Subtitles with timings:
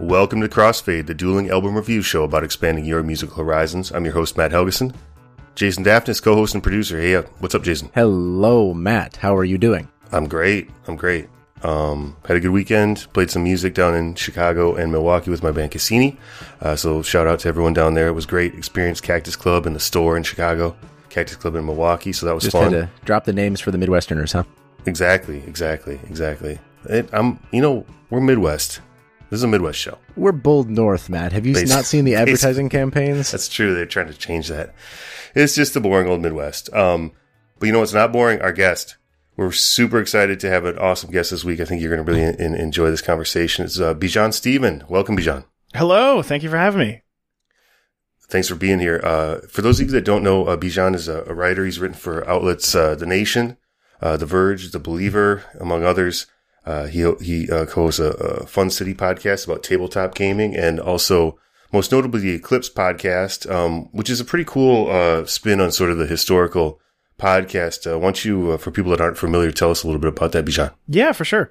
[0.00, 3.92] Welcome to Crossfade, the dueling album review show about expanding your musical horizons.
[3.92, 4.94] I'm your host, Matt Helgeson.
[5.54, 6.98] Jason Daphnis, co-host and producer.
[6.98, 7.90] Hey, uh, what's up, Jason?
[7.94, 9.16] Hello, Matt.
[9.16, 9.88] How are you doing?
[10.10, 10.70] I'm great.
[10.88, 11.28] I'm great.
[11.62, 13.06] Um, had a good weekend.
[13.12, 16.16] Played some music down in Chicago and Milwaukee with my band Cassini.
[16.62, 18.08] Uh, so shout out to everyone down there.
[18.08, 18.54] It was great.
[18.54, 20.74] Experienced Cactus Club in the store in Chicago,
[21.10, 22.12] Cactus Club in Milwaukee.
[22.14, 22.72] So that was Just fun.
[22.72, 24.44] had to drop the names for the Midwesterners, huh?
[24.86, 25.42] Exactly.
[25.46, 26.00] Exactly.
[26.08, 26.58] Exactly.
[26.88, 27.38] It, I'm.
[27.52, 28.80] You know, we're Midwest.
[29.30, 29.98] This is a Midwest show.
[30.16, 31.32] We're bold north, Matt.
[31.32, 33.30] Have you Basi- not seen the advertising campaigns?
[33.32, 33.74] That's true.
[33.74, 34.74] They're trying to change that.
[35.34, 36.72] It's just the boring old Midwest.
[36.72, 37.12] Um,
[37.58, 38.40] but you know what's not boring?
[38.40, 38.96] Our guest.
[39.36, 41.60] We're super excited to have an awesome guest this week.
[41.60, 43.66] I think you're going to really en- enjoy this conversation.
[43.66, 44.82] It's uh, Bijan Stephen.
[44.88, 45.44] Welcome, Bijan.
[45.74, 47.02] Hello, thank you for having me.
[48.28, 49.00] Thanks for being here.
[49.04, 51.64] Uh, for those of you that don't know, uh, Bijan is a, a writer.
[51.64, 53.56] He's written for outlets uh, The Nation,
[54.00, 56.26] uh, The Verge, The Believer, among others.
[56.66, 61.38] Uh, he he uh, co-hosts a, a Fun City podcast about tabletop gaming, and also
[61.72, 65.90] most notably the Eclipsed podcast, um, which is a pretty cool uh, spin on sort
[65.90, 66.80] of the historical
[67.18, 67.90] podcast.
[67.90, 70.08] Uh, why don't you, uh, for people that aren't familiar, tell us a little bit
[70.08, 70.72] about that, Bijan?
[70.88, 71.50] Yeah, for sure.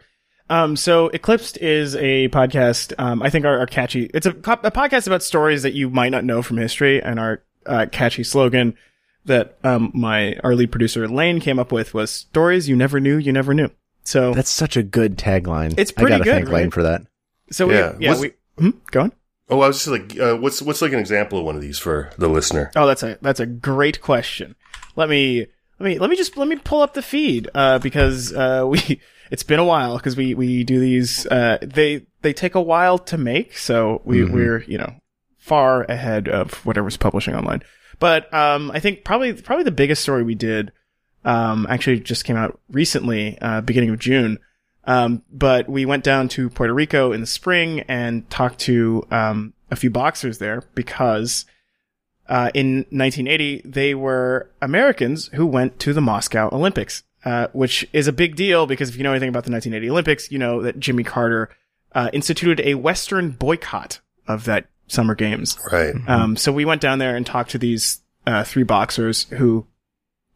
[0.49, 2.93] Um, so Eclipsed is a podcast.
[2.97, 4.11] Um, I think our, catchy.
[4.13, 7.43] It's a, a podcast about stories that you might not know from history, and our
[7.65, 8.75] uh, catchy slogan
[9.25, 13.17] that um, my our lead producer Lane came up with was "Stories you never knew
[13.17, 13.69] you never knew."
[14.05, 15.77] So That's such a good tagline.
[15.77, 17.01] It's pretty I pretty gotta good, thank Lane for that.
[17.51, 17.95] so Yeah.
[17.97, 18.69] we yeah we hmm?
[18.91, 19.11] go on.
[19.49, 21.77] Oh, I was just like, uh, what's what's like an example of one of these
[21.77, 22.71] for the listener?
[22.75, 24.55] Oh, that's a that's a great question.
[24.95, 25.47] Let me
[25.79, 29.01] let me let me just let me pull up the feed uh, because uh, we
[29.31, 32.97] it's been a while because we we do these uh, they they take a while
[32.99, 34.95] to make so we we're you know
[35.37, 37.61] far ahead of whatever's publishing online.
[37.99, 40.71] But um, I think probably probably the biggest story we did
[41.25, 44.39] um, actually just came out recently, uh, beginning of June.
[44.85, 49.53] Um, but we went down to Puerto Rico in the spring and talked to um,
[49.71, 51.45] a few boxers there because
[52.29, 58.07] uh, in 1980 they were Americans who went to the Moscow Olympics, uh, which is
[58.07, 60.79] a big deal because if you know anything about the 1980 Olympics, you know that
[60.79, 61.49] Jimmy Carter
[61.93, 65.57] uh, instituted a Western boycott of that Summer Games.
[65.71, 65.95] Right.
[66.07, 69.65] Um, so we went down there and talked to these uh, three boxers who,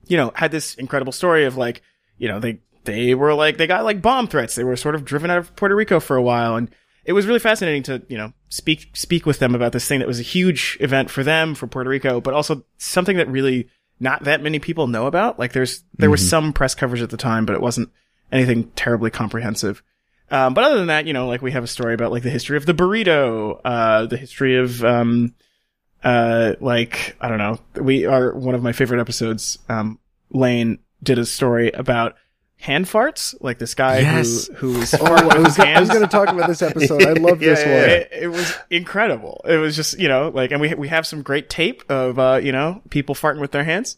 [0.10, 1.82] you know, had this incredible story of like,
[2.18, 4.56] you know, they they were like they got like bomb threats.
[4.56, 6.70] They were sort of driven out of Puerto Rico for a while, and
[7.06, 10.08] it was really fascinating to you know speak speak with them about this thing that
[10.08, 13.70] was a huge event for them for Puerto Rico, but also something that really
[14.00, 15.40] not that many people know about.
[15.40, 17.90] Like there's there was some press coverage at the time, but it wasn't
[18.32, 19.84] anything terribly comprehensive.
[20.32, 22.30] Um, but other than that, you know, like we have a story about like the
[22.30, 25.34] history of the burrito, uh, the history of, um,
[26.04, 29.60] uh, like, I don't know, we are one of my favorite episodes.
[29.68, 30.00] Um,
[30.32, 32.16] Lane did a story about
[32.58, 34.48] hand farts, like this guy Yes.
[34.48, 36.28] who, who was Oh, farting I with was, his go- I was going to talk
[36.30, 37.04] about this episode.
[37.06, 37.90] I love this Yeah, one.
[37.90, 39.42] It, it was incredible.
[39.46, 42.40] It was just, you know, like, and we, we have some great tape of, uh,
[42.44, 43.96] you know, people farting with their hands.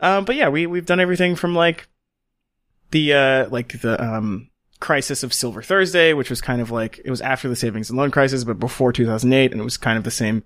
[0.00, 1.88] Um, but yeah, we, we've done everything from like
[2.90, 7.10] the, uh, like the, um, crisis of Silver Thursday, which was kind of like, it
[7.10, 9.52] was after the savings and loan crisis, but before 2008.
[9.52, 10.44] And it was kind of the same,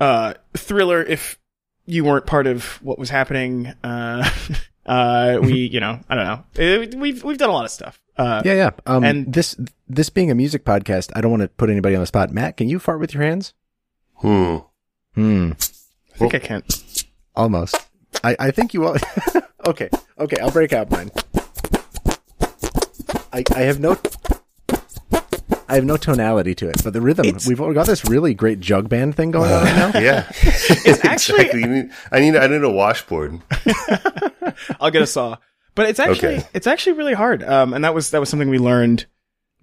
[0.00, 1.38] uh, thriller if
[1.86, 3.72] you weren't part of what was happening.
[3.84, 4.28] Uh,
[4.86, 6.44] uh, we, you know, I don't know.
[6.54, 8.00] It- we've, we've done a lot of stuff.
[8.16, 8.70] Uh, Yeah, yeah.
[8.86, 9.56] Um, And- and this
[9.88, 12.30] this being a music podcast, I don't want to put anybody on the spot.
[12.32, 13.52] Matt, can you fart with your hands?
[14.16, 14.58] Hmm.
[15.14, 15.52] Hmm.
[16.14, 16.62] I think I can.
[17.34, 17.76] Almost.
[18.24, 18.96] I, I think you all.
[19.66, 19.88] okay.
[20.18, 20.36] Okay.
[20.40, 21.10] I'll break out mine.
[23.32, 23.96] I, I have no.
[25.72, 27.26] I have no tonality to it, but the rhythm.
[27.26, 29.98] It's- we've got this really great jug band thing going on right now.
[30.00, 30.30] Yeah.
[30.44, 31.60] It's actually- Exactly.
[31.62, 33.40] You need- I need I need a washboard.
[34.80, 35.36] I'll get a saw.
[35.74, 36.46] But it's actually Okay.
[36.54, 37.42] it's actually really hard.
[37.42, 39.06] Um, and that was that was something we learned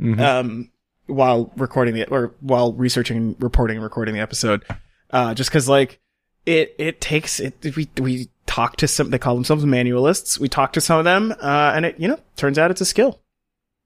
[0.01, 0.19] Mhm.
[0.19, 0.71] um
[1.05, 4.63] while recording the or while researching, reporting, and recording the episode.
[5.11, 5.99] Uh, just because like
[6.45, 7.53] it it takes it.
[7.75, 9.09] We we talk to some.
[9.11, 10.39] They call themselves manualists.
[10.39, 12.85] We talk to some of them, uh, and it you know turns out it's a
[12.85, 13.21] skill.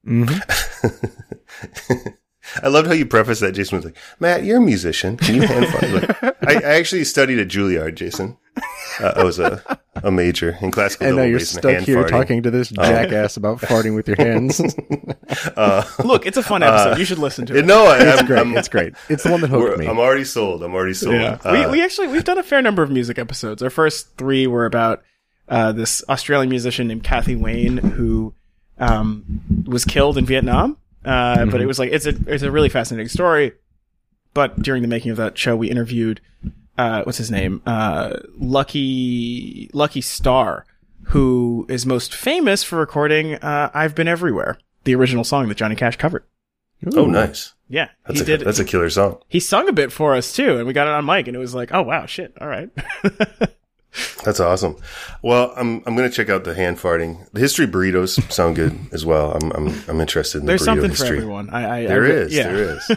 [0.08, 0.30] Mhm.
[2.62, 3.54] I loved how you prefaced that.
[3.54, 5.16] Jason was like, "Matt, you're a musician.
[5.16, 5.92] Can you hand fart?"
[6.24, 8.38] Like, I, I actually studied at Juilliard, Jason.
[9.00, 9.64] Uh, I was a,
[10.04, 12.10] a major in classical And now you're stuck hand here farting.
[12.10, 14.62] talking to this jackass about farting with your hands.
[15.56, 17.00] Uh, Look, it's a fun episode.
[17.00, 17.66] you should listen to it.
[17.66, 18.40] no, I, it's I'm, great.
[18.40, 18.94] I'm, it's great.
[19.10, 19.88] It's the one that hooked me.
[19.88, 20.62] I'm already sold.
[20.64, 21.16] I'm already sold.
[21.16, 21.40] Yeah.
[21.44, 23.64] Uh, we, we actually, we've done a fair number of music episodes.
[23.64, 25.02] Our first three were about,
[25.50, 28.36] uh, this Australian musician named Kathy Wayne who,
[28.78, 30.78] um, was killed in Vietnam.
[31.06, 33.54] Uh, but it was like, it's a, it's a really fascinating story.
[34.34, 36.20] But during the making of that show, we interviewed,
[36.78, 37.62] uh, what's his name?
[37.66, 40.66] Uh, Lucky, Lucky Star,
[41.08, 44.58] who is most famous for recording, uh, I've Been Everywhere.
[44.86, 46.24] the original song that Johnny Cash covered.
[46.96, 47.54] Oh, nice.
[47.70, 48.42] Yeah, That's he a did.
[48.46, 49.20] that's a killer song.
[49.30, 51.40] he sung a bit for us too, and we got it on mic, and it
[51.40, 52.70] was like, oh wow, shit, all right.
[54.24, 54.76] That's awesome.
[55.22, 57.28] Well, I'm I'm gonna check out the hand farting.
[57.34, 59.32] The history burritos sound good as well.
[59.34, 61.08] I'm I'm I'm interested in There's the burrito something history.
[61.10, 61.50] for everyone.
[61.52, 62.52] I, I There I, is, yeah.
[62.52, 62.92] there is.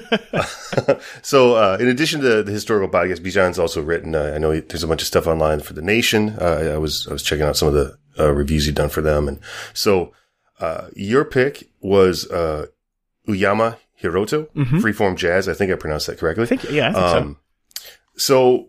[1.22, 4.14] so, uh, in addition to the historical podcast, Bijan's also written.
[4.14, 6.30] Uh, I know he- there's a bunch of stuff online for the Nation.
[6.40, 8.88] Uh, I, I was I was checking out some of the uh, reviews you've done
[8.88, 9.38] for them, and
[9.74, 10.12] so
[10.60, 12.66] uh, your pick was uh,
[13.28, 14.80] Uyama Hiroto, Mhm.
[14.80, 15.48] freeform jazz.
[15.48, 16.44] I think I pronounced that correctly.
[16.44, 17.18] I think yeah, I think so.
[17.18, 17.36] Um,
[18.16, 18.68] so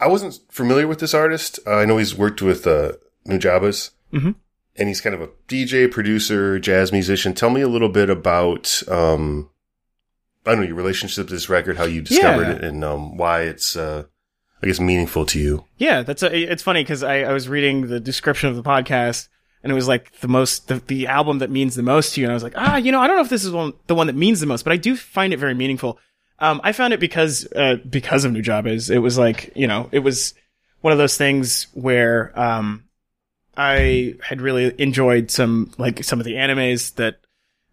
[0.00, 1.58] I wasn't familiar with this artist.
[1.66, 2.92] Uh, I know he's worked with uh,
[3.26, 4.34] Nujabes, Mhm.
[4.76, 7.32] and he's kind of a DJ, producer, jazz musician.
[7.34, 9.48] Tell me a little bit about, um,
[10.44, 12.52] I don't know, your relationship to this record, how you discovered Yeah.
[12.56, 14.04] it, and um, why it's, uh,
[14.62, 15.64] I guess, meaningful to you.
[15.78, 19.28] Yeah, that's a, it's funny because I, I was reading the description of the podcast
[19.62, 22.26] and it was like the most the, the album that means the most to you
[22.26, 23.94] and I was like ah you know I don't know if this is one the
[23.96, 25.98] one that means the most but I do find it very meaningful.
[26.38, 28.90] Um, I found it because uh, because of Nujabes.
[28.90, 30.34] It was like you know it was
[30.80, 32.84] one of those things where um,
[33.56, 37.18] I had really enjoyed some like some of the animes that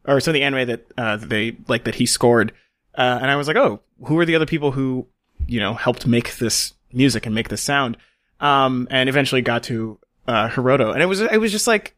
[0.06, 2.54] or some of the anime that uh, they like that he scored,
[2.95, 5.07] uh, and I was like, oh, who are the other people who
[5.45, 7.98] you know helped make this music and make this sound?
[8.39, 11.95] Um, and eventually got to uh, Hiroto, and it was it was just like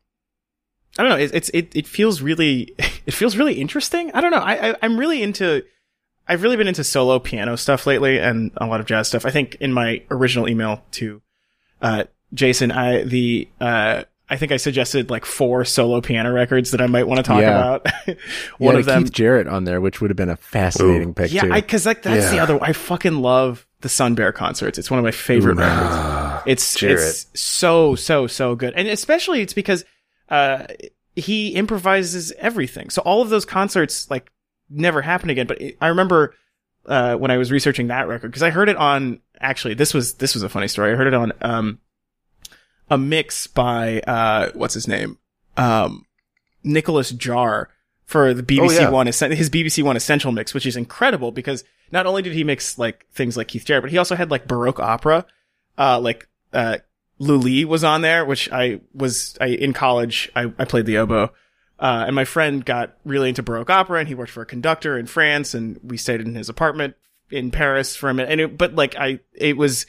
[0.97, 2.73] I don't know, it, it's it it feels really
[3.05, 4.11] it feels really interesting.
[4.13, 5.63] I don't know, I, I I'm really into.
[6.27, 9.25] I've really been into solo piano stuff lately and a lot of jazz stuff.
[9.25, 11.21] I think in my original email to
[11.81, 16.81] uh, Jason, I the uh, I think I suggested like four solo piano records that
[16.81, 17.75] I might want to talk Yeah.
[17.75, 17.87] about.
[18.57, 21.31] One had of them, Keith Jarrett on there, which would have been a fascinating pick
[21.31, 21.51] yeah, too.
[21.53, 22.43] I because like that's the Yeah.
[22.43, 22.57] other.
[22.63, 24.79] I fucking love the Sun Bear concerts.
[24.79, 25.89] It's one of my favorite records.
[25.91, 26.99] Ah, It's Jarrett.
[26.99, 29.85] it's so so so good, and especially it's because
[30.29, 30.65] uh,
[31.15, 32.89] he improvises everything.
[32.89, 34.31] So all of those concerts like
[34.69, 35.47] never happen again.
[35.47, 36.35] But it, I remember
[36.85, 39.21] uh, when I was researching that record because I heard it on.
[39.39, 40.93] Actually, this was this was a funny story.
[40.93, 41.79] I heard it on um,
[42.89, 45.17] a mix by uh, what's his name,
[45.57, 46.05] um,
[46.63, 47.67] Nicolas Jaar
[48.05, 48.89] for the BBC Oh, yeah.
[48.89, 52.77] One his BBC One Essential mix, which is incredible because not only did he mix
[52.77, 55.25] like things like Keith Jarrett, but he also had like Baroque opera,
[55.77, 56.77] uh, like uh,
[57.19, 61.31] Lully was on there, which I was I in college I, I played the oboe.
[61.77, 64.97] Uh, and my friend got really into Baroque opera and he worked for a conductor
[64.97, 66.95] in France and we stayed in his apartment
[67.29, 68.31] in Paris for a minute.
[68.31, 69.85] And it, but like I, it was,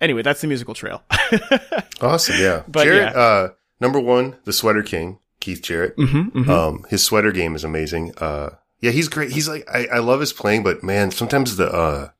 [0.00, 1.02] anyway, that's the musical trail.
[2.00, 2.36] awesome.
[2.38, 2.62] Yeah.
[2.68, 3.20] But Jarrett, yeah.
[3.20, 3.48] uh,
[3.80, 5.96] number one, the Sweater King, Keith Jarrett.
[5.96, 8.14] mm-hmm, Um, his sweater game is amazing.
[8.18, 9.32] Uh, yeah, he's great.
[9.32, 12.10] He's like, I, I love his playing, but man, sometimes the, uh,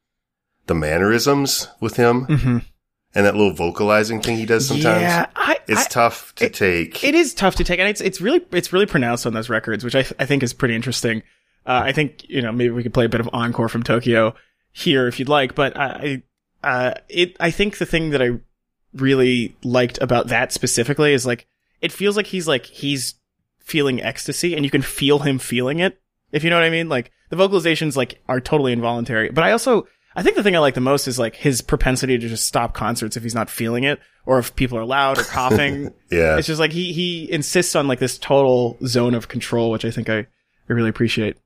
[0.66, 2.58] the mannerisms with him mm-hmm.
[3.14, 6.54] And that little vocalizing thing he does sometimes, Yeah, I, it's I- tough to it-
[6.54, 7.02] take.
[7.04, 9.84] It is tough to take, and it's it's really it's really pronounced on those records,
[9.84, 11.22] which I th- I think is pretty interesting.
[11.66, 14.34] Uh, I think you know maybe we could play a bit of encore from Tokyo
[14.72, 16.22] here if you'd like, but I
[16.62, 18.38] uh, it I think the thing that I
[18.94, 21.46] really liked about that specifically is like
[21.80, 23.14] it feels like he's like he's
[23.60, 26.00] feeling ecstasy, and you can feel him feeling it.
[26.32, 29.52] If you know what I mean, like the vocalizations like are totally involuntary, but I
[29.52, 29.86] also
[30.16, 32.74] I think the thing I like the most is like his propensity to just stop
[32.74, 35.92] concerts if he's not feeling it, or if people are loud or coughing.
[36.10, 36.36] yeah.
[36.36, 39.90] It's just like he he insists on like this total zone of control, which I
[39.90, 40.26] think I, I
[40.72, 41.36] really appreciate.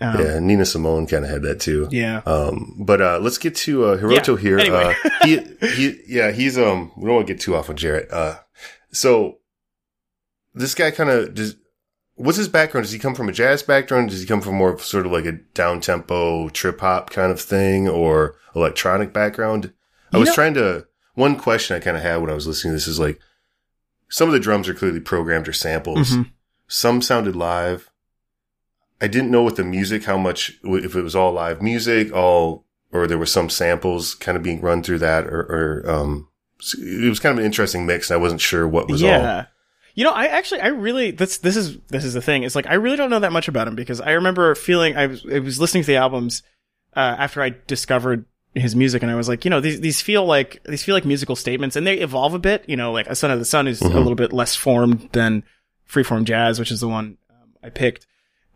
[0.00, 0.38] Um, yeah.
[0.40, 1.88] Nina Simone kind of had that too.
[1.92, 2.22] yeah.
[2.26, 4.58] Um, but, uh, let's get to, uh, Hiroto Yeah, here.
[4.58, 4.94] anyway.
[5.04, 5.38] Uh, he,
[5.68, 8.10] he, yeah, he's, um, we don't want to get too off on Jarrett.
[8.10, 8.38] Uh,
[8.90, 9.38] so
[10.54, 11.54] this guy kind of does,
[12.14, 12.84] what's his background?
[12.84, 14.10] Does he come from a jazz background?
[14.10, 17.32] Does he come from more of sort of like a down tempo trip hop kind
[17.32, 19.72] of thing or electronic background?
[20.12, 22.46] I You was know- trying to, one question I kind of had when I was
[22.46, 23.18] listening to this is like,
[24.08, 26.10] some of the drums are clearly programmed or samples.
[26.10, 26.30] Mhm.
[26.68, 27.90] Some sounded live.
[29.00, 32.64] I didn't know with the music how much, if it was all live music, all,
[32.92, 35.40] or there were some samples kind of being run through that, or,
[35.84, 36.28] or um,
[36.78, 38.10] it was kind of an interesting mix.
[38.10, 39.08] And I wasn't sure what was all.
[39.94, 42.44] You know, I actually, I really, this, this is, this is the thing.
[42.44, 45.06] It's like, I really don't know that much about him because I remember feeling, I
[45.06, 46.42] was, I was listening to the albums,
[46.96, 50.24] uh, after I discovered his music and I was like, you know, these, these feel
[50.24, 53.14] like, these feel like musical statements and they evolve a bit, you know, like A
[53.14, 53.94] Son of the Sun is a Mhm.
[53.94, 55.42] little bit less formed than
[55.88, 58.06] Freeform Jazz, which is the one um, I picked.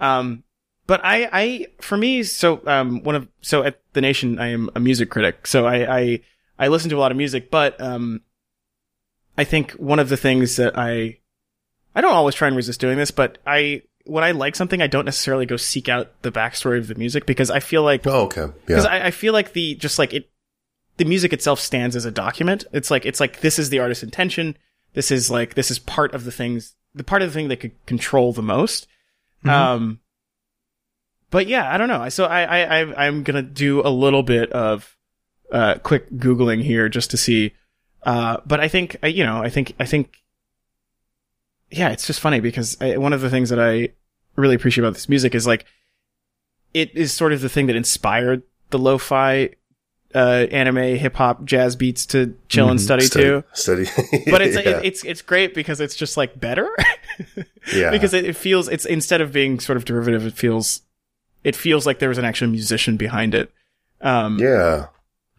[0.00, 0.42] Um,
[0.86, 4.70] but I, I, for me, so, um, one of, so at The Nation, I am
[4.74, 5.46] a music critic.
[5.46, 6.20] So I, I,
[6.58, 8.22] I listen to a lot of music, but, um,
[9.36, 11.18] I think one of the things that I,
[11.96, 14.86] I don't always try and resist doing this, but I, when I like something, I
[14.86, 18.24] don't necessarily go seek out the backstory of the music because I feel like, Oh,
[18.26, 18.46] okay.
[18.66, 18.90] because Yeah.
[18.90, 20.30] I, I feel like the, just like it,
[20.98, 22.64] the music itself stands as a document.
[22.72, 24.56] It's like, it's like, this is the artist's intention.
[24.92, 27.56] This is like, this is part of the things, the part of the thing that
[27.60, 28.86] could control the most.
[29.44, 30.00] Um,
[31.30, 32.08] but yeah, I don't know.
[32.08, 34.96] So I, I, I I'm gonna do a little bit of
[35.52, 37.52] uh quick googling here just to see.
[38.02, 40.16] Uh, but I think I- you know, I think I think,
[41.70, 43.90] yeah, it's just funny because I, one of the things that I
[44.36, 45.66] really appreciate about this music is like,
[46.74, 49.50] it is sort of the thing that inspired the lo-fi,
[50.14, 53.44] uh, anime, hip hop, jazz beats to chill and study, too.
[53.52, 53.86] Study.
[54.30, 54.78] But it's yeah.
[54.78, 56.68] it, it's it's great because it's just like better.
[57.74, 57.90] yeah.
[57.90, 60.82] because it, it feels it's instead of being sort of derivative, it feels
[61.44, 63.50] it feels like there was an actual musician behind it.
[64.00, 64.86] Um, yeah.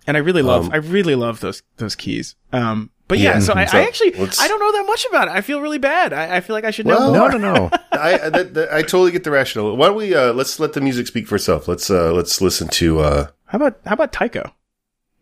[0.07, 2.35] and I really love Um, I really love those those keys.
[2.51, 5.27] Um, but yeah, Yeah, so I, so I actually I don't know that much about
[5.29, 5.31] it.
[5.31, 6.13] I feel really bad.
[6.13, 7.31] I, I feel like I should know Well, more.
[7.31, 7.69] No, no, no.
[7.91, 9.75] I, I, that, that- I totally get the rationale.
[9.77, 11.67] Why don't we, uh, let's let the music speak for itself.
[11.67, 14.53] Let's, uh, let's listen to, uh, How about how about Tycho?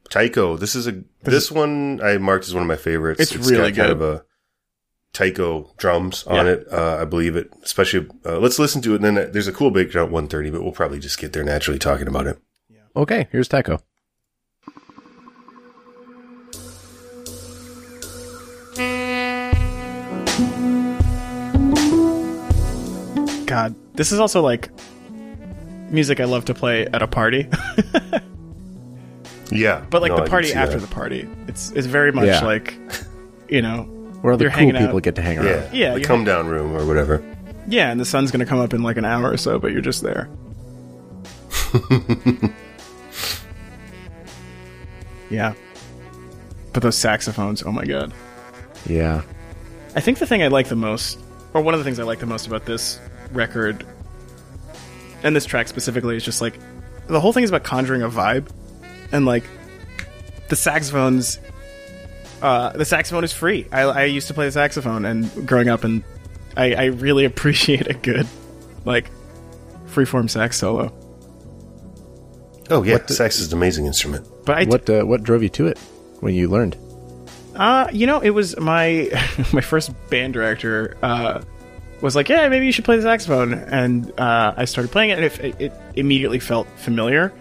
[0.10, 0.56] Taiko.
[0.58, 3.20] This is a, this one I marked as one of my favorites.
[3.22, 3.92] It's really got kind good.
[3.92, 4.26] of a
[5.14, 6.52] Taiko drums on Yeah.
[6.54, 6.68] it.
[6.72, 9.04] Uh, I believe it, especially, uh, let's listen to it.
[9.04, 11.80] And then there's a cool breakdown at 130, but we'll probably just get there naturally
[11.80, 12.38] talking about it.
[12.70, 12.80] Yeah.
[12.96, 13.80] Okay, here's Taiko.
[23.56, 24.70] God, this is also like
[25.90, 27.48] music I love to play at a party,
[29.52, 29.86] Yeah.
[29.90, 30.88] but like No, the party after that.
[30.90, 31.28] the party.
[31.48, 32.44] It's it's very much Yeah.
[32.44, 32.78] like,
[33.48, 33.84] you know,
[34.22, 35.04] Where the You're cool people out.
[35.04, 35.48] get to hang around.
[35.48, 35.70] Yeah.
[35.72, 37.24] Yeah, The you're- come down room or whatever.
[37.68, 39.82] yeah, and the sun's gonna come up in like an hour or so, but you're
[39.82, 40.28] just there.
[45.30, 45.54] yeah,
[46.74, 48.14] but those saxophones, oh my god.
[48.86, 49.22] Yeah.
[49.96, 51.20] I think the thing I like the most,
[51.54, 53.00] or one of the things I like the most about this
[53.36, 53.86] record,
[55.24, 56.58] and this track specifically, is just like
[57.08, 58.50] the whole thing is about conjuring a vibe,
[59.12, 59.44] and like
[60.50, 61.40] the saxophones.
[62.42, 63.66] Uh, the saxophone is free.
[63.72, 66.04] I, I used to play the saxophone, and growing up, and
[66.56, 68.28] I, I really appreciate a good,
[68.84, 69.10] like,
[69.88, 70.94] freeform sax solo.
[72.70, 72.94] Oh, yeah.
[72.94, 74.28] What the- Sax is an amazing instrument.
[74.46, 75.80] But I, What uh, what drove you to it
[76.20, 76.76] when you learned?
[77.56, 79.10] Uh, you know, it was my
[79.54, 81.42] my first band director uh,
[82.02, 85.20] was like, "Yeah, maybe you should play the saxophone," and uh, I started playing it,
[85.20, 87.34] and it, it immediately felt familiar.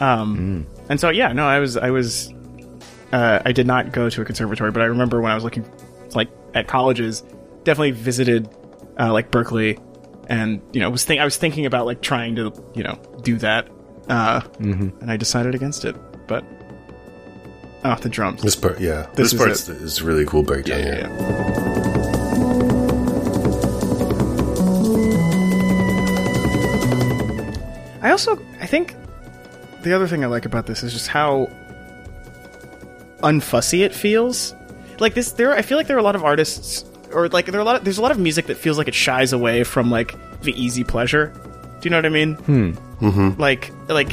[0.00, 2.32] Um, and so yeah, no, I was I was
[3.12, 5.64] uh, I did not go to a conservatory, but I remember when I was looking
[6.14, 7.22] like at colleges,
[7.64, 8.48] definitely visited
[8.98, 9.80] uh, like Berklee,
[10.28, 13.36] and you know was think I was thinking about like trying to you know do
[13.38, 13.68] that,
[14.08, 16.44] uh, and I decided against it, but.
[17.84, 18.42] Oh, the drums.
[18.42, 19.06] This part, yeah.
[19.14, 20.80] This This, part is, is really cool breakdown.
[20.80, 21.08] yeah, here.
[21.08, 21.97] yeah.
[28.08, 28.94] I also I think
[29.82, 31.50] the other thing I like about this is just how
[33.22, 34.54] unfussy it feels.
[34.98, 37.58] Like this there I feel like there are a lot of artists or like there
[37.60, 39.62] are a lot of, there's a lot of music that feels like it shies away
[39.62, 41.32] from like the easy pleasure.
[41.80, 42.34] Do you know what I mean?
[42.34, 42.70] Hmm.
[43.04, 43.40] Mm-hmm.
[43.40, 44.08] Like like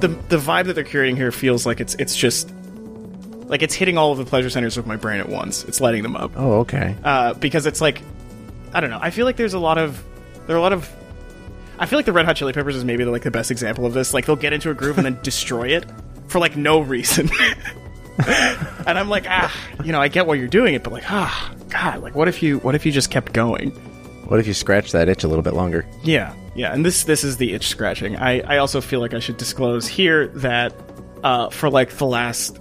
[0.00, 2.52] the the vibe that they're curating here feels like it's it's just
[3.46, 5.64] like it's hitting all of the pleasure centers of my brain at once.
[5.64, 6.94] It's lighting them up Oh, okay.
[7.02, 8.02] uh, because it's like
[8.74, 8.98] I don't know.
[9.00, 10.04] I feel like there's a lot of
[10.46, 10.88] there are a lot of
[11.78, 13.94] I feel like the Red Hot Chili Peppers is maybe like the best example of
[13.94, 14.14] this.
[14.14, 15.84] Like they'll get into a groove and then destroy it
[16.28, 17.30] for like no reason.
[18.86, 19.52] and I'm like, ah,
[19.82, 22.42] you know, I get why you're doing it, but like, ah, God, like what if
[22.42, 23.70] you what if you just kept going?
[24.28, 25.84] What if you scratch that itch a little bit longer?
[26.02, 28.16] Yeah, yeah, and this this is the itch scratching.
[28.16, 30.72] I I also feel like I should disclose here that
[31.22, 32.58] uh, for like the last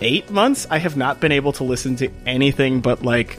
[0.00, 3.38] eight months, I have not been able to listen to anything but like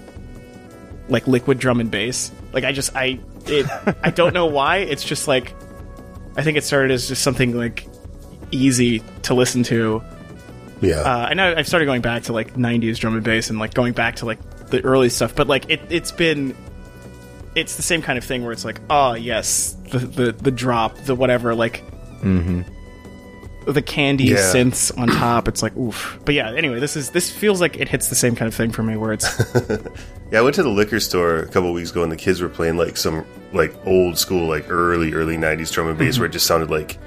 [1.10, 2.32] like liquid drum and bass.
[2.54, 3.66] Like I just I it
[4.04, 4.78] I don't know why.
[4.78, 5.54] It's just like
[6.36, 7.88] I think it started as just something like
[8.52, 10.02] easy to listen to.
[10.82, 11.00] Yeah.
[11.02, 13.74] Uh, I know I've started going back to like '90s drum and bass and like
[13.74, 16.56] going back to like the early stuff, but like it it's been
[17.56, 20.98] it's the same kind of thing where it's like, oh yes, the the, the drop,
[21.06, 21.84] the whatever, like
[23.66, 24.38] the candy Yeah.
[24.38, 25.48] synths on top.
[25.48, 26.20] It's like oof.
[26.26, 28.72] But yeah, anyway, this is this feels like it hits the same kind of thing
[28.72, 29.42] for me where it's
[30.34, 32.50] Yeah, I went to the liquor store a couple weeks ago, and the kids were
[32.50, 33.24] playing like some
[33.54, 36.06] like old school, like early early '90s drum and Mm-hmm.
[36.08, 36.98] bass, where it just sounded like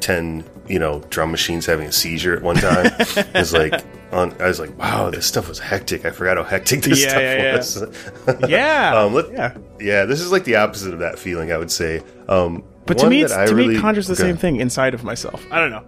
[0.00, 2.92] ten, you know, drum machines having a seizure at one time.
[2.98, 3.72] it was like,
[4.12, 6.04] on, I was like, wow, this stuff was hectic.
[6.04, 7.56] I forgot how hectic this Yeah, stuff yeah, yeah.
[7.56, 8.40] was.
[8.50, 9.56] yeah, um, let, yeah.
[9.80, 11.52] yeah, this is like the opposite of that feeling.
[11.52, 12.02] I would say.
[12.28, 14.22] Um, But to me, it's, to really, me, conjures the okay.
[14.22, 15.44] same thing inside of myself.
[15.50, 15.84] I don't know.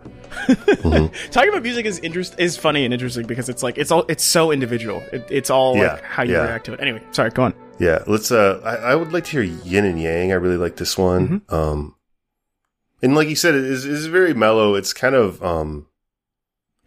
[0.46, 1.30] Mm-hmm.
[1.30, 4.24] Talking about music is interest is funny and interesting because it's like it's all it's
[4.24, 5.02] so individual.
[5.12, 6.44] It, it's all Yeah, like how you yeah.
[6.44, 6.80] react to it.
[6.80, 7.54] Anyway, sorry, go on.
[7.78, 8.30] Yeah, let's.
[8.30, 10.32] Uh, I, I would like to hear Yin and Yang.
[10.32, 11.40] I really like this one.
[11.40, 11.54] Mm-hmm.
[11.54, 11.94] Um,
[13.02, 14.74] and like you said, it is, is very mellow.
[14.74, 15.86] It's kind of um,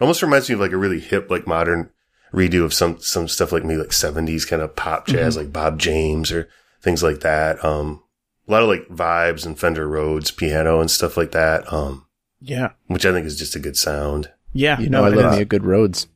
[0.02, 1.92] almost reminds me of like a really hip, like modern
[2.34, 5.46] redo of some some stuff like maybe like seventies kind of pop jazz, Mm-hmm.
[5.46, 6.50] like Bob James or
[6.82, 7.64] things like that.
[7.64, 8.02] Um,
[8.50, 11.72] a lot of like vibes and Fender Rhodes piano and stuff like that.
[11.72, 12.06] Um,
[12.42, 12.72] Yeah.
[12.88, 14.32] which I think is just a good sound.
[14.54, 14.80] Yeah.
[14.80, 16.08] You no, know, I love me a good Rhodes.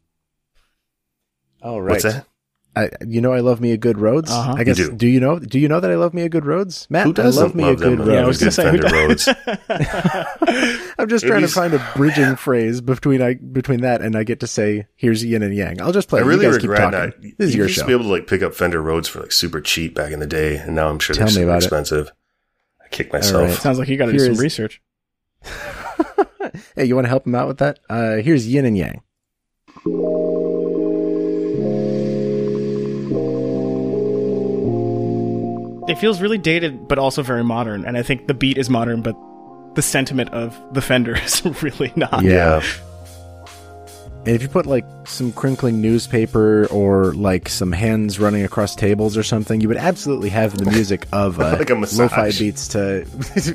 [1.62, 1.92] Oh, right.
[1.92, 2.26] What's that?
[2.76, 4.32] I, you know, I love me a good Rhodes.
[4.32, 4.56] Uh-huh.
[4.58, 4.80] I guess.
[4.80, 4.96] You do.
[4.96, 5.08] do.
[5.08, 5.38] you know?
[5.38, 7.06] Do you know that I love me a good Rhodes, Matt?
[7.06, 8.10] Who doesn't I love me a good them?
[8.10, 8.28] Yeah, I Rhodes.
[8.28, 10.94] was Good gonna say, who Fender does- Rhodes.
[10.98, 14.40] I'm just trying to find a bridging phrase between I between that and I get
[14.40, 15.80] to say here's yin and yang.
[15.82, 16.22] I'll just play.
[16.22, 17.10] I really you guys keep regret talking.
[17.30, 17.38] not.
[17.38, 17.82] This is you your used show.
[17.84, 20.20] to be able to like pick up Fender Rhodes for like super cheap back in
[20.20, 22.12] the day, and now I'm sure Tell they're me super about it.
[22.94, 22.94] Expensive.
[22.94, 23.50] I kick myself.
[23.50, 23.60] right.
[23.60, 24.82] Sounds like you got to do some is- research.
[26.76, 27.80] hey, you want to help him out with that?
[27.90, 29.02] Uh, here's yin and yang.
[35.86, 37.86] It feels really dated, but also very modern.
[37.86, 39.16] And I think the beat is modern, but
[39.76, 42.24] the sentiment of the Fender is really not.
[42.24, 42.64] Yeah.
[44.26, 49.18] And if you put like some crinkling newspaper or like some hands running across tables
[49.18, 52.00] or something, you would absolutely have the music of uh, Like a massage.
[52.00, 53.06] lo-fi beats to.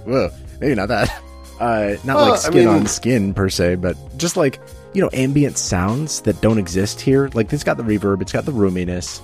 [0.06, 1.10] well, maybe not that.
[1.58, 4.60] Uh, not Well, like skin mean- on skin per se, but just like
[4.94, 7.28] you know, ambient sounds that don't exist here.
[7.34, 9.20] Like it's got the reverb, it's got the roominess,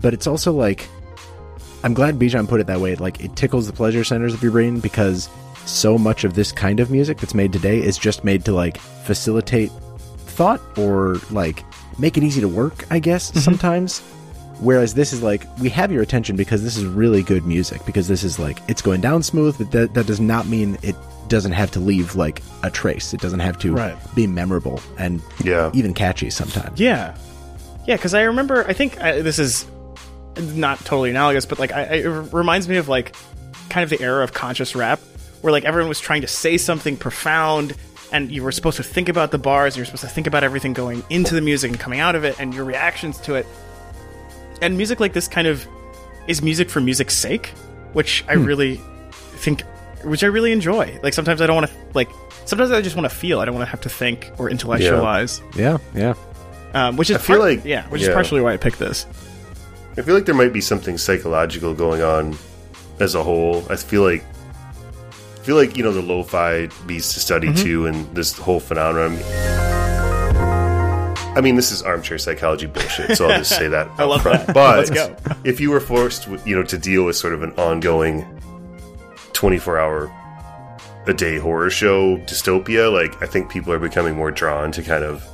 [0.00, 0.88] but it's also like.
[1.84, 2.96] I'm glad Bijan put it that way.
[2.96, 5.28] Like it tickles the pleasure centers of your brain because
[5.64, 8.78] so much of this kind of music that's made today is just made to like
[8.78, 9.70] facilitate
[10.38, 11.64] thought or like
[11.98, 13.98] make it easy to work, I guess, sometimes.
[14.60, 18.08] Whereas this is like, we have your attention because this is really good music, because
[18.08, 20.96] this is like, it's going down smooth, but that, that does not mean it
[21.28, 23.12] doesn't have to leave like a trace.
[23.14, 23.96] It doesn't have to Right.
[24.14, 25.70] be memorable and Yeah.
[25.74, 26.80] even catchy sometimes.
[26.80, 27.16] Yeah,
[27.86, 27.96] yeah.
[27.96, 29.64] Because I remember, I think uh, this is
[30.54, 33.14] not totally analogous, but like I, I, it reminds me of like
[33.70, 34.98] kind of the era of conscious rap,
[35.42, 37.74] where like everyone was trying to say something profound,
[38.12, 40.44] and you were supposed to think about the bars, you were supposed to think about
[40.44, 43.46] everything going into the music and coming out of it, and your reactions to it.
[44.60, 45.66] And music like this kind of
[46.26, 47.48] is music for music's sake,
[47.92, 48.80] which I really
[49.36, 49.62] think,
[50.04, 50.98] which I really enjoy.
[51.02, 52.08] Like sometimes I don't want to like.
[52.44, 53.40] Sometimes I just want to feel.
[53.40, 55.42] I don't want to have to think or intellectualize.
[55.54, 56.14] Yeah, yeah.
[56.74, 59.06] Um, which is I feel part- like- yeah, which is partially why I picked this.
[59.96, 62.36] I feel like there might be something psychological going on
[63.00, 63.64] as a whole.
[63.70, 64.37] I feel like I
[65.48, 67.62] feel like, you know, the lo-fi beats to study Mm-hmm.
[67.64, 69.16] too and this whole phenomenon.
[71.34, 73.88] I mean, this is armchair psychology bullshit, so I'll just say that.
[73.98, 74.46] I love front.
[74.48, 74.52] that.
[74.52, 78.26] But if you were forced, you know, to deal with sort of an ongoing
[79.32, 80.12] 24-hour
[81.06, 85.02] a day horror show dystopia, like I think people are becoming more drawn to kind
[85.02, 85.26] of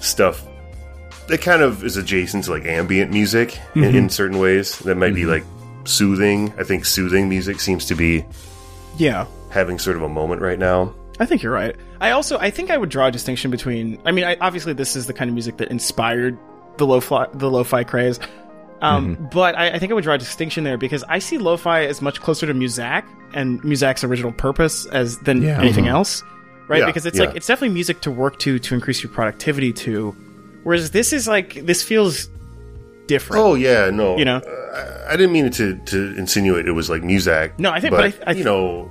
[0.00, 0.42] stuff
[1.28, 5.14] that kind of is adjacent to like ambient music in, in certain ways that might
[5.14, 5.44] be like
[5.84, 6.50] soothing.
[6.58, 8.24] I think soothing music seems to be
[8.98, 10.94] Yeah, having sort of a moment right now.
[11.20, 11.76] I think you're right.
[12.00, 14.00] I also I think I would draw a distinction between.
[14.04, 16.36] I mean, I, obviously this is the kind of music that inspired
[16.76, 18.18] the lo-fi the lo-fi craze.
[18.82, 21.84] Um, But I, I think I would draw a distinction there because I see lo-fi
[21.86, 25.60] as much closer to Muzak and Muzak's original purpose as than Yeah.
[25.60, 26.22] anything else,
[26.68, 26.80] right?
[26.80, 27.26] Yeah, because it's yeah.
[27.26, 30.10] like it's definitely music to work to to increase your productivity to,
[30.64, 32.28] whereas this is like this feels
[33.06, 33.42] different.
[33.42, 34.36] Oh yeah, no, You know?
[34.38, 37.58] uh, I, I didn't mean to to insinuate it was like Muzak.
[37.58, 38.90] No, I think- but, but I- I- you know,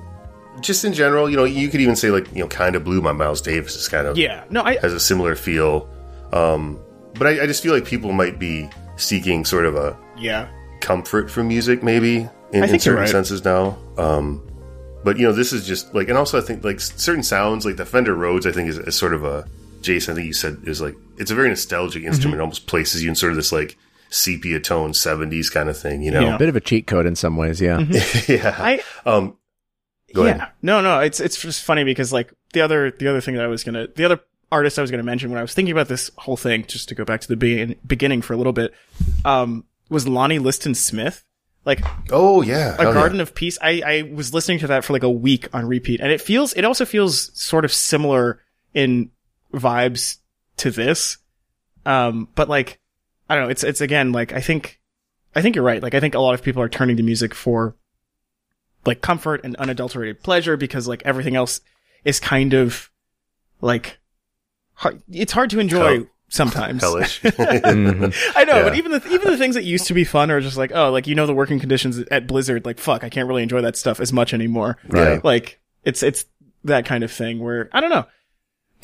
[0.61, 3.01] just in general, you know, you could even say like you know, kind of blew
[3.01, 5.89] my Miles Davis is kind of yeah, no, I has a similar feel.
[6.31, 6.79] Um,
[7.15, 10.47] but I, I just feel like people might be seeking sort of a yeah.
[10.81, 13.09] comfort from music, maybe in, in certain right.
[13.09, 13.77] senses now.
[13.97, 14.41] Um,
[15.03, 17.75] but you know, this is just like, and also I think like certain sounds, like
[17.75, 19.47] the Fender Rhodes, I think is, is sort of a
[19.81, 20.13] Jason.
[20.13, 22.07] I think you said is like it's a very nostalgic Mm-hmm.
[22.13, 22.39] instrument.
[22.39, 23.77] It almost places you in sort of this like
[24.13, 26.01] sepia tone '70s kind of thing.
[26.01, 26.21] You know?
[26.21, 26.37] Yeah.
[26.37, 27.79] Bit of a cheat code in some ways, yeah.
[28.27, 28.55] yeah.
[28.57, 29.37] I um,
[30.13, 30.31] Go yeah.
[30.31, 30.51] ahead.
[30.61, 33.47] No, no, it's it's just funny because like the other the other thing that I
[33.47, 34.19] was gonna the other
[34.51, 36.95] artist I was gonna mention when I was thinking about this whole thing, just to
[36.95, 38.73] go back to the be- beginning for a little bit,
[39.25, 41.23] um, was Lonnie Liston Smith.
[41.65, 42.93] Like oh yeah, a Hell yeah.
[42.93, 43.57] Garden of Peace.
[43.61, 46.53] I, I was listening to that for like a week on repeat, and it feels
[46.53, 48.39] it also feels sort of similar
[48.73, 49.11] in
[49.53, 50.17] vibes
[50.57, 51.17] to this.
[51.85, 52.79] Um, but like
[53.33, 54.79] I don't know, it's it's again like I think
[55.35, 55.81] I think you're right.
[55.81, 57.75] Like I think a lot of people are turning to music for
[58.85, 61.61] like comfort and unadulterated pleasure because like everything else
[62.03, 62.91] is kind of
[63.59, 63.97] like
[64.73, 66.81] hard, it's hard to enjoy Hell- sometimes.
[66.81, 67.21] hellish.
[67.23, 68.13] Mhm.
[68.35, 68.63] I know, Yeah.
[68.63, 70.91] but even the even the things that used to be fun are just like, oh,
[70.91, 73.75] like you know the working conditions at Blizzard, like fuck, I can't really enjoy that
[73.77, 74.77] stuff as much anymore.
[74.89, 75.23] Right.
[75.23, 76.25] Like it's it's
[76.65, 78.05] that kind of thing where I don't know.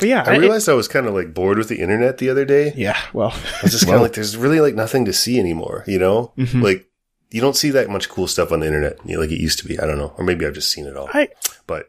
[0.00, 2.30] But yeah, I it- realized I was kind of like bored with the internet the
[2.30, 2.72] other day.
[2.76, 5.84] yeah, well, I was just kind of like, there's really like nothing to see anymore,
[5.86, 6.32] you know?
[6.36, 6.62] Mhm.
[6.62, 6.88] Like,
[7.30, 9.60] you don't see that much cool stuff on the internet you know, like it used
[9.60, 9.78] to be.
[9.78, 10.12] I don't know.
[10.18, 11.08] Or maybe I've just seen it all.
[11.12, 11.28] I
[11.66, 11.88] But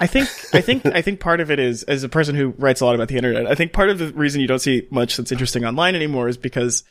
[0.00, 2.80] I think I think I think part of it is as a person who writes
[2.80, 3.46] a lot about the internet.
[3.46, 6.36] I think part of the reason you don't see much that's interesting online anymore is
[6.36, 6.82] because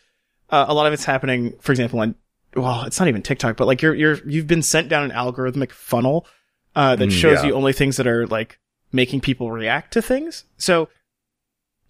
[0.49, 2.15] uh, a lot of it's happening, for example, on
[2.55, 5.71] well, it's not even TikTok, but like you're you're you've been sent down an algorithmic
[5.71, 6.25] funnel
[6.75, 7.49] uh, that shows yeah.
[7.49, 8.59] you only things that are like
[8.93, 10.45] making people react to things.
[10.57, 10.87] So,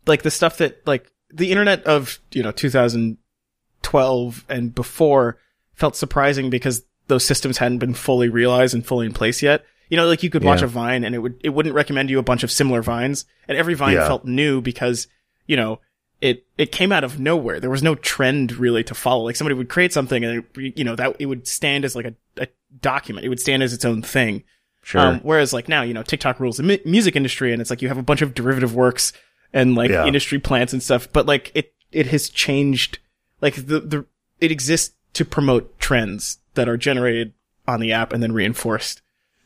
[0.07, 5.37] like the stuff that like the internet of you know 2012 and before
[5.75, 9.65] felt surprising because those systems hadn't been fully realized and fully in place yet.
[9.89, 10.65] You know, like you could watch Yeah.
[10.65, 13.57] a vine and it would it wouldn't recommend you a bunch of similar vines, and
[13.57, 14.07] every vine Yeah.
[14.07, 15.07] felt new because
[15.45, 15.79] you know
[16.21, 17.59] it it came out of nowhere.
[17.59, 19.25] There was no trend really to follow.
[19.25, 22.05] Like somebody would create something and it, you know that it would stand as like
[22.05, 22.47] a, a
[22.81, 23.25] document.
[23.25, 24.43] It would stand as its own thing.
[24.83, 25.01] Sure.
[25.01, 27.81] Um, whereas like now, you know, TikTok rules the mu- music industry and it's like
[27.81, 29.13] you have a bunch of derivative works
[29.53, 30.05] and like Yeah.
[30.05, 32.99] industry plants and stuff, but like it, it has changed,
[33.41, 34.05] like the, the,
[34.41, 37.33] it exists to promote trends that are generated
[37.67, 39.01] on the app and then reinforced.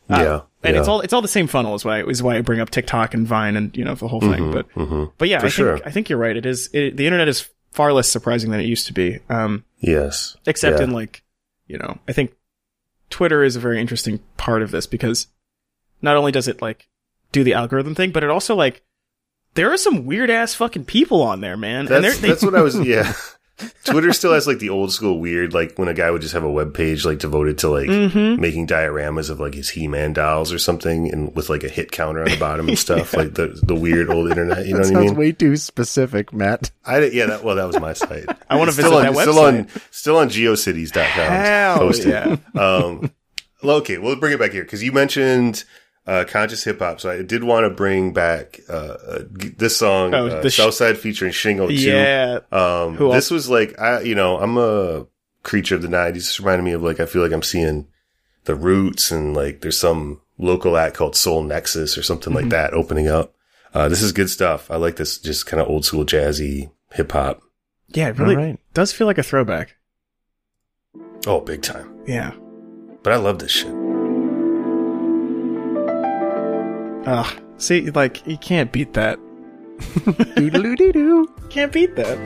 [0.09, 0.39] Uh, yeah.
[0.63, 0.79] And yeah.
[0.79, 3.13] it's all, it's all the same funnel is why, is why I bring up TikTok
[3.13, 4.51] and Vine and, you know, the whole thing.
[4.51, 5.11] But, Mhm.
[5.17, 5.79] but yeah, For I think, sure.
[5.85, 6.35] I think you're right.
[6.35, 9.19] It is, it, the internet is far less surprising than it used to be.
[9.29, 10.35] Um, Yes.
[10.47, 10.85] except Yeah.
[10.85, 11.21] in like
[11.67, 12.31] you know i think
[13.09, 15.27] twitter is a very interesting part of this because
[16.01, 16.87] not only does it like
[17.31, 18.83] do the algorithm thing but it also like
[19.53, 22.61] there are some weird ass fucking people on there man and they, that's what I
[22.61, 22.79] was.
[22.85, 23.13] Yeah.
[23.85, 26.43] Twitter still has like the old school weird, like when a guy would just have
[26.43, 28.37] a web page like devoted to like Mhm.
[28.37, 31.91] making dioramas of like his He Man dolls or something, and with like a hit
[31.91, 34.65] counter on the bottom and stuff, like the the weird old internet.
[34.67, 35.15] You know that what I mean?
[35.15, 36.69] way too specific, Matt.
[36.85, 37.25] I did, yeah.
[37.25, 38.25] That, well, that was my site.
[38.49, 39.59] I wanna Still visit on- that Still website.
[39.59, 41.11] on still on geocities.com.
[41.31, 42.07] Hell posted.
[42.09, 42.35] yeah.
[42.61, 43.11] Um,
[43.63, 45.63] well, okay, we'll bring it back here because you mentioned
[46.07, 50.13] uh, conscious hip hop, so I did want to bring back uh, uh, this song,
[50.13, 54.15] Oh, uh, the sh- Southside featuring Shing02 yeah Um, Who this was like, I, you
[54.15, 55.05] know, I'm a
[55.43, 56.13] creature of the '90s.
[56.13, 57.87] This reminded me of like, I feel like I'm seeing
[58.45, 62.43] the Roots and like there's some local act called Soul Nexus or something Mm-hmm.
[62.43, 63.33] like that opening up.
[63.73, 64.71] Uh, this is good stuff.
[64.71, 67.41] I like this, just kind of old school jazzy hip hop.
[67.89, 68.59] yeah it really All right.
[68.73, 69.75] does feel like a throwback
[71.25, 71.93] Oh, big time.
[72.07, 72.31] yeah
[73.03, 73.73] But I love this shit.
[77.07, 77.41] Ugh.
[77.57, 79.17] see like you can't beat that
[80.35, 81.33] Doodle-doo-doo.
[81.49, 82.17] can't beat that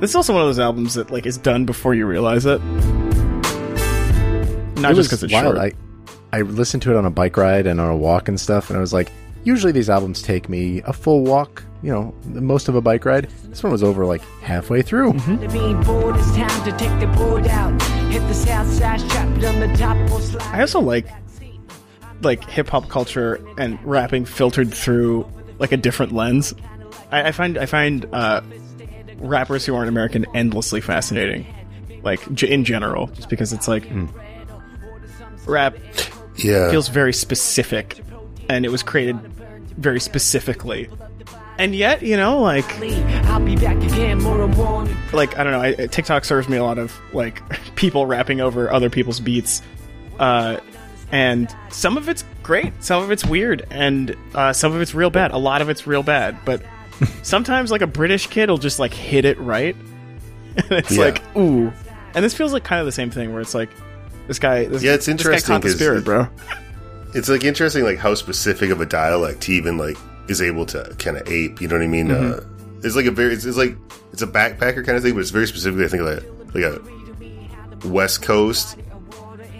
[0.00, 2.58] This is also one of those albums that like is done before you realize it.
[4.80, 5.56] Not it just because it's wild.
[5.56, 5.58] short.
[5.58, 5.72] I
[6.32, 8.78] I listened to it on a bike ride and on a walk and stuff, and
[8.78, 9.12] I was like,
[9.44, 13.28] usually these albums take me a full walk, you know, most of a bike ride.
[13.44, 15.12] This one was over like halfway through.
[15.14, 15.36] Mm-hmm.
[15.36, 17.80] The being bored, it's time to take the board out.
[18.12, 20.42] Hit the south side, strap it on the top, or slide.
[20.54, 21.06] I also like
[22.22, 25.26] like hip hop culture and rapping filtered through
[25.58, 26.52] like a different lens.
[27.10, 28.42] I, I find I find uh,
[29.18, 31.46] rappers who aren't American endlessly fascinating,
[32.02, 33.84] like j- in general, just because it's like
[35.46, 35.76] rap
[36.36, 36.70] Yeah.
[36.70, 38.00] feels very specific,
[38.48, 39.16] and it was created
[39.78, 40.88] very specifically.
[41.60, 42.64] And yet, you know, like
[43.26, 45.60] I'll be back again, more and like I don't know.
[45.60, 47.42] I, TikTok serves me a lot of like
[47.76, 49.60] people rapping over other people's beats,
[50.18, 50.56] uh,
[51.12, 55.10] and some of it's great, some of it's weird, and uh, some of it's real
[55.10, 55.32] bad.
[55.32, 56.62] A lot of it's real bad, but
[57.22, 59.76] sometimes like a British kid will just like hit it right,
[60.56, 61.04] and it's Yeah.
[61.04, 61.70] like ooh.
[62.14, 63.68] And this feels like kind of the same thing where it's like
[64.28, 64.64] this guy.
[64.64, 66.26] This, Yeah, it's this guy interesting caught the 'cause spirit, bro.
[67.14, 69.98] it's like interesting like how specific of a dialect he even like
[70.30, 72.38] is able to kind of ape you know what i mean Mm-hmm.
[72.40, 73.76] uh it's like a very it's, it's like
[74.12, 77.88] it's a backpacker kind of thing but it's very specifically i think like like a
[77.88, 78.78] west coast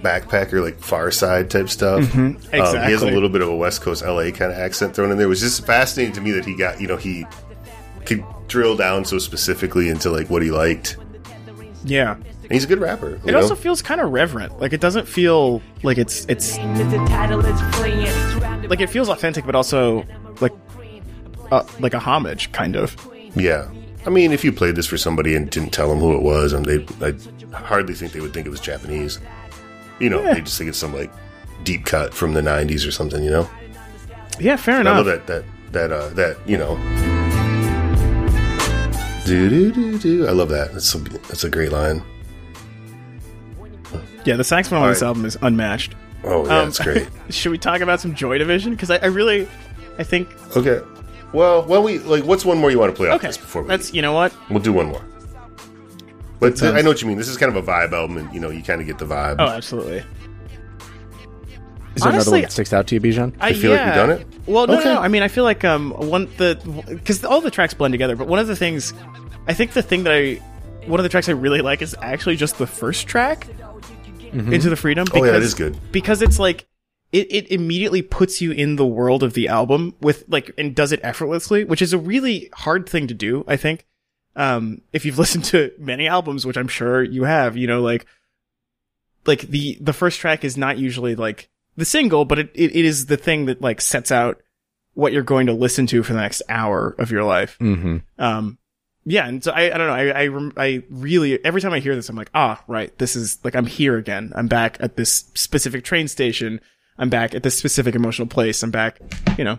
[0.03, 3.15] backpacker like Pharcyde type stuff um, he has a Mm-hmm.
[3.15, 5.41] little bit of a west coast la kind of accent thrown in there it was
[5.41, 7.27] just fascinating to me that he got you know he
[8.07, 10.97] could drill down so specifically into like what he liked
[11.85, 12.15] Yeah.
[12.15, 13.41] and he's a good rapper It know?
[13.41, 14.61] also feels kind of reverent.
[14.61, 18.69] Like it doesn't feel like it's it's With the title, it's fleeing.
[18.69, 20.05] Like it feels authentic, but also
[20.41, 20.53] like
[21.51, 22.95] uh, like a homage, kind of.
[23.35, 23.69] Yeah.
[24.07, 26.53] I mean, if you played this for somebody and didn't tell them who it was,
[26.53, 27.13] and they, I
[27.57, 29.19] hardly think they would think it was Japanese.
[29.99, 30.35] You know, Yeah.
[30.35, 31.11] they just think it's some like
[31.65, 33.23] deep cut from the '90s or something.
[33.25, 33.51] You know,
[34.39, 35.07] Yeah, fair And I enough.
[35.07, 36.77] love that that that uh, that you know.
[39.25, 40.27] Do do do do.
[40.27, 40.73] I love that.
[40.73, 42.03] That's so, that's a great line.
[44.25, 45.95] Yeah, the saxophone on this album is unmatched.
[46.25, 47.09] Oh yeah, Um, it's great.
[47.31, 48.73] Should we talk about some Joy Division?
[48.73, 49.49] Because I, I really,
[49.99, 50.81] I think Okay.
[51.33, 52.25] Well, well, we like.
[52.25, 53.29] What's one more you want to play off okay.
[53.29, 53.69] this before we?
[53.69, 54.35] That's you know what?
[54.51, 55.05] We'll do one more.
[56.41, 57.19] But sounds- I know what you mean.
[57.19, 59.05] This is kind of a vibe album, and you know, you kind of get the
[59.05, 59.37] vibe.
[59.39, 60.03] Oh, absolutely.
[62.01, 63.35] Is there another Honestly, one that sticks out to you, Bijan?
[63.41, 64.27] I feel like we've done it?
[64.47, 64.85] Well, no, Okay.
[64.85, 65.01] no, no.
[65.01, 66.59] I mean, I feel like um one the
[66.89, 68.17] because all the tracks blend together.
[68.17, 68.93] But one of the things,
[69.47, 70.35] I think the thing that I
[70.87, 73.47] one of the tracks I really like is actually just the first track,
[74.33, 75.07] Into the Freedom.
[75.13, 75.79] Oh, yeah, that because- is good.
[75.93, 76.67] because it's like
[77.13, 80.93] it, it immediately puts you in the world of the album with like and does
[80.93, 83.85] it effortlessly, which is a really hard thing to do, I think.
[84.37, 88.07] Um, if you've listened to many albums, which I'm sure you have, you know, like
[89.27, 92.85] like the the first track is not usually like the single, but it, it, it
[92.85, 94.41] is the thing that like sets out
[94.95, 97.57] what you're going to listen to for the next hour of your life.
[97.61, 97.99] Mm-hmm.
[98.19, 98.59] Um,
[99.05, 99.95] yeah, and so I, I don't know.
[99.95, 102.97] I, I, rem- I really every time I hear this, I'm like, ah, right.
[102.99, 104.33] This is like I'm here again.
[104.35, 106.61] I'm back at this specific train station.
[106.99, 108.63] I'm back at this specific emotional place.
[108.63, 109.01] I'm back,
[109.39, 109.59] you know,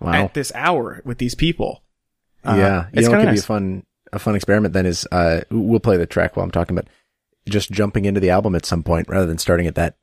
[0.00, 0.12] Wow.
[0.24, 1.82] at this hour with these people.
[2.44, 5.06] Uh, yeah, you it's know, kinda could be a fun a fun experiment then is
[5.12, 6.86] uh we'll play the track while I'm talking, but
[7.48, 9.96] just jumping into the album at some point rather than starting at that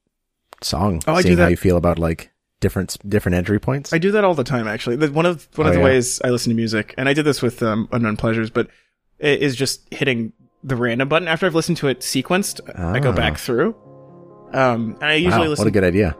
[0.66, 1.02] song.
[1.08, 1.52] Oh, I do seeing how that.
[1.52, 3.92] you feel about like different different entry points.
[3.94, 4.96] I do that all the time, actually.
[5.10, 5.84] One of one of Oh, the yeah.
[5.86, 8.68] ways I listen to music, and I did this with um, Unknown Pleasures, but
[9.20, 12.62] it is just hitting the random button after I've listened to it sequenced.
[12.80, 13.16] I go Ah.
[13.16, 13.76] back through,
[14.54, 15.64] um, and I usually wow, listen.
[15.66, 16.16] what a good idea.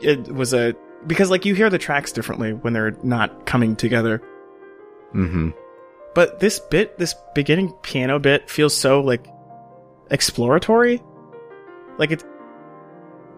[0.00, 0.74] it was a
[1.06, 4.20] because like you hear the tracks differently when they're not coming together.
[5.14, 5.50] Mm-hmm.
[6.14, 9.26] But this bit, this beginning piano bit, feels so like
[10.10, 11.02] exploratory.
[11.98, 12.24] Like it's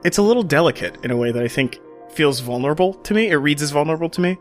[0.05, 1.79] it's a little delicate in a way that I think
[2.11, 3.29] feels vulnerable to me.
[3.29, 4.39] It reads as vulnerable to me.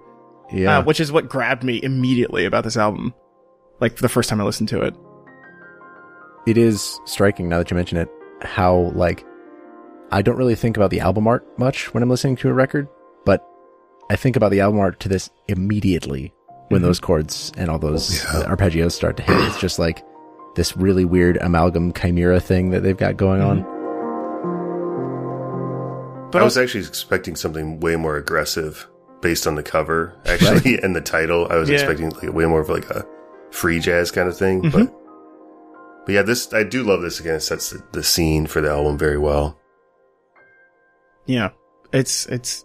[0.51, 0.77] Yeah.
[0.79, 3.13] uh, which is what grabbed me immediately about this album.
[3.81, 4.95] Like the first time I listened to it.
[6.45, 8.09] it is striking now that you mention it
[8.41, 9.25] how like
[10.11, 12.87] I don't really think about the album art much when I'm listening to a record,
[13.25, 13.45] but
[14.09, 16.33] I think about the album art to this immediately
[16.69, 18.43] when those chords and all those Yeah.
[18.45, 19.35] arpeggios start to hit.
[19.47, 20.01] It's just like
[20.55, 23.65] this really weird amalgam chimera thing that they've got going on.
[26.37, 28.87] But I was actually expecting something way more aggressive
[29.21, 31.47] based on the cover, actually, and the title.
[31.49, 31.75] I was Yeah.
[31.75, 33.05] expecting like way more of like a
[33.51, 34.71] free jazz kind of thing, Mhm.
[34.71, 34.93] but
[36.05, 37.35] but yeah, this I do love this again.
[37.35, 39.57] It sets the, the scene for the album very well.
[41.25, 41.49] yeah,
[41.91, 42.63] it's it's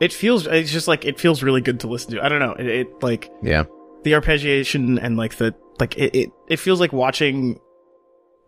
[0.00, 2.24] it feels it's just like it feels really good to listen to.
[2.24, 2.52] I don't know.
[2.52, 3.64] It, it like Yeah.
[4.04, 7.58] the arpeggiation and like the like it, it it feels like watching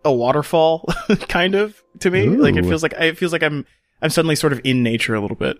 [0.04, 0.86] a waterfall
[1.28, 2.28] kind of to me.
[2.28, 3.64] Like it feels like it feels like i'm
[4.00, 5.58] i'm suddenly sort of in nature a little bit.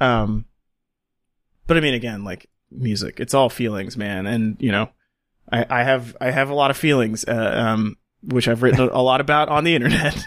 [0.00, 0.44] Um
[1.66, 4.26] but i mean again like music it's all feelings man.
[4.26, 4.90] And you know
[5.50, 9.02] i i have i have a lot of feelings uh, um which i've written a
[9.02, 10.24] lot about on the internet.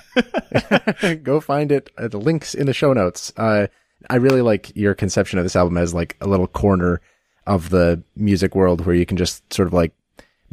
[1.24, 1.90] Go find it.
[1.98, 3.34] Uh, the links in the show notes.
[3.36, 3.68] Uh,
[4.10, 7.02] I really like your conception of this album as like a little corner
[7.46, 9.92] of the music world where you can just sort of like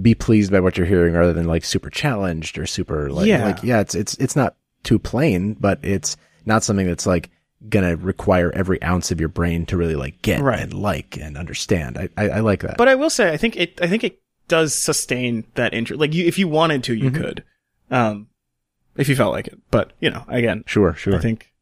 [0.00, 3.44] be pleased by what you're hearing rather than like super challenged or super like, Yeah.
[3.44, 7.30] like, yeah, it's, it's, it's not too plain, but it's not something that's like
[7.68, 10.60] gonna require every ounce of your brain to really like get Right.
[10.60, 11.96] and like and understand.
[11.98, 12.76] I, I, I like that.
[12.76, 16.14] but i will say i think it i think it does sustain that interest like
[16.14, 17.42] you if you wanted to you could
[17.90, 18.28] um
[18.96, 21.16] if you felt like it but you know again sure, sure.
[21.16, 21.52] I think,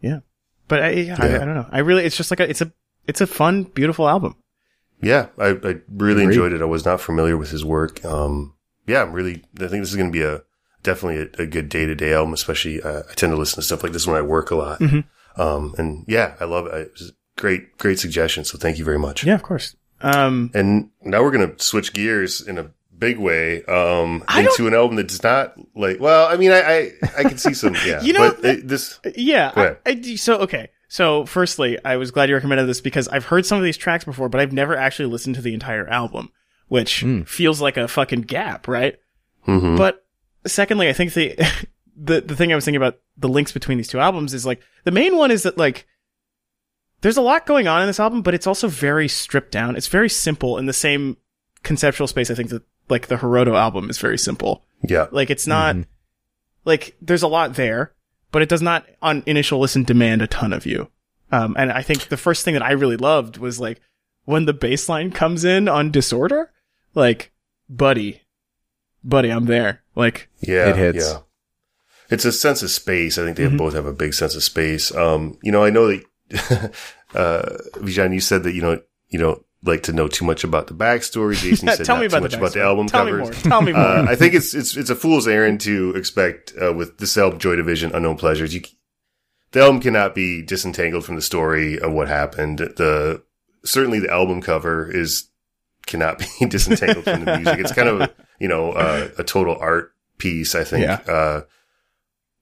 [0.00, 0.20] yeah.
[0.68, 1.66] But I, yeah, I, I don't know.
[1.72, 2.70] I really, it's just like a, it's a,
[3.06, 4.36] it's a fun, beautiful album.
[5.00, 6.24] Yeah, I, I really Agreed.
[6.24, 6.62] enjoyed it.
[6.62, 8.04] I was not familiar with his work.
[8.04, 8.54] Um,
[8.86, 9.44] yeah, I'm really.
[9.56, 10.42] I think this is going to be a
[10.82, 12.32] definitely a, a good day to day album.
[12.34, 14.80] Especially, uh, I tend to listen to stuff like this when I work a lot.
[14.80, 15.04] Mhm.
[15.36, 16.74] Um, and yeah, I love it.
[16.74, 18.44] It was a great, great suggestion.
[18.44, 19.22] So thank you very much.
[19.24, 19.76] Yeah, of course.
[20.00, 24.74] Um, And now we're going to switch gears in a big way um, into an
[24.74, 26.00] album that does not like.
[26.00, 27.76] Well, I mean, I I, I can see some.
[27.86, 28.98] Yeah, You know, but it, this.
[29.14, 29.52] yeah.
[29.54, 29.76] I.
[29.90, 30.70] I so, okay.
[30.90, 34.04] So, firstly, I was glad you recommended this because I've heard some of these tracks
[34.04, 36.32] before, but I've never actually listened to the entire album,
[36.68, 38.96] which feels like a fucking gap, right?
[39.46, 39.76] mhm.
[39.76, 40.04] But
[40.46, 41.36] secondly, I think the
[41.96, 44.62] the the thing I was thinking about the links between these two albums is like
[44.84, 45.86] the main one is that like
[47.00, 49.76] there's a lot going on in this album, but it's also very stripped down.
[49.76, 51.16] It's very simple in the same
[51.62, 52.30] conceptual space.
[52.30, 54.64] I think that like the Hiroto album is very simple.
[54.82, 55.76] yeah, Like it's not
[56.64, 57.92] like there's a lot there,
[58.32, 60.88] but it does not on initial listen demand a ton of you.
[61.30, 63.80] Um, and I think the first thing that I really loved was like
[64.24, 66.50] when the bass line comes in on Disorder,
[66.94, 67.32] like,
[67.68, 68.22] buddy,
[69.04, 69.82] buddy, I'm there.
[69.94, 71.06] Like, Yeah, It hits.
[71.10, 71.18] Yeah,
[72.10, 73.18] it's a sense of space.
[73.18, 73.56] I think they Mm-hmm.
[73.58, 74.94] both have a big sense of space.
[74.94, 76.04] Um, you know, I know that
[77.14, 80.66] uh, Bijan, you said that you know you don't like to know too much about
[80.68, 81.34] the backstory.
[81.40, 83.20] Jason said tell not me too about much the about the album Tell covers.
[83.20, 83.32] me more.
[83.32, 83.80] Tell me more.
[83.82, 87.38] Uh, I think it's it's it's a fool's errand to expect uh, with this album,
[87.38, 88.54] Joy Division, Unknown Pleasures.
[88.54, 88.62] You,
[89.52, 92.58] the album cannot be disentangled from the story of what happened.
[92.58, 93.22] The
[93.64, 95.28] certainly the album cover is
[95.86, 97.58] cannot be disentangled from the music.
[97.58, 100.54] It's kind of you know uh, a total art piece.
[100.54, 100.84] I think.
[100.84, 101.42] Yeah.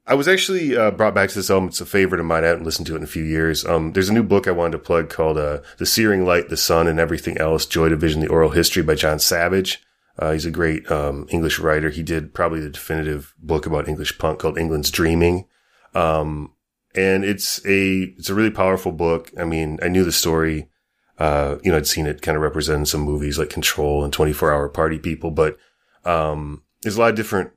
[0.08, 1.68] I was actually uh, brought back to this album.
[1.68, 2.44] It's a favorite of mine.
[2.44, 3.64] I haven't listened to it in a few years.
[3.64, 6.56] Um, there's a new book I wanted to plug called uh, "The Searing Light, the
[6.56, 9.82] Sun, and Everything Else: Joy Division: The Oral History" by Jon Savage.
[10.18, 11.90] Uh, he's a great um, English writer.
[11.90, 15.46] He did probably the definitive book about English punk called England's Dreaming.
[15.94, 16.52] Um,
[16.94, 19.32] and it's a it's a really powerful book.
[19.38, 20.68] I mean, I knew the story.
[21.18, 24.12] Uh, you know, I'd seen it kind of represented in some movies like Control and
[24.12, 25.56] 24 Hour Party People, but
[26.04, 27.52] um, there's a lot of different,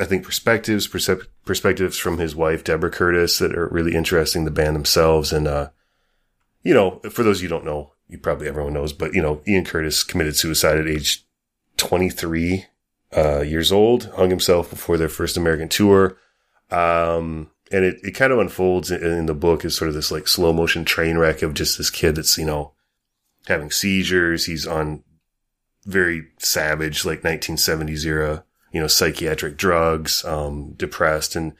[0.00, 4.44] I think, perspectives, percep- perspectives from his wife Deborah Curtis that are really interesting.
[4.44, 5.68] The band themselves, and uh,
[6.62, 9.64] you know, for those you don't know, you probably everyone knows, but you know, Ian
[9.64, 11.24] Curtis committed suicide at age
[11.76, 12.66] 23
[13.16, 16.16] uh, years old, hung himself before their first American tour.
[16.70, 20.10] Um, and it, it kind of unfolds in, in the book as sort of this
[20.10, 22.72] like slow motion train wreck of just this kid that's, you know,
[23.46, 24.46] having seizures.
[24.46, 25.04] He's on
[25.84, 31.36] very savage, like 1970s era, you know, psychiatric drugs, um, depressed.
[31.36, 31.54] And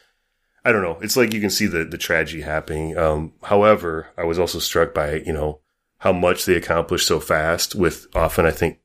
[0.64, 0.98] I don't know.
[1.00, 2.96] It's like you can see the, the tragedy happening.
[2.96, 5.60] Um, however, I was also struck by, you know,
[5.98, 8.78] how much they accomplished so fast with often, I think,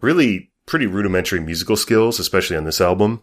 [0.00, 3.22] really pretty rudimentary musical skills, especially on this album.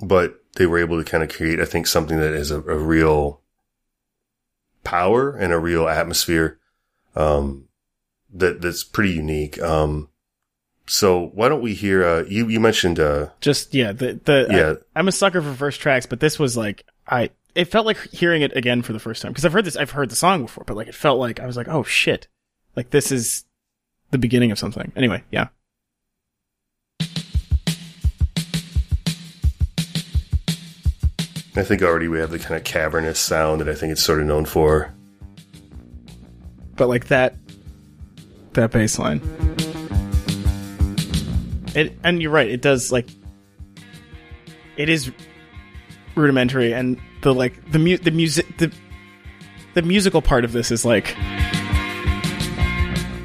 [0.00, 2.76] But they were able to kind of create, I think, something that is a, a
[2.76, 3.42] real
[4.84, 6.58] power and a real atmosphere,
[7.14, 7.68] um,
[8.32, 9.60] that, that's pretty unique.
[9.60, 10.08] Um,
[10.88, 14.74] so why don't we hear, uh, you, you mentioned, uh, Just yeah, the the Yeah.
[14.96, 17.98] I, am a sucker for first tracks, but this was like I it felt like
[18.10, 20.42] hearing it again for the first time because I've heard this I've heard the song
[20.42, 22.26] before, but like it felt like I was like, oh shit,
[22.74, 23.44] like this is
[24.10, 24.92] the beginning of something.
[24.96, 25.48] Anyway, yeah.
[31.56, 34.20] I think already we have the kind of cavernous sound that I think it's sort
[34.20, 34.94] of known for.
[36.76, 37.34] but like that
[38.52, 39.20] that bass line
[41.78, 43.08] it and you're right it does like
[44.76, 45.10] it is
[46.14, 48.72] rudimentary and the like the mu- the music the
[49.74, 51.14] the musical part of this is like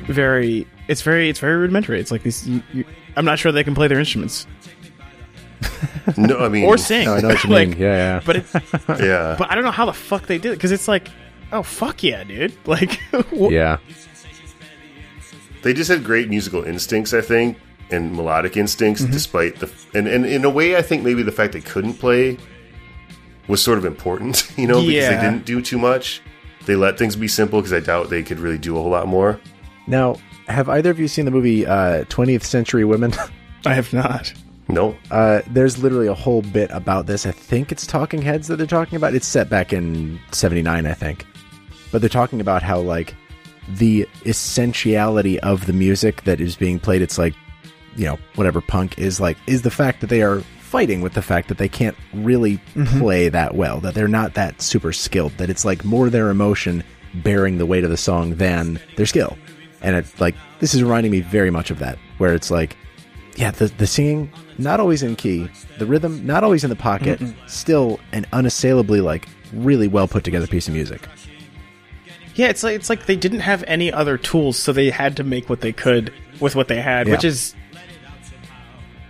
[0.08, 2.86] very it's very it's very rudimentary it's like these you, you,
[3.16, 4.46] i'm not sure they can play their instruments
[6.18, 7.78] No, I mean, or sing No, I know what you Like, mean.
[7.80, 8.22] Yeah, yeah.
[8.26, 8.54] but it's
[9.00, 9.36] yeah.
[9.40, 11.08] but i don't know how the fuck they did it because it's like
[11.54, 13.00] oh fuck yeah dude like
[13.32, 13.78] wh- yeah.
[15.62, 17.58] they just had great musical instincts, I think,
[17.94, 19.12] and melodic instincts, Mm-hmm.
[19.14, 22.38] despite the and, and in a way, I think maybe the fact they couldn't play
[23.48, 25.16] was sort of important, you know, because Yeah.
[25.16, 26.22] they didn't do too much.
[26.66, 29.08] They let things be simple because I doubt they could really do a whole lot
[29.08, 29.40] more.
[29.88, 30.16] Now,
[30.48, 33.14] have either of you seen the movie uh, 20th Century Women?
[33.66, 34.34] i have not
[34.70, 37.26] No, Uh, there's literally a whole bit about this.
[37.26, 39.14] I think it's Talking Heads that they're talking about.
[39.14, 41.26] It's set back in 79, I think.
[41.92, 43.14] But they're talking about how, like,
[43.70, 47.34] the essentiality of the music that is being played, it's like,
[47.96, 51.22] you know, whatever punk is like, is the fact that they are fighting with the
[51.22, 53.00] fact that they can't really mm-hmm.
[53.00, 56.84] play that well, that they're not that super skilled, that it's like more their emotion
[57.16, 59.38] bearing the weight of the song than their skill.
[59.82, 62.76] And it's like, this is reminding me very much of that, where it's like,
[63.36, 67.20] yeah, the the singing not always in key, the rhythm not always in the pocket,
[67.48, 71.08] still an unassailably like really well put together piece of music.
[72.36, 75.24] Yeah, it's like it's like they didn't have any other tools, so they had to
[75.24, 77.56] make what they could with what they had, which is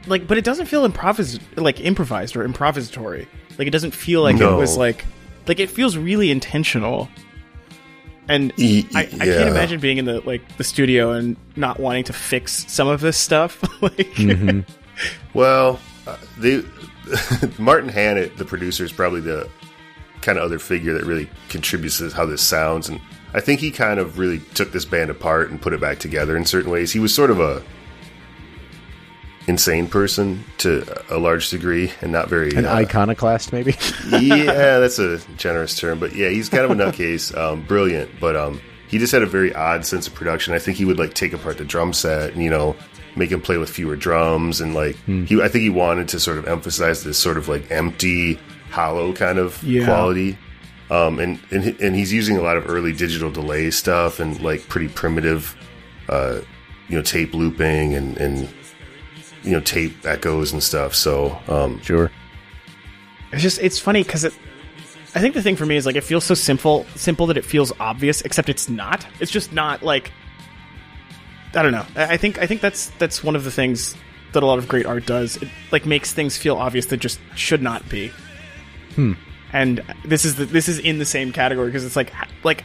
[0.08, 3.28] like, but it doesn't feel improvis like improvised or improvisatory.
[3.58, 4.56] Like it doesn't feel like No.
[4.56, 5.06] it was like
[5.48, 7.10] like it feels really intentional.
[8.30, 9.18] And E- I, I yeah.
[9.38, 13.02] can't imagine being in the like the studio and not wanting to fix some of
[13.02, 13.62] this stuff.
[13.82, 14.18] like,
[15.34, 16.64] well, uh, they
[17.58, 19.50] Martin Hannett, the producer, is probably the
[20.22, 23.02] kind of other figure that really contributes to how this sounds, and
[23.34, 26.38] I think he kind of really took this band apart and put it back together
[26.38, 26.94] in certain ways.
[26.94, 27.62] He was sort of a
[29.48, 33.76] insane person to a large degree, and not very An uh, iconoclast, maybe.
[34.10, 34.44] yeah,
[34.80, 37.36] that's a generous term, but yeah, he's kind of a nutcase.
[37.38, 40.54] Um, brilliant, but um, he just had a very odd sense of production.
[40.54, 42.76] I think he would like take apart the drum set and you know
[43.16, 45.42] make him play with fewer drums and like he.
[45.42, 48.40] I think he wanted to sort of emphasize this sort of like empty,
[48.72, 49.86] hollow kind of Yeah.
[49.86, 50.38] quality.
[50.92, 54.68] Um, and and and he's using a lot of early digital delay stuff and like
[54.70, 55.56] pretty primitive,
[56.08, 56.40] uh,
[56.88, 58.48] you know, tape looping and and
[59.44, 60.96] you know tape echoes and stuff.
[60.96, 62.12] So um, sure.
[63.32, 64.34] it's just it's funny because it.
[65.16, 67.46] I think the thing for me is like it feels so simple, simple that it
[67.46, 69.06] feels obvious, except it's not.
[69.20, 70.12] It's just not like.
[71.56, 71.86] I don't know.
[71.96, 73.96] I I think I think that's that's one of the things
[74.34, 75.38] that a lot of great art does.
[75.38, 78.12] It like makes things feel obvious that just should not be.
[78.96, 79.14] Hmm.
[79.52, 82.12] And this is the, this is in the same category because it's like
[82.44, 82.64] like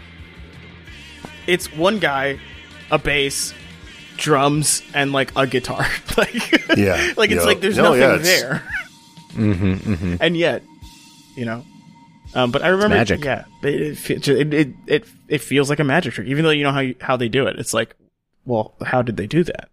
[1.47, 2.39] it's one guy,
[2.91, 3.53] a bass,
[4.19, 5.87] drums, and like a guitar.
[6.19, 6.35] like
[6.77, 7.13] Yeah.
[7.17, 7.47] like it's Yeah.
[7.47, 10.19] like there's No, nothing yeah, it's- there.
[10.21, 10.63] And yet,
[11.37, 11.65] you know.
[12.35, 13.25] Um, but I remember, magic.
[13.25, 16.73] yeah, it it, it it it feels like a magic trick, even though you know
[16.73, 17.59] how you, how they do it.
[17.59, 17.97] It's like,
[18.45, 19.71] well, how did they do that?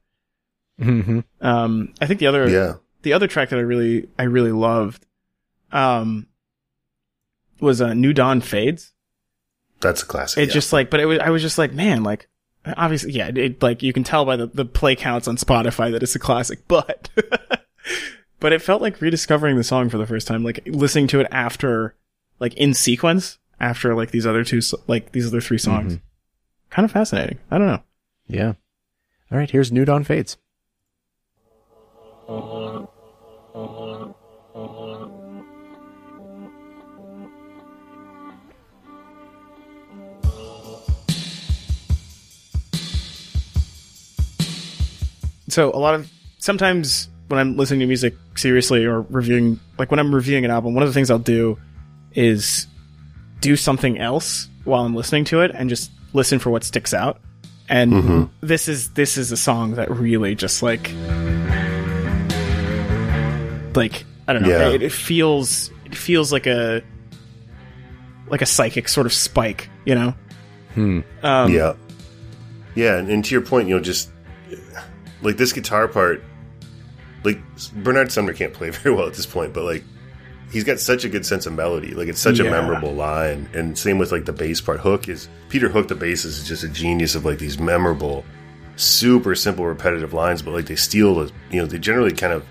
[0.79, 2.73] hmm Um, I think the other yeah.
[3.01, 5.05] the other track that I really I really loved,
[5.73, 6.27] um,
[7.59, 8.93] was uh, New Dawn Fades.
[9.81, 10.37] That's a classic.
[10.43, 10.53] It yeah.
[10.53, 12.29] just like, but it was, I was just like, man, like,
[12.77, 16.03] obviously, yeah, it, like you can tell by the, the play counts on Spotify that
[16.03, 17.09] it's a classic, but,
[18.39, 21.27] but it felt like rediscovering the song for the first time, like listening to it
[21.31, 21.95] after,
[22.39, 25.93] like in sequence, after like these other two, like these other three songs.
[25.93, 26.05] Mm-hmm.
[26.69, 27.39] Kind of fascinating.
[27.51, 27.83] I don't know.
[28.27, 28.53] Yeah.
[29.31, 30.37] All right, here's New Dawn Fades.
[45.55, 50.01] So a lot of sometimes when I'm listening to music seriously or reviewing, like when
[50.01, 51.57] I'm reviewing an album, one of the things I'll do
[52.13, 52.67] is
[53.39, 57.21] do something else while I'm listening to it and just listen for what sticks out.
[57.69, 60.91] And this is this is a song that really just like
[63.77, 64.49] like I don't know.
[64.49, 64.71] Yeah.
[64.71, 66.83] It, it feels it feels like a
[68.27, 70.13] like a psychic sort of spike, you know.
[70.75, 71.75] Um, yeah,
[72.75, 74.09] yeah, and, and to your point, you know, just
[75.21, 76.23] like this guitar part,
[77.23, 77.39] like
[77.73, 79.83] Bernard Sumner can't play very well at this point, but like
[80.51, 81.93] he's got such a good sense of melody.
[81.93, 84.79] Like it's such a memorable line, and same with like the bass part.
[84.79, 88.25] Hook is Peter Hook, the bass is just a genius of like these memorable,
[88.75, 92.45] super simple, repetitive lines, but like they steal the, you know, they generally kind of.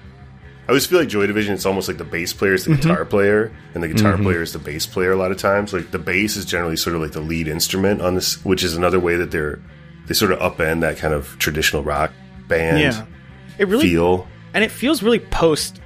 [0.66, 1.52] I always feel like Joy Division.
[1.52, 2.88] It's almost like the bass player is the mm-hmm.
[2.88, 4.22] guitar player, and the guitar mm-hmm.
[4.22, 5.12] player is the bass player.
[5.12, 8.00] A lot of times, like the bass is generally sort of like the lead instrument
[8.00, 9.60] on this, which is another way that they're
[10.06, 12.12] they sort of upend that kind of traditional rock
[12.48, 13.06] band yeah.
[13.58, 14.26] It really feel.
[14.52, 15.80] and it feels really post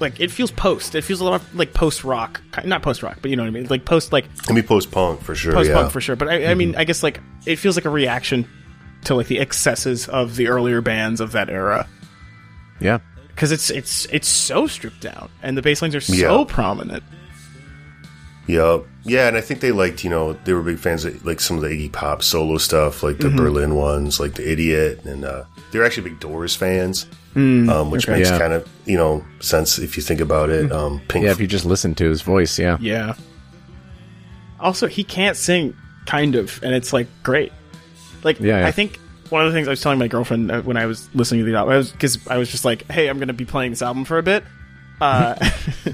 [0.00, 3.18] like it feels post it feels a lot of like post rock not post rock
[3.22, 5.52] but you know what i mean like post like I mean, post punk for sure.
[5.52, 7.86] post yeah, punk for sure but I, I mean i guess like it feels like
[7.86, 8.46] a reaction
[9.04, 11.88] to like the excesses of the earlier bands of that era
[12.80, 12.98] Yeah.
[13.28, 16.44] because it's it's it's so stripped down and the bass lines are so Yeah.
[16.46, 17.02] prominent
[18.46, 21.40] Yeah, yeah, and I think they liked, you know, they were big fans of like
[21.40, 25.24] some of the Iggy Pop solo stuff, like the Berlin ones, like the Idiot, and
[25.24, 25.44] uh,
[25.76, 28.18] they're actually big Doors fans, um, which okay.
[28.18, 28.38] makes Yeah.
[28.38, 30.72] kind of you know sense if you think about it.
[30.72, 32.78] Um, Pink, Yeah, if you just listen to his voice, yeah.
[32.80, 33.14] yeah
[34.60, 37.52] also he can't sing kind of and it's like great
[38.22, 38.66] like Yeah, yeah.
[38.66, 38.96] i think
[39.30, 41.50] one of the things i was telling my girlfriend uh, when i was listening to
[41.50, 44.04] the album was because I, was just like hey i'm gonna be playing this album
[44.04, 44.44] for a bit
[45.00, 45.34] uh,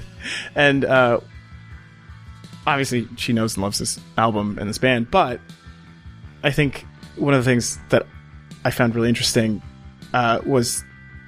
[0.55, 1.19] and uh,
[2.65, 5.41] obviously she knows and loves this album and this band but
[6.43, 6.85] i think
[7.17, 8.05] one of the things that
[8.63, 9.61] i found really interesting
[10.13, 10.83] uh, was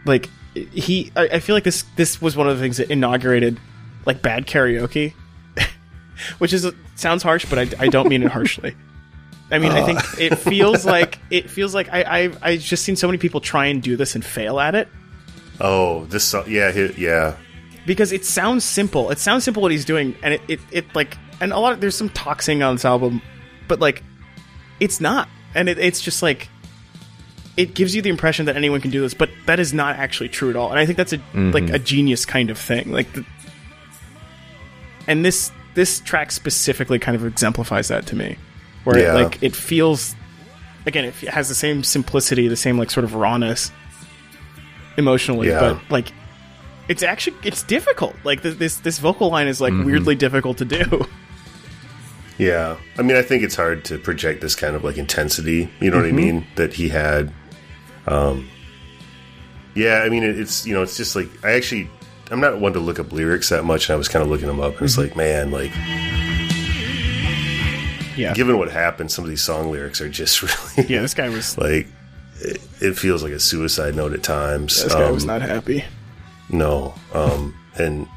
[0.06, 3.60] like he I, I feel like this this was one of the things that inaugurated
[4.06, 5.14] like bad karaoke
[6.38, 8.76] which is sounds harsh, but I, I don't mean it harshly.
[9.52, 12.96] I mean, I think it feels like it feels like I I've, I've just seen
[12.96, 14.88] so many people try and do this and fail at it
[15.60, 17.36] oh, this song, yeah, hi- yeah,
[17.86, 19.12] because it sounds simple.
[19.12, 21.82] It sounds simple what he's doing, and it, it, it like and a lot of
[21.82, 23.22] there's some toxing on this album,
[23.68, 24.04] but like
[24.80, 26.50] it's not, and it, it's just like
[27.58, 30.30] it gives you the impression that anyone can do this, but that is not actually
[30.30, 30.70] true at all.
[30.70, 31.51] And I think that's a mm-hmm.
[31.51, 32.91] like a genius kind of thing.
[32.91, 33.26] Like, the,
[35.08, 38.38] and this this track specifically kind of exemplifies that to me,
[38.84, 39.12] where Yeah.
[39.12, 40.16] it, like it feels
[40.86, 43.72] again it has the same simplicity, the same like sort of rawness
[44.97, 45.60] emotionally, Yeah.
[45.60, 46.12] but like
[46.88, 48.16] it's actually it's difficult.
[48.24, 49.86] Like th- this this vocal line is like mm-hmm.
[49.86, 51.08] weirdly difficult to do.
[52.38, 52.78] yeah.
[52.97, 55.70] I mean, I think it's hard to project this kind of like intensity.
[55.80, 56.16] You know what I mm-hmm.
[56.18, 56.47] mean?
[56.56, 57.32] That he had.
[58.08, 58.47] Um,
[59.76, 61.89] yeah, I mean, it's you know, it's just like I actually.
[62.32, 64.47] I'm not one to look up lyrics that much, and I was kind of looking
[64.47, 65.72] them up, and it's like, man, like
[68.18, 70.41] yeah, given what happened, some of these song lyrics are just
[70.78, 71.01] really yeah.
[71.01, 71.88] This guy was like
[72.39, 74.82] it, it feels like a suicide note at times.
[74.84, 75.84] this guy Um, was not happy.
[76.49, 78.08] no, um, and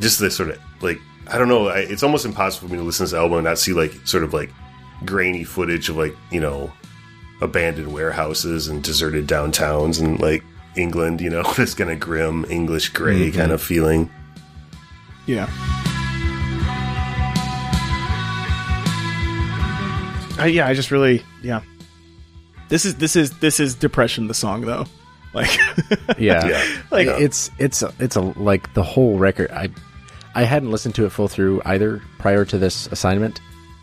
[0.00, 1.68] just this sort of like I don't know.
[1.68, 3.92] I, it's almost impossible for me to listen to this album and not see like
[4.06, 4.50] sort of like
[5.04, 6.72] grainy footage of like you know
[7.40, 10.42] abandoned warehouses and deserted downtowns and like
[10.76, 11.20] England.
[11.20, 13.38] You know, this kind of grim English gray mm-hmm.
[13.38, 14.10] kind of feeling.
[15.26, 15.48] Yeah.
[20.38, 21.62] I, yeah, I just really yeah.
[22.68, 24.26] This is this is this is depression.
[24.26, 24.86] The song though,
[25.32, 25.56] like
[26.18, 26.46] Yeah.
[26.46, 26.82] Yeah.
[26.90, 27.18] like Yeah.
[27.18, 29.50] It's it's it's a like the whole record.
[29.50, 29.70] I
[30.34, 33.40] I hadn't listened to it full through either prior to this assignment.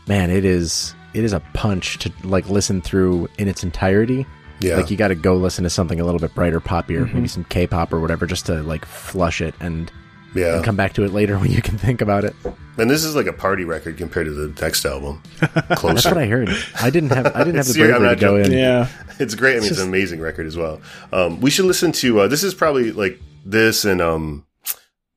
[0.08, 4.26] Man, it is it is a punch to like listen through in its entirety.
[4.60, 4.78] Yeah.
[4.78, 7.44] Like you got to go listen to something a little bit brighter, poppier, maybe some
[7.46, 9.92] K-pop or whatever, just to like flush it and,
[10.36, 12.34] Yeah, and come back to it later when you can think about it.
[12.78, 15.22] and this is like a party record compared to the next album.
[15.40, 16.50] That's what I heard.
[16.82, 18.52] I didn't have I didn't have the See, I'm bravery to not go in.
[18.54, 18.88] yeah.
[19.20, 19.58] It's great.
[19.58, 20.80] I mean, it's, an amazing record as well.
[21.12, 22.22] Um, we should listen to.
[22.22, 24.46] Uh, this is probably like this and um,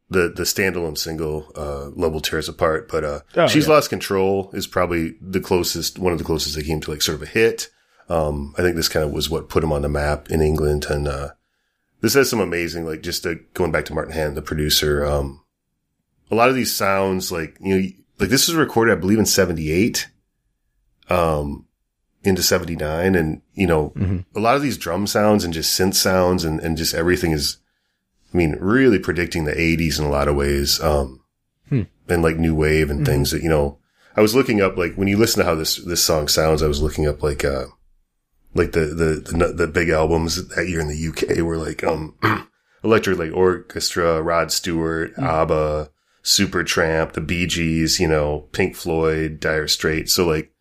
[0.08, 3.74] the the standalone single uh love will tear us apart but uh Oh, she's yeah.
[3.74, 7.16] lost control is probably the closest one of the closest they came to like sort
[7.16, 7.68] of a hit
[8.08, 10.86] um i think this kind of was what put him on the map in england
[10.88, 11.30] and uh
[12.02, 15.42] this has some amazing like just uh, going back to martin hannett the producer um
[16.30, 17.88] a lot of these sounds like you know
[18.20, 20.08] like this was recorded i believe in 78
[21.08, 21.66] um
[22.22, 24.24] into 79 and you know Mhm.
[24.34, 27.58] a lot of these drum sounds and just synth sounds and, and just everything is
[28.32, 30.80] I mean, really predicting the 80s in a lot of ways.
[30.80, 31.20] Um,
[31.68, 31.82] Hmm.
[32.08, 33.78] and like new wave and things that, you know,
[34.16, 36.68] I was looking up, like, when you listen to how this, this song sounds, I
[36.68, 37.66] was looking up, like, uh,
[38.54, 42.14] like the, the, the, the big albums that year in the UK were like, um,
[42.84, 45.90] Electric Light Orchestra, Rod Stewart, ABBA,
[46.22, 50.14] Supertramp, the Bee Gees, you know, Pink Floyd, Dire Straits.
[50.14, 50.52] So like,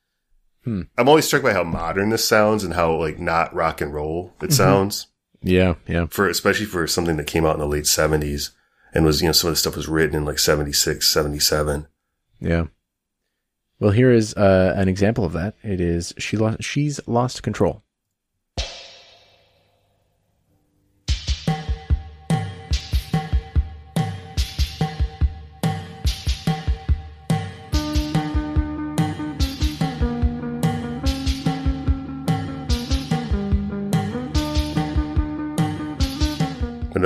[0.64, 0.82] Hmm.
[0.98, 4.34] I'm always struck by how modern this sounds and how like not rock and roll
[4.42, 5.06] it sounds
[5.46, 6.08] Yeah, yeah.
[6.10, 8.50] for especially for something that came out in the late 70s
[8.96, 11.88] and was you know some of the stuff was written in like 76 77
[12.40, 12.66] Yeah.
[13.80, 15.56] Well, here is uh, an example of that.
[15.62, 16.64] It is she lost.
[16.64, 17.84] She's lost control.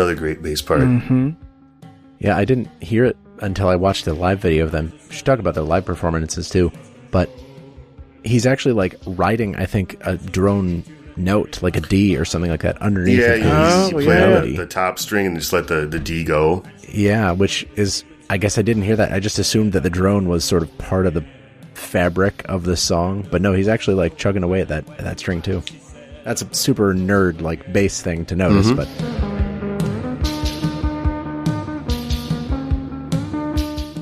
[0.10, 1.30] Another great bass part Mm-hmm.
[2.20, 4.91] Yeah, I didn't hear it until I watched the live video of them.
[5.10, 6.70] We should talk about their live performances too.
[7.12, 7.30] But
[8.26, 10.84] he's actually like writing, I think, a drone
[11.16, 13.20] note, like a D or something like that, underneath.
[13.20, 13.86] yeah you, Oh,
[14.41, 18.03] on the, the top string and just let the the d go Yeah, which is,
[18.30, 19.14] I guess I didn't hear that.
[19.14, 21.24] I just assumed that the drone was sort of part of the
[21.74, 25.20] fabric of the song, but no, he's actually like chugging away at that at that
[25.20, 25.64] string too.
[26.26, 28.76] That's a super nerd like bass thing to notice, Mhm.
[28.76, 28.88] but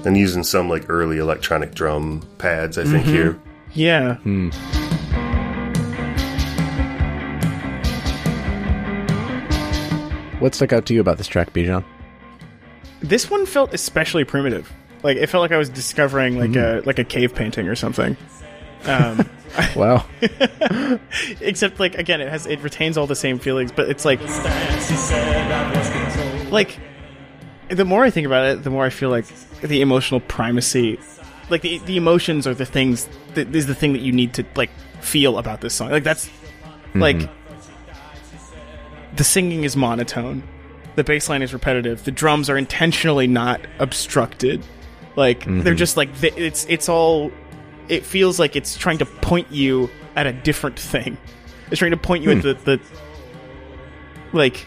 [0.06, 3.14] and using some like early electronic drum pads i think Mm-hmm.
[3.14, 3.40] here
[3.74, 4.16] Yeah.
[4.16, 4.50] hmm.
[10.40, 11.84] what stuck out to you about this track, Bijan?
[13.02, 14.72] This one felt especially primitive.
[15.04, 18.16] Like it felt like I was discovering like a like a cave painting or something.
[18.86, 19.28] Um,
[19.76, 20.06] Wow,
[21.42, 24.20] except like again, it has it retains all the same feelings, but it's like
[26.52, 26.78] like
[27.70, 29.26] the more I think about it, the more I feel like
[29.62, 31.00] the emotional primacy,
[31.50, 34.46] like the the emotions are the things that is the thing that you need to
[34.56, 34.70] like
[35.02, 35.92] feel about this song.
[35.92, 37.02] Like that's mm-hmm.
[37.02, 37.30] like
[39.16, 40.44] the singing is monotone,
[40.96, 44.64] the bass line is repetitive, the drums are intentionally not obstructed.
[45.16, 45.76] Like they're mm-hmm.
[45.76, 47.32] just like it's it's all.
[47.90, 51.18] It feels like it's trying to point you at a different thing.
[51.72, 52.46] It's trying to point you hmm.
[52.46, 52.82] at the, the
[54.34, 54.66] like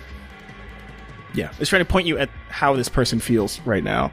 [1.35, 4.13] yeah, it's trying to point you at how this person feels right now.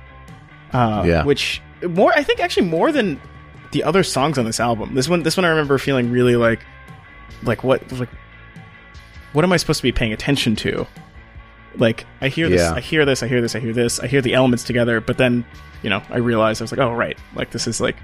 [0.74, 1.24] Uh, Yeah.
[1.24, 3.20] which more I think actually more than
[3.72, 4.96] the other songs on this album.
[4.96, 6.60] This one, this one I remember feeling really like,
[7.44, 8.10] like what, like,
[9.34, 10.88] what am I supposed to be paying attention to?
[11.76, 12.74] Like I hear this, Yeah.
[12.74, 15.18] I hear this, I hear this, I hear this, I hear the elements together, but
[15.18, 15.46] then
[15.84, 17.96] you know I realized I was like, oh right, like this is like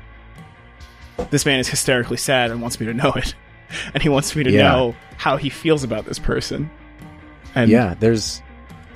[1.32, 3.34] this man is hysterically sad and wants me to know it,
[3.94, 4.64] and he wants me to Yeah.
[4.72, 6.70] know how he feels about this person.
[7.56, 8.42] And yeah, there's,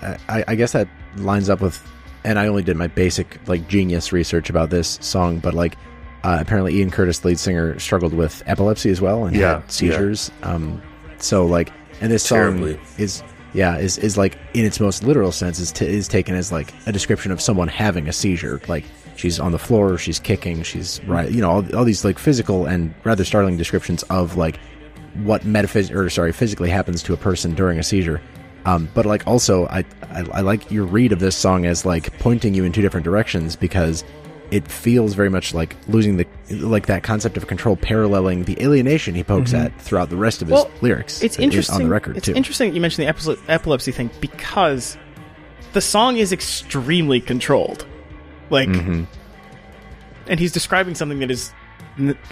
[0.01, 0.87] I, I guess that
[1.17, 1.81] lines up with,
[2.23, 5.77] and I only did my basic like genius research about this song, but like
[6.23, 10.31] uh, apparently Ian Curtis, lead singer, struggled with epilepsy as well and Yeah, had seizures.
[10.43, 10.81] Um,
[11.17, 11.71] so like,
[12.01, 12.75] and this Terribly.
[12.75, 13.23] song is
[13.53, 16.73] yeah is is like in its most literal sense is t- is taken as like
[16.85, 18.61] a description of someone having a seizure.
[18.67, 18.83] Like
[19.15, 22.65] she's on the floor, she's kicking, she's right, you know, all, all these like physical
[22.65, 24.59] and rather startling descriptions of like
[25.23, 28.21] what metaphys or sorry physically happens to a person during a seizure
[28.65, 32.17] um, but like also I, I i like your read of this song as like
[32.19, 34.03] pointing you in two different directions because
[34.51, 39.13] it feels very much like losing the like that concept of control paralleling the alienation
[39.13, 42.15] he pokes at throughout the rest of his Well, lyrics It's interesting on the record
[42.17, 44.97] It's too interesting that you mentioned the epilepsy, epilepsy thing because
[45.73, 47.85] the song is extremely controlled,
[48.49, 49.03] like, Mm-hmm.
[50.27, 51.51] and he's describing something that is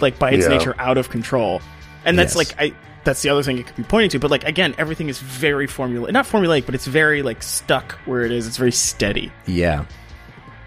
[0.00, 0.56] like by its Yeah.
[0.56, 1.60] nature out of control,
[2.04, 2.36] and that's Yes.
[2.58, 2.74] like I.
[3.06, 5.66] That's the other thing it could be pointing to, but like again, everything is very
[5.66, 8.46] formula, not formulaic, but it's very like stuck where it is.
[8.46, 9.32] It's very steady.
[9.46, 9.86] yeah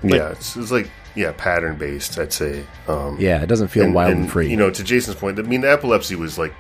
[0.02, 4.14] yeah it's, it's like yeah pattern based i'd say um yeah it doesn't feel wild
[4.14, 6.54] and, free you know to jason's point i mean the epilepsy was like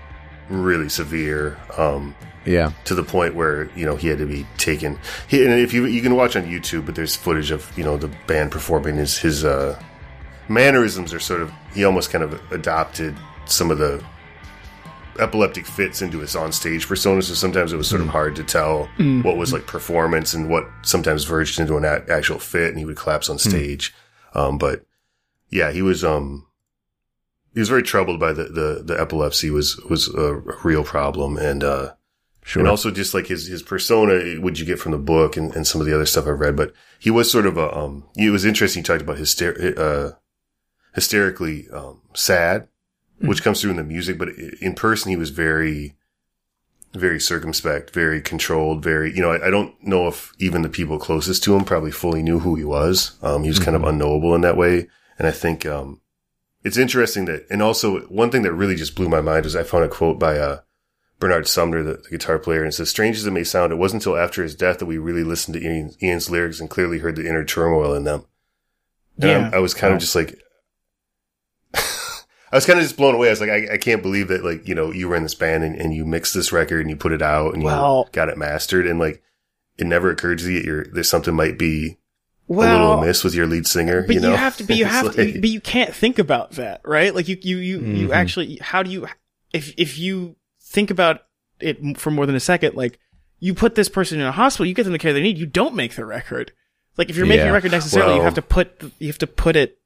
[0.49, 2.13] really severe um
[2.45, 4.97] yeah to the point where you know he had to be taken.
[5.27, 7.95] He, and if you you can watch on YouTube, but there's footage of you know
[7.97, 9.79] the band performing his his uh,
[10.47, 13.15] mannerisms are sort of he almost kind of adopted
[13.45, 14.03] some of the
[15.19, 18.85] epileptic fits into his onstage persona, so sometimes it was sort of hard to tell
[19.23, 22.85] what was like performance and what sometimes verged into an a- actual fit, and he
[22.85, 23.93] would collapse on stage.
[24.33, 24.85] Um, but
[25.49, 26.45] yeah, he was um
[27.53, 31.63] he was very troubled by the the, the epilepsy was was a, real problem, and
[31.63, 31.93] uh,
[32.43, 32.61] Sure.
[32.61, 35.67] and also just like his his persona, what you get from the book and, and
[35.67, 36.55] some of the other stuff I've read.
[36.55, 38.05] But he was sort of a um.
[38.15, 38.81] It was interesting.
[38.81, 40.11] He talked about hyster- uh,
[40.95, 42.67] hysterically um, sad,
[43.21, 44.29] which comes through in the music, but
[44.61, 45.95] in person he was very,
[46.93, 49.13] very circumspect, very controlled, very.
[49.15, 52.23] You know, I, I don't know if even the people closest to him probably fully
[52.23, 53.17] knew who he was.
[53.21, 56.01] Um, he was kind of unknowable in that way, and I think um,
[56.63, 57.45] it's interesting that.
[57.49, 60.19] And also, one thing that really just blew my mind was I found a quote
[60.19, 60.59] by uh
[61.19, 63.75] Bernard Sumner, the, the guitar player, and it says, strange as it may sound, it
[63.75, 66.99] wasn't until after his death that we really listened to Ian, Ian's lyrics and clearly
[66.99, 68.23] heard the inner turmoil in them.
[69.19, 69.37] And Yeah.
[69.39, 70.39] I'm- I was kind of just like,
[72.51, 73.27] I was kind of just blown away.
[73.27, 75.35] I was like, I, I can't believe that, like, you know, you were in this
[75.35, 78.11] band and, and you mixed this record and you put it out and Well- you
[78.11, 78.87] got it mastered.
[78.87, 79.21] And like,
[79.77, 81.97] it never occurred to you that you're, there's something might be
[82.49, 84.01] a little Well, amiss with your lead singer.
[84.07, 86.17] but you you, have to, but you It's have to, like- but you can't think
[86.19, 87.13] about that, right?
[87.13, 88.13] Like you, you, you, you Mhm.
[88.13, 89.07] actually, how do you,
[89.53, 91.21] if, if you think about
[91.59, 92.99] it for more than a second, like
[93.39, 95.45] you put this person in a hospital, you get them the care they need, you
[95.45, 96.51] don't make the record.
[96.97, 97.51] Like if you're making Yeah.
[97.51, 99.78] a record necessarily, you have to put, you have to put it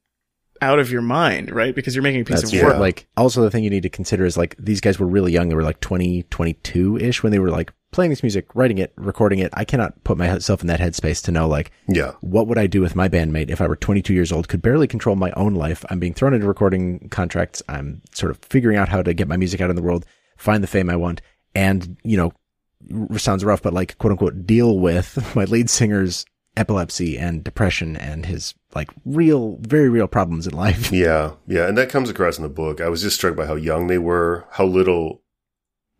[0.64, 1.74] out of your mind, right?
[1.74, 2.64] Because you're making a piece That's of yeah.
[2.64, 2.78] work.
[2.78, 5.48] Like, also the thing you need to consider is like these guys were really young.
[5.48, 8.92] They were like 20, 22 ish when they were like playing this music, writing it,
[8.96, 9.50] recording it.
[9.54, 12.12] I cannot put myself in that headspace to know like yeah.
[12.22, 14.88] what would I do with my bandmate if I were 22 years old, could barely
[14.88, 15.84] control my own life.
[15.90, 17.62] I'm being thrown into recording contracts.
[17.68, 20.06] I'm sort of figuring out how to get my music out in the world,
[20.36, 21.20] find the fame I want,
[21.54, 22.32] and, you know,
[23.10, 26.24] r- sounds rough, but like quote unquote deal with my lead singer's
[26.56, 30.90] epilepsy and depression and his like real, very real problems in life.
[30.92, 32.80] Yeah, yeah, and that comes across in the book.
[32.80, 35.22] I was just struck by how young they were, how little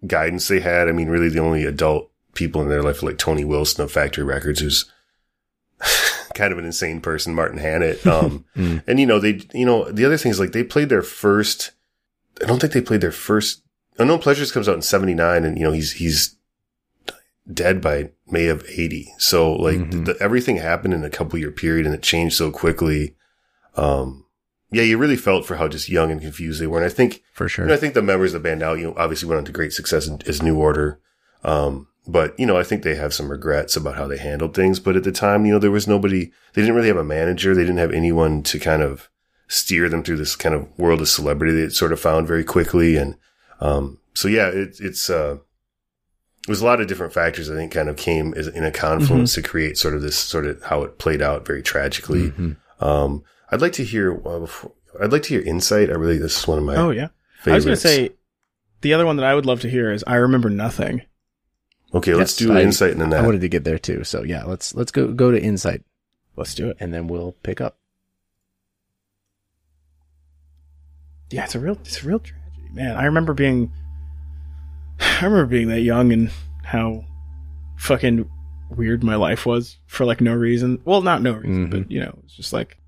[0.06, 0.88] guidance they had.
[0.88, 3.92] I mean, really, the only adult people in their life were like Tony Wilson of
[3.92, 4.90] Factory Records, who's
[6.34, 8.04] kind of an insane person, Martin Hannett.
[8.06, 8.82] Um, Mm.
[8.86, 11.72] and you know, they, you know, the other thing is like they played their first.
[12.42, 13.62] I don't think they played their first.
[13.98, 16.36] Unknown Pleasures comes out in '79, and you know he's he's
[17.52, 19.12] dead by May of '80.
[19.18, 20.04] So like Mhm.
[20.06, 23.14] the, everything happened in a couple year period, and it changed so quickly.
[23.76, 24.24] Um,
[24.70, 27.22] yeah, you really felt for how just young and confused they were, and I think
[27.32, 27.64] For sure.
[27.64, 29.44] you know, I think the members of the band now, you know, obviously went on
[29.44, 30.98] to great success as New Order.
[31.44, 34.80] Um, but you know, I think they have some regrets about how they handled things.
[34.80, 36.32] But at the time, you know, there was nobody.
[36.54, 37.54] They didn't really have a manager.
[37.54, 39.08] They didn't have anyone to kind of
[39.46, 42.96] steer them through this kind of world of celebrity that sort of found very quickly.
[42.96, 43.16] And
[43.60, 45.36] um, so, yeah, it, it's uh,
[46.46, 47.50] it was a lot of different factors.
[47.50, 50.46] I think kind of came as, in a confluence to create sort of this sort
[50.46, 52.30] of how it played out very tragically.
[52.30, 52.56] Mhm.
[52.80, 54.14] Um, I'd like to hear.
[54.26, 54.72] Uh, before,
[55.02, 55.88] I'd like to hear insight.
[55.90, 57.08] I really this is one of my oh yeah.
[57.40, 57.46] favorites.
[57.46, 57.80] I was going to
[58.10, 58.14] say
[58.82, 61.02] the other one that I would love to hear is I remember nothing.
[61.94, 63.22] Okay, let's do I- insight and then that.
[63.22, 64.04] I wanted to get there too.
[64.04, 65.82] So yeah, let's let's go go to insight
[66.36, 66.76] Let's do it.
[66.80, 67.78] and then we'll pick up.
[71.30, 72.96] Yeah, it's a real it's a real tragedy, man.
[72.96, 73.72] I remember being
[75.00, 76.30] I remember being that young and
[76.62, 77.04] how
[77.78, 78.28] fucking
[78.70, 80.80] weird my life was for like no reason.
[80.84, 81.70] Well, not no reason, Mhm.
[81.70, 82.78] but you know, it's just like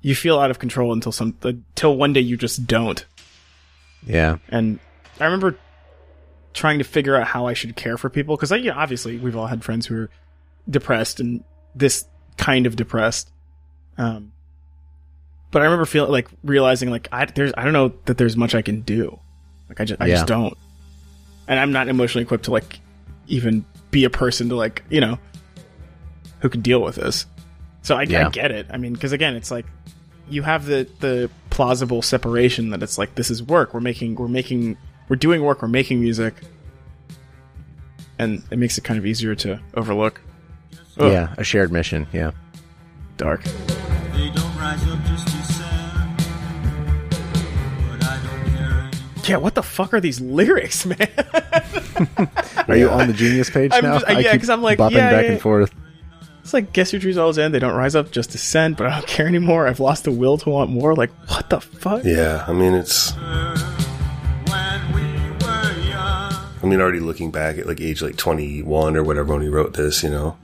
[0.00, 3.04] you feel out of control until some until one day you just don't.
[4.06, 4.38] Yeah.
[4.48, 4.78] And
[5.20, 5.56] I remember
[6.54, 9.36] trying to figure out how I should care for people because, you know, obviously we've
[9.36, 10.10] all had friends who are
[10.68, 11.44] depressed and
[11.74, 12.06] this
[12.38, 13.30] kind of depressed.
[13.98, 14.32] Um,
[15.50, 18.54] but I remember feeling like realizing like I there's I don't know that there's much
[18.54, 19.20] I can do.
[19.68, 20.14] Like I just I Yeah.
[20.14, 20.56] just don't,
[21.50, 22.80] and I'm not emotionally equipped to like
[23.26, 25.18] even be a person to like you know
[26.40, 27.26] who can deal with this.
[27.82, 28.66] So I, I get it.
[28.70, 29.66] I mean, because again, it's like
[30.30, 33.74] you have the the plausible separation that it's like this is work.
[33.74, 34.78] We're making we're making
[35.08, 35.60] we're doing work.
[35.60, 36.34] We're making music,
[38.18, 40.20] and it makes it kind of easier to overlook.
[40.98, 41.34] Ugh, Yeah.
[41.36, 42.06] A shared mission.
[42.12, 42.30] Yeah.
[43.16, 43.42] dark.
[49.24, 50.96] Yeah, what the fuck are these lyrics, man?
[52.68, 53.98] Are you on the Genius page I'm now?
[53.98, 55.32] just- yeah, keep 'cause I'm like, bopping yeah, back yeah.
[55.32, 55.72] and forth.
[56.42, 57.54] It's like guess your dreams always end.
[57.54, 59.66] They don't rise up just to send, but I don't care anymore.
[59.68, 60.94] I've lost the will to want more.
[60.96, 62.02] Like what the fuck?
[62.04, 63.12] Yeah, I mean, it's.
[63.12, 65.02] When we
[65.44, 69.34] were young, I mean, already looking back at like age like twenty one or whatever
[69.34, 70.36] when he wrote this, you know.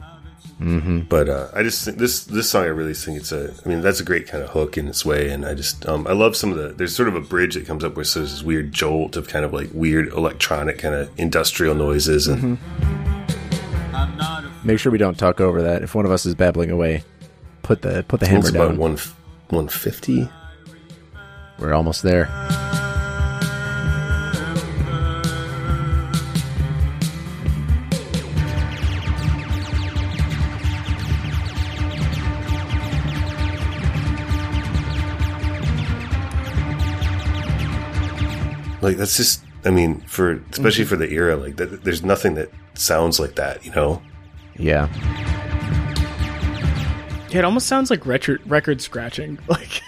[0.60, 1.00] Mm-hmm.
[1.00, 3.52] But uh, I just think this this song, I really think it's a.
[3.64, 6.06] I mean, that's a great kind of hook in its way, and I just um,
[6.06, 6.68] I love some of the.
[6.68, 9.44] There's sort of a bridge that comes up where there's this weird jolt of kind
[9.44, 12.58] of like weird electronic kind of industrial noises, and
[13.92, 15.82] a Make sure we don't talk over that.
[15.82, 17.04] If one of us is babbling away,
[17.62, 18.78] put the put the hammer down.
[18.78, 18.98] one
[19.48, 20.26] one fifty.
[21.58, 22.26] We're almost there.
[38.86, 39.42] Like that's just.
[39.64, 43.64] I mean, for especially for the era, like that, there's nothing that sounds like that.
[43.64, 44.00] You know.
[44.56, 44.88] Yeah.
[47.30, 49.82] Yeah, it almost sounds like record record scratching, like,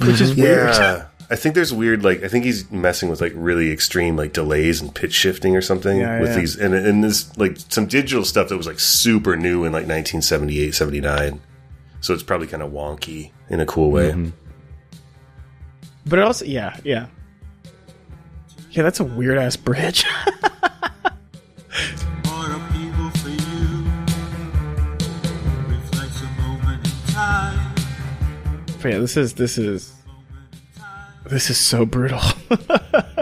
[0.00, 0.74] which is weird.
[0.74, 1.06] Yeah.
[1.30, 4.80] I think there's weird, like I think he's messing with like really extreme like delays
[4.82, 6.36] and pitch shifting or something Yeah, with yeah.
[6.36, 9.86] these, and and this like some digital stuff that was like super new in like
[9.86, 11.40] 1978, 79.
[12.00, 14.10] So it's probably kind of wonky in a cool way.
[14.10, 14.30] Mm-hmm.
[16.04, 17.06] But it also, yeah, yeah,
[18.74, 18.82] yeah.
[18.82, 20.04] That's a weird ass bridge.
[22.26, 23.84] More upheaval for you.
[25.68, 27.74] Reflects a moment in time.
[28.82, 29.92] but yeah, this is this is
[31.26, 32.20] this is so brutal.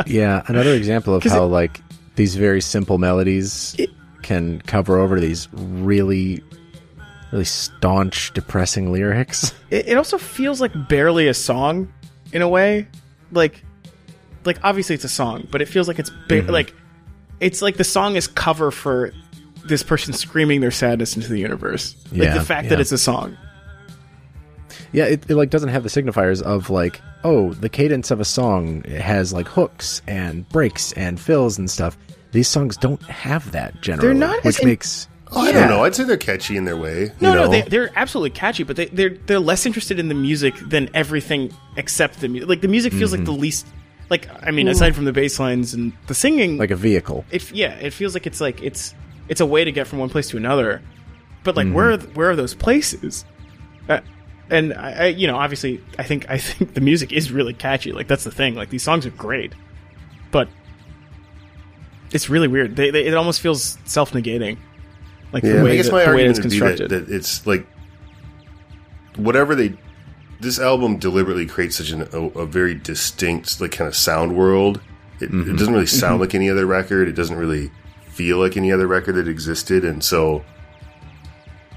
[0.06, 1.80] Yeah, another example of how it- like
[2.16, 3.90] these very simple melodies It-
[4.22, 6.42] can cover over these really
[7.30, 9.54] really staunch depressing lyrics.
[9.70, 11.90] it, it also feels like barely a song
[12.32, 12.86] in a way
[13.30, 13.64] like
[14.44, 16.50] like obviously it's a song but it feels like it's ba- mm-hmm.
[16.50, 16.74] like
[17.40, 19.12] it's like the song is cover for
[19.64, 22.98] this person screaming their sadness into the universe like Yeah, the fact that it's a
[22.98, 23.36] song
[24.92, 28.24] Yeah, it, it like doesn't have the signifiers of like, oh, the cadence of a
[28.24, 31.96] song has like hooks and breaks and fills and stuff.
[32.32, 35.70] These songs don't have that generally, they're not as which in- makes Oh, I don't
[35.70, 35.82] know.
[35.84, 37.10] I'd say they're catchy in their way.
[37.22, 37.44] no you know?
[37.44, 40.90] no they, they're absolutely catchy but they, they're they're less interested in the music than
[40.92, 43.32] everything except the music like the music feels like mm-hmm.
[43.32, 43.66] the least
[44.12, 47.24] like i mean aside from the bass lines and the singing like a vehicle.
[47.30, 48.94] it yeah, it feels like it's like it's
[49.28, 50.82] it's a way to get from one place to another.
[51.44, 53.24] But like, where are th- where are those places?
[53.88, 54.00] Uh,
[54.50, 57.92] and I, I, you know, obviously, I think I think the music is really catchy.
[57.92, 58.54] Like that's the thing.
[58.54, 59.52] Like these songs are great,
[60.30, 60.48] but
[62.12, 62.76] it's really weird.
[62.76, 64.58] They, they it almost feels self negating.
[65.32, 67.06] Like Yeah, the way I guess that, my the way it's would be that, constructed.
[67.08, 67.66] that it's like
[69.16, 69.74] whatever they.
[70.42, 74.80] This album deliberately creates such an, a, a very distinct, like kind of sound world.
[75.20, 75.56] It, it mm-hmm.
[75.56, 75.96] doesn't really mm-hmm.
[75.96, 77.06] sound like any other record.
[77.06, 77.70] It doesn't really
[78.08, 80.44] feel like any other record that existed, and so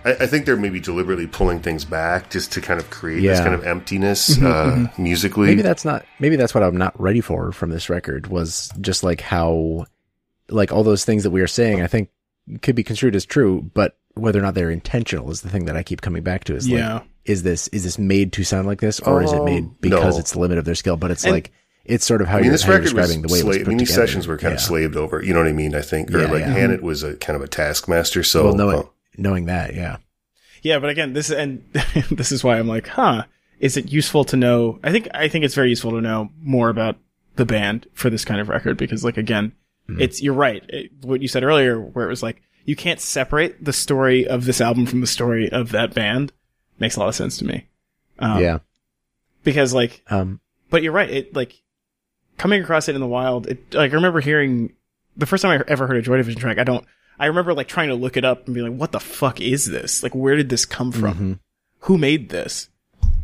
[0.05, 3.39] I, I think they're maybe deliberately pulling things back just to kind of create this
[3.39, 5.47] kind of emptiness mm-hmm, uh, musically.
[5.47, 6.05] Maybe that's not.
[6.19, 8.27] Maybe that's what I'm not ready for from this record.
[8.27, 9.85] Was just like how,
[10.49, 11.81] like all those things that we are saying.
[11.81, 12.09] I think
[12.61, 15.75] could be construed as true, but whether or not they're intentional is the thing that
[15.75, 16.55] I keep coming back to.
[16.55, 16.93] Is Yeah.
[16.95, 19.81] like, is this is this made to sound like this, or is it Oh, made
[19.81, 20.19] because no.
[20.19, 20.95] it's the limit of their skill?
[20.97, 21.51] But it's And- like
[21.85, 23.39] it's sort of how I mean, you're, this how you're record was describing the way
[23.39, 24.07] it was put I mean, these together.
[24.07, 25.23] sessions were kind of slaved over.
[25.23, 25.75] You know what I mean?
[25.75, 26.53] I think, or Yeah, like yeah.
[26.53, 28.23] Hannett was a kind of a taskmaster.
[28.23, 28.83] So Well, knowing
[29.17, 29.97] knowing that, yeah,
[30.61, 31.63] Yeah, but again, this and
[32.11, 33.25] this is why I'm like, huh?
[33.59, 34.79] Is it useful to know?
[34.83, 36.97] I think I think it's very useful to know more about
[37.37, 39.51] the band for this kind of record because, like, again,
[39.87, 40.63] it's you're right.
[40.69, 44.45] It, what you said earlier, where it was like you can't separate the story of
[44.45, 46.33] this album from the story of that band,
[46.79, 47.67] makes a lot of sense to me.
[48.19, 48.59] Um, yeah.
[49.43, 51.09] because like, Um, but you're right.
[51.09, 51.61] It like
[52.37, 53.47] coming across it in the wild.
[53.47, 54.73] It like I remember hearing
[55.15, 56.57] the first time I ever heard a Joy Division track.
[56.57, 56.85] I don't.
[57.17, 59.65] I remember like trying to look it up and be like, "What the fuck is
[59.65, 60.03] this?
[60.03, 61.13] Like, where did this come from?
[61.13, 61.33] Mm-hmm.
[61.81, 62.69] Who made this?"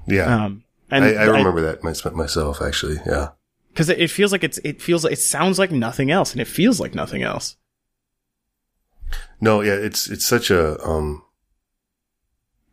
[0.08, 3.00] yeah, Um, and I, I remember that myself actually.
[3.06, 3.30] Yeah.
[3.74, 6.42] Because it, it feels like it's it feels like it sounds like nothing else, and
[6.42, 7.56] it feels like nothing else.
[9.40, 11.24] No, yeah, it's it's such a um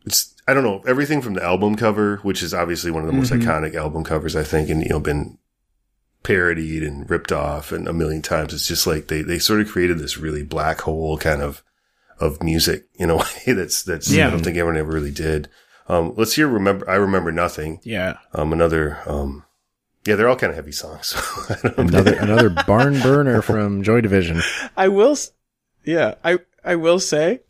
[0.05, 3.13] it's I don't know, everything from the album cover, which is obviously one of the
[3.15, 3.41] most Mhm.
[3.43, 5.37] iconic album covers I think and you know been
[6.23, 8.53] parodied and ripped off and a million times.
[8.53, 11.63] It's just like they they sort of created this really black hole kind of
[12.19, 14.27] of music in a way that's that's yeah.
[14.27, 15.49] I don't think anyone ever really did.
[15.87, 17.79] Um let's hear remember I remember nothing.
[17.83, 19.45] Yeah, Um another um
[20.09, 21.13] yeah, they're all kind of heavy songs.
[21.49, 21.83] I don't know.
[22.01, 24.41] another another barn burner from Joy Division.
[24.75, 25.15] I will.
[25.85, 27.41] Yeah, I I will say,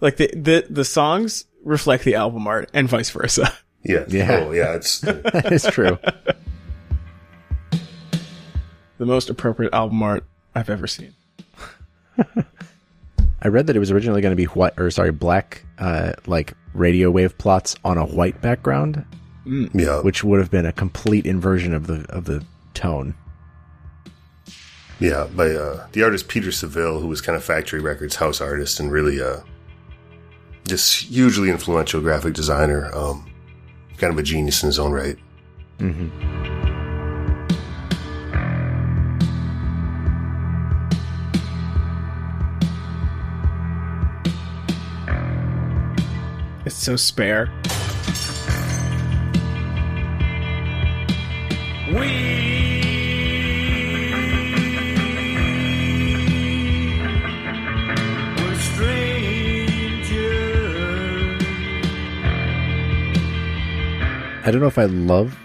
[0.00, 3.50] like the the the songs reflect the album art and vice versa.
[3.82, 4.04] yeah.
[4.08, 4.44] Yeah.
[4.46, 5.98] Oh, yeah, it's That is true.
[8.98, 10.24] the most appropriate album art
[10.54, 11.14] I've ever seen.
[13.42, 16.54] I read that it was originally going to be white, or sorry, black, uh, like
[16.74, 19.04] radio wave plots on a white background,
[19.46, 20.00] yeah.
[20.00, 22.44] which would have been a complete inversion of the of the
[22.74, 23.14] tone.
[24.98, 28.80] Yeah, by uh, the artist Peter Saville, who was kind of Factory Records house artist
[28.80, 29.40] and really uh,
[30.66, 32.90] just hugely influential graphic designer.
[32.94, 33.30] Um,
[33.98, 35.18] kind of a genius in his own right.
[46.64, 47.52] It's so spare.
[64.46, 65.36] I don't know if I love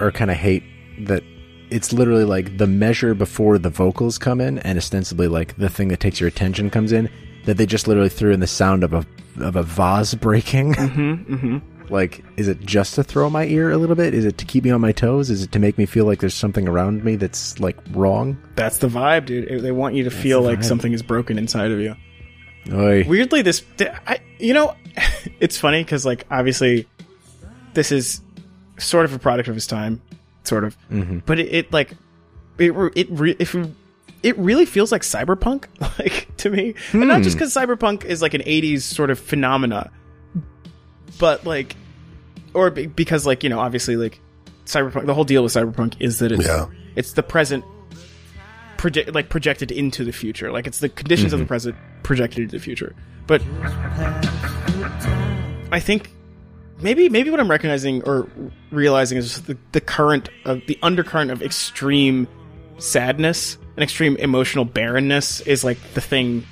[0.00, 0.62] or kind of hate
[1.00, 1.22] that
[1.68, 5.88] it's literally like the measure before the vocals come in, and ostensibly like the thing
[5.88, 7.10] that takes your attention comes in.
[7.44, 9.04] That they just literally threw in the sound of a
[9.40, 10.74] of a vase breaking.
[10.74, 11.71] Mm-hmm, mm-hmm.
[11.90, 14.14] Like, is it just to throw my ear a little bit?
[14.14, 15.30] Is it to keep me on my toes?
[15.30, 18.36] Is it to make me feel like there's something around me that's like wrong?
[18.54, 19.62] That's the vibe, dude.
[19.62, 20.64] They want you to feel like vibe.
[20.64, 21.96] something is broken inside of you.
[22.72, 23.04] Oy.
[23.08, 23.64] Weirdly, this,
[24.06, 24.76] I, you know,
[25.40, 26.88] it's funny because like obviously,
[27.74, 28.20] this is
[28.78, 30.00] sort of a product of his time,
[30.44, 31.18] sort of, mm-hmm.
[31.26, 31.92] but it, it like
[32.58, 33.74] it it re- if you-
[34.22, 35.64] it really feels like cyberpunk,
[35.98, 37.38] like to me, and not just hmm.
[37.38, 39.90] because cyberpunk is like an '80s sort of phenomena,
[41.18, 41.76] but like,
[42.54, 44.20] or be- because like you know, obviously like
[44.66, 45.06] cyberpunk.
[45.06, 46.66] The whole deal with cyberpunk is that it's Yeah.
[46.96, 47.64] it's the present
[48.76, 50.50] project like projected into the future.
[50.52, 51.48] Like it's the conditions of the mm-hmm.
[51.48, 52.94] present projected into the future.
[53.26, 53.42] But
[55.70, 56.10] I think
[56.80, 58.28] maybe maybe what I'm recognizing or
[58.70, 62.26] realizing is the, the current of the undercurrent of extreme
[62.78, 66.44] sadness and extreme emotional barrenness is like the thing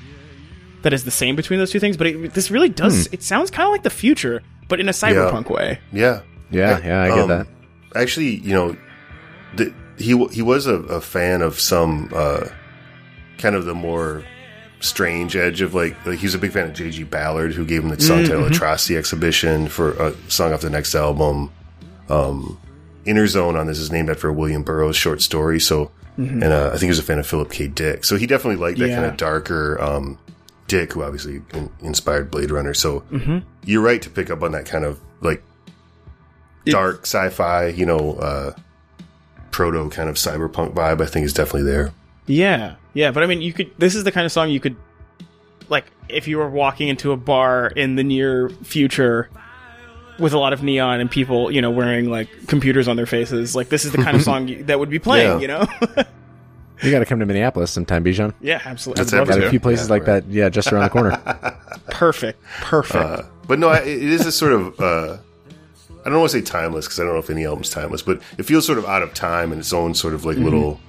[0.83, 1.97] that is the same between those two things.
[1.97, 3.07] But it, this really does.
[3.12, 5.78] It sounds kind of like the future, but in a cyberpunk way.
[5.93, 6.20] Yeah.
[6.51, 7.47] Yeah, yeah, I get Um, that.
[7.95, 8.76] Actually, you know,
[9.57, 12.47] the, he he was a, a fan of some uh,
[13.39, 14.24] kind of the more
[14.81, 17.05] strange edge of like, like he was a big fan of J.G.
[17.05, 20.95] Ballard, who gave him the song title "Atrocity Exhibition" for a song off the next
[20.95, 21.53] album.
[22.09, 22.59] Um,
[23.07, 25.61] Interzone on this is named after a William Burroughs short story.
[25.61, 27.66] So, and uh, I think he was a fan of Philip K.
[27.68, 28.05] Dick.
[28.05, 28.97] So he definitely liked that Yeah.
[28.97, 30.18] kind of darker um,
[30.71, 32.73] Dick, who obviously in, inspired Blade Runner.
[32.75, 33.03] So
[33.64, 35.43] you're right to pick up on that kind of like
[36.64, 38.53] dark sci-fi, you know, uh,
[39.51, 41.01] proto kind of cyberpunk vibe.
[41.01, 41.93] I think is definitely there.
[42.27, 43.73] Yeah, yeah, but I mean, you could.
[43.79, 44.77] This is the kind of song you could,
[45.68, 49.29] like, if you were walking into a bar in the near future
[50.21, 53.57] with a lot of neon and people, you know, wearing like computers on their faces.
[53.57, 55.41] Like, this is the kind of song that would be playing.
[55.41, 55.66] Yeah.
[55.81, 56.05] You know?
[56.83, 58.33] You got to come to Minneapolis sometime, Bijan.
[58.41, 59.03] yeah, absolutely.
[59.05, 60.24] That's I'd love Got a few places Yeah, like right.
[60.24, 60.33] that.
[60.33, 61.11] Yeah, just around the corner.
[61.91, 62.95] Perfect, perfect.
[63.05, 64.81] Uh, but no, I, it is a sort of.
[64.81, 65.18] Uh,
[66.05, 68.22] I don't want to say timeless because I don't know if any album's timeless, but
[68.39, 70.81] it feels sort of out of time in its own sort of like little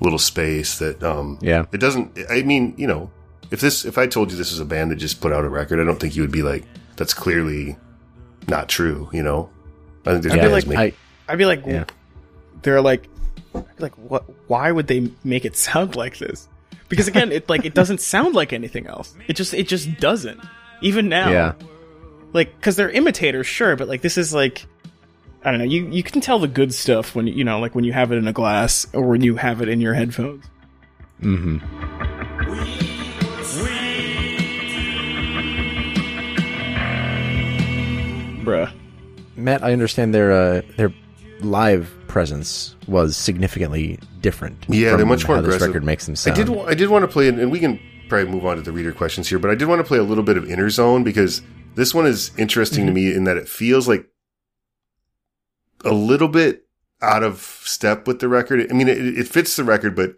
[0.00, 1.02] little space that.
[1.02, 1.66] Um, Yeah.
[1.72, 2.18] it doesn't.
[2.30, 3.10] I mean, you know,
[3.50, 5.48] if this if I told you this was a band that just put out a
[5.48, 6.64] record, I don't think you would be like,
[6.96, 7.76] that's clearly
[8.48, 9.08] not true.
[9.12, 9.50] You know,
[10.06, 10.94] I think there's Yeah, bands like, make-
[11.28, 11.84] I, I'd be like, Yeah.
[12.62, 13.17] they're like, I'd be
[13.80, 14.24] like, what?
[14.48, 16.48] Why would they make it sound like this?
[16.88, 19.14] Because again, it like it doesn't sound like anything else.
[19.26, 20.40] It just it just doesn't.
[20.80, 21.52] Even now, yeah.
[22.32, 24.64] like because they're imitators, sure, but like this is like
[25.42, 25.64] I don't know.
[25.64, 28.16] You you can tell the good stuff when you know like when you have it
[28.16, 30.44] in a glass or when you have it in your headphones.
[31.22, 31.58] Mm-hmm.
[38.44, 38.72] Bruh.
[39.36, 40.92] Matt, I understand they're uh, their
[41.40, 44.64] live presence was significantly different.
[44.68, 46.48] Yeah, they're much more how this record makes them I did.
[46.50, 49.28] I did want to play, and we can probably move on to the reader questions
[49.28, 49.38] here.
[49.38, 51.42] But I did want to play a little bit of Interzone because
[51.74, 54.06] this one is interesting to me in that it feels like
[55.84, 56.64] a little bit
[57.00, 58.66] out of step with the record.
[58.70, 60.16] I mean, it, it fits the record, but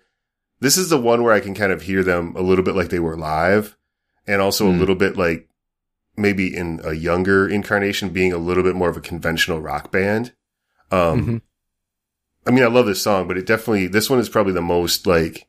[0.61, 2.89] this is the one where I can kind of hear them a little bit like
[2.89, 3.77] they were live,
[4.27, 4.79] and also a Hmm.
[4.79, 5.49] little bit like
[6.17, 10.33] maybe in a younger incarnation being a little bit more of a conventional rock band.
[10.91, 11.43] Um, Mhm.
[12.47, 15.07] I mean, I love this song, but it definitely, this one is probably the most
[15.07, 15.47] like,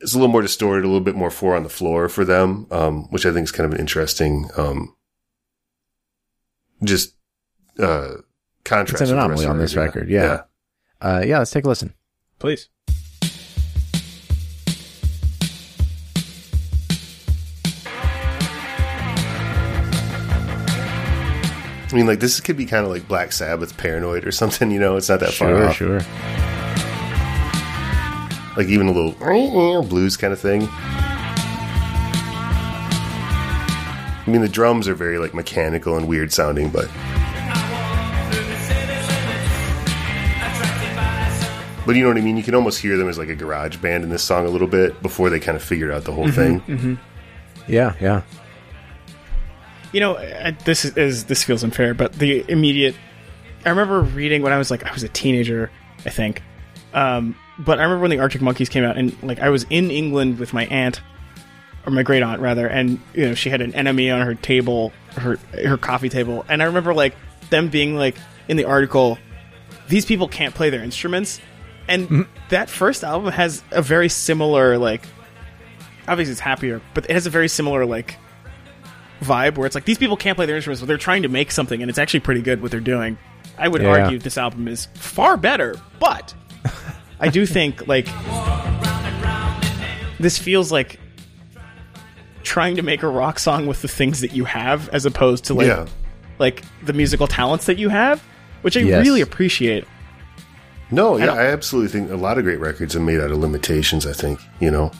[0.00, 2.66] it's a little more distorted, a little bit more four on the floor for them,
[2.70, 4.94] um, which I think is kind of an interesting, um,
[6.82, 7.14] just,
[7.78, 8.16] uh,
[8.64, 9.02] contrast.
[9.02, 10.42] It's an with the rest anomaly on this record, yeah.
[11.00, 11.94] Uh, yeah, let's take a listen.
[12.38, 12.68] Please.
[21.94, 24.80] I mean, like, this could be kind of like Black Sabbath Paranoid or something, you
[24.80, 25.76] know, it's not that far Sure, off.
[25.76, 26.00] sure.
[28.56, 30.66] Like, even a little blues kind of thing.
[34.18, 36.86] I mean, the drums are very like mechanical and weird sounding, but
[41.86, 42.36] but you know what I mean.
[42.36, 44.66] You can almost hear them as like a garage band in this song a little
[44.66, 46.98] bit before they kind of figured out the whole thing.
[47.68, 48.22] Yeah, yeah.
[49.94, 52.96] You know, uh, this is, is this feels unfair, but the immediate.
[53.64, 55.70] I remember reading when I was like I was a teenager,
[56.04, 56.42] I think.
[56.92, 59.92] Um, but I remember when the Arctic Monkeys came out, and like I was in
[59.92, 61.00] England with my aunt,
[61.86, 64.92] or my great aunt rather, and you know she had an NME on her table,
[65.12, 67.14] her her coffee table, and I remember like
[67.50, 68.16] them being like
[68.48, 69.16] in the article,
[69.88, 71.40] these people can't play their instruments,
[71.86, 75.06] and that first album has a very similar like,
[76.08, 78.16] obviously it's happier, but it has a very similar like
[79.20, 81.50] vibe where it's like these people can't play their instruments, but they're trying to make
[81.50, 83.16] something, and it's actually pretty good what they're doing.
[83.58, 83.88] I would Yeah.
[84.02, 86.34] argue this album is far better, but
[87.20, 88.06] I do think like
[90.18, 90.98] this feels like
[92.42, 95.54] trying to make a rock song with the things that you have, as opposed to
[95.54, 95.86] like yeah.
[96.38, 98.22] like the musical talents that you have,
[98.62, 99.04] which I Yes.
[99.06, 99.84] really appreciate.
[100.90, 103.38] No, yeah, don't- I, absolutely think a lot of great records are made out of
[103.38, 104.06] limitations.
[104.06, 104.90] I think you know.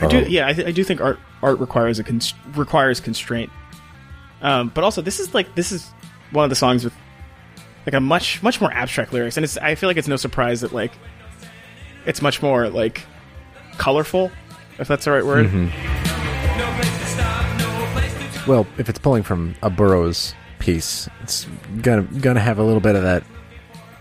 [0.00, 3.00] I do, Um, yeah, I, th- I do think art art requires a const- requires
[3.00, 3.50] constraint.
[4.42, 5.90] Um, but also, this is like this is
[6.30, 6.94] one of the songs with
[7.86, 10.60] like a much much more abstract lyrics, and it's I feel like it's no surprise
[10.62, 10.92] that like
[12.06, 13.06] it's much more like
[13.78, 14.30] colorful,
[14.78, 15.46] if that's the right word.
[18.46, 21.46] Well, if it's pulling from a Burroughs piece, it's
[21.82, 23.22] gonna gonna have a little bit of that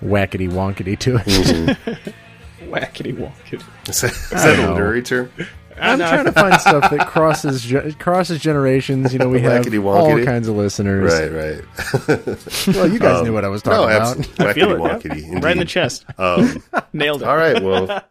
[0.02, 1.26] wackety wonkety to it.
[1.26, 2.10] Mm-hmm.
[2.70, 3.64] Wackety wackety.
[3.90, 5.32] Is that, is that a literary term?
[5.82, 9.14] I'm trying to find stuff that crosses ge- crosses generations.
[9.14, 11.14] You know, we have all kinds of listeners.
[11.14, 12.38] Right, right.
[12.76, 14.18] Well, you guys knew what I was talking no, about.
[14.18, 14.46] absolutely.
[14.46, 15.40] I feel it, yeah.
[15.40, 16.06] right in the chest.
[16.18, 16.64] Um,
[16.94, 17.28] Nailed it.
[17.28, 17.86] all right, well,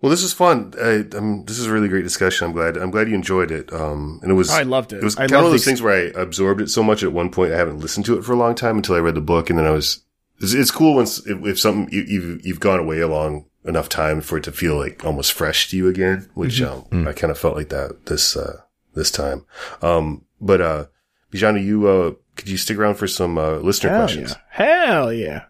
[0.00, 0.74] well, this is fun.
[0.80, 2.46] I, um, this is a really great discussion.
[2.46, 2.76] I'm glad.
[2.76, 3.72] I'm glad you enjoyed it.
[3.72, 4.50] Um, and it was.
[4.50, 4.98] Oh, I loved it.
[4.98, 6.82] It was I kind of one of those these- things where I absorbed it so
[6.82, 7.52] much at one point.
[7.52, 9.58] I haven't listened to it for a long time until I read the book, and
[9.58, 10.04] then I was.
[10.40, 13.88] It's, it's cool once if, if something you, you've you've gone away a long enough
[13.88, 16.96] time for it to feel like almost fresh to you again, which Mm-hmm.
[17.02, 18.62] um, I kind of felt like that this uh,
[18.94, 19.44] this time.
[19.82, 20.84] Um, but uh,
[21.32, 24.30] Bijana, you uh, could you stick around for some uh, listener Hell questions?
[24.30, 24.38] yeah.
[24.50, 25.44] Hell yeah.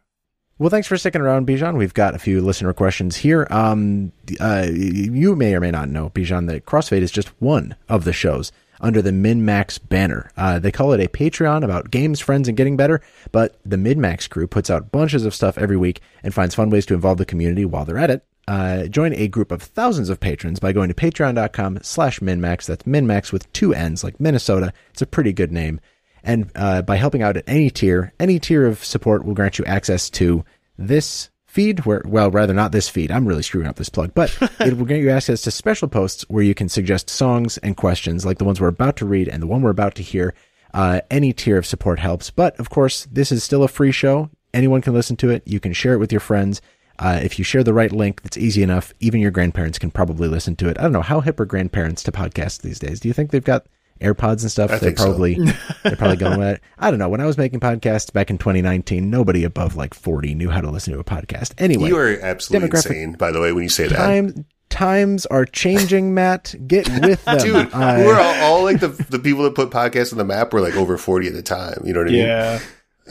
[0.60, 1.76] Well, thanks for sticking around, Bijan.
[1.76, 3.46] We've got a few listener questions here.
[3.48, 4.10] Um,
[4.40, 8.12] uh, you may or may not know, Bijan, that Crossfade is just one of the
[8.12, 8.50] shows
[8.81, 10.31] under the MinMax banner.
[10.37, 13.01] Uh, they call it a Patreon about games, friends, and getting better,
[13.33, 16.87] but the MinMax crew puts out bunches of stuff every week and finds fun ways
[16.87, 18.24] to involve the community while they're at it.
[18.47, 22.64] Uh, join a group of thousands of patrons by going to patreon.com slash minmax.
[22.64, 24.72] That's minmax with two N's like Minnesota.
[24.91, 25.81] It's a pretty good name.
[26.24, 29.64] And uh, by helping out at any tier, any tier of support will grant you
[29.66, 30.45] access to
[30.79, 33.11] this feed, where, well, rather not this feed.
[33.11, 36.24] I'm really screwing up this plug, but it will grant you access to special posts
[36.28, 39.42] where you can suggest songs and questions like the ones we're about to read and
[39.42, 40.34] the one we're about to hear.
[40.74, 42.30] Uh, any tier of support helps.
[42.30, 44.30] But of course, this is still a free show.
[44.53, 45.42] Anyone can listen to it.
[45.46, 46.61] You can share it with your friends.
[46.99, 48.92] Uh, if you share the right link, that's easy enough.
[49.01, 50.78] Even your grandparents can probably listen to it.
[50.78, 53.01] I don't know how hip are grandparents to podcasts these days.
[53.01, 53.66] Do you think they've got
[54.01, 54.70] AirPods and stuff?
[54.70, 55.05] I they're think so.
[55.07, 55.34] probably
[55.82, 56.62] they're probably going with it.
[56.78, 57.09] I don't know.
[57.09, 60.70] When I was making podcasts back in 2019, nobody above like 40 knew how to
[60.70, 61.55] listen to a podcast.
[61.59, 64.44] Anyway, You are absolutely insane, by the way, when you say that.
[64.70, 66.14] times are changing.
[66.14, 69.70] Matt, get with them, Dude, I- we're all, all like the the people that put
[69.70, 71.80] podcasts on the map were like over forty at the time.
[71.84, 72.20] You know what I mean?
[72.26, 72.61] Yeah.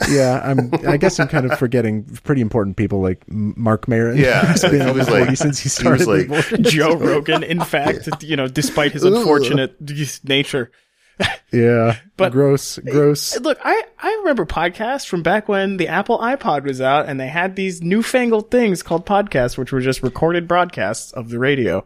[0.08, 0.70] Yeah, I'm.
[0.86, 4.16] I guess I'm kind of forgetting pretty important people like Marc Maron.
[4.16, 6.06] Yeah, who's been he was like- since he he started.
[6.28, 9.76] was like- Joe Rogan, in fact, you know, despite his unfortunate
[10.24, 10.70] nature.
[11.52, 13.38] yeah, But- gross, gross.
[13.40, 17.26] Look, I, I remember podcasts from back when the Apple iPod was out and they
[17.26, 21.84] had these newfangled things called podcasts, which were just recorded broadcasts of the radio.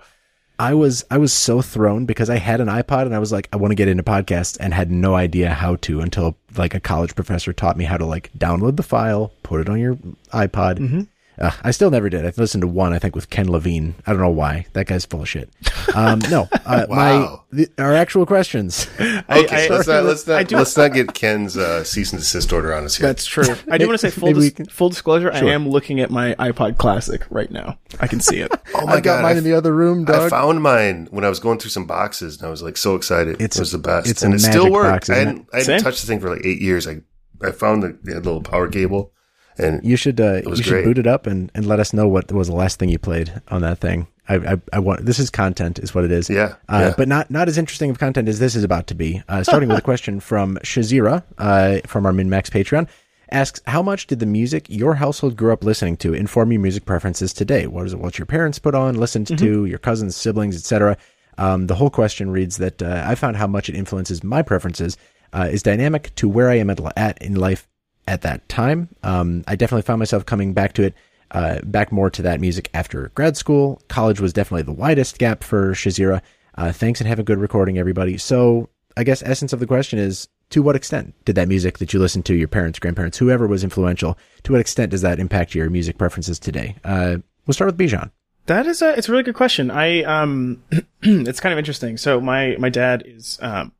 [0.59, 3.49] I was I was so thrown because I had an iPod and I was like,
[3.53, 6.81] I want to get into podcasts and had no idea how to until like a
[6.81, 9.95] college professor taught me how to like download the file, put it on your
[10.33, 10.79] iPod.
[10.79, 11.03] Mm-hmm.
[11.43, 12.25] Uh, I still never did.
[12.25, 13.97] I've listened to one, I think, with Ken Levine.
[14.07, 14.67] I don't know why.
[14.75, 15.51] That guy's full of shit.
[15.95, 17.45] Um, no, uh, Wow.
[17.51, 18.87] my the, our actual questions.
[19.29, 22.53] Okay, I- let's not let's not do- let's not get Ken's uh, cease and desist
[22.53, 23.07] order on us here.
[23.07, 23.45] That's true.
[23.71, 25.35] I do want to say full dis- can- full disclosure.
[25.35, 25.49] Sure.
[25.49, 27.79] I am looking at my iPod Classic right now.
[28.01, 28.51] I can see it.
[28.75, 29.23] oh my I got god!
[29.23, 31.87] mine I, in the other room, I found mine when I was going through some
[31.87, 33.41] boxes, and I was like so excited.
[33.41, 34.93] It's it was a- the best, it's a and it still magic worked.
[34.93, 35.81] box, I isn't hadn't, I hadn't Same.
[35.81, 36.87] touched the thing for like eight years.
[36.87, 37.01] I
[37.43, 39.13] I found the, the little power cable,
[39.59, 40.85] and You should uh, you should great.
[40.85, 43.41] boot it up and, and let us know what was the last thing you played
[43.49, 44.07] on that thing.
[44.29, 46.31] I I, I want this is content is what it is.
[46.31, 46.95] Yeah, uh, yeah.
[46.97, 49.23] but not not as interesting of content as this is about to be.
[49.29, 52.89] Uh, starting with a question from Shazira uh, from our MinMax Patreon
[53.31, 56.85] asks how much did the music your household grew up listening to inform your music
[56.85, 57.67] preferences today?
[57.67, 57.99] What is it?
[57.99, 60.97] What your parents put on, listened to, your cousins, siblings, etc.
[61.39, 64.99] Um, the whole question reads that uh, I found how much it influences my preferences
[65.33, 67.67] uh, is dynamic to where I am at in life
[68.07, 68.89] at that time.
[69.03, 70.95] Um, I definitely found myself coming back to it,
[71.31, 73.81] uh, back more to that music after grad school.
[73.89, 76.21] College was definitely the widest gap for Shazira.
[76.55, 78.19] Uh, thanks and have a good recording, everybody.
[78.19, 81.93] So I guess essence of the question is to what extent did that music that
[81.93, 85.55] you listened to, your parents, grandparents, whoever was influential, to what extent does that impact
[85.55, 86.77] your music preferences today?
[86.85, 88.11] Uh, we'll start with Bijan.
[88.47, 89.71] That is a it's a really good question.
[89.71, 90.63] I um
[91.03, 91.97] it's kind of interesting.
[91.97, 93.73] So my my dad is um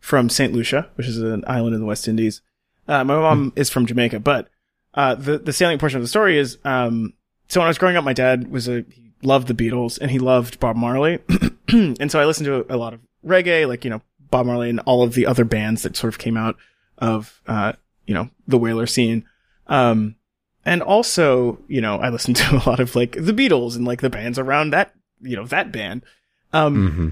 [0.00, 2.40] from Saint Lucia, which is an island in the West Indies.
[2.88, 4.48] Uh, my mom is from Jamaica, but
[4.94, 7.12] uh the the salient portion of the story is um
[7.48, 10.10] so when I was growing up, my dad was a he loved the Beatles and
[10.10, 11.20] he loved Bob Marley,
[11.68, 14.80] and so I listened to a, lot of reggae, like you know Bob Marley and
[14.80, 16.56] all of the other bands that sort of came out
[16.98, 17.72] of uh
[18.06, 19.24] you know the Wailer scene.
[19.68, 20.16] Um,
[20.64, 24.00] and also, you know, I listened to a lot of like the Beatles and like
[24.00, 26.04] the bands around that, you know, that band.
[26.52, 27.08] Um, hmm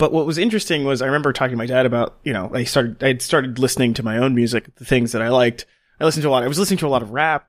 [0.00, 2.64] but what was interesting was I remember talking to my dad about, you know, I
[2.64, 5.66] started, I had started listening to my own music, the things that I liked.
[6.00, 7.46] I listened to a lot, I was listening to a lot of rap.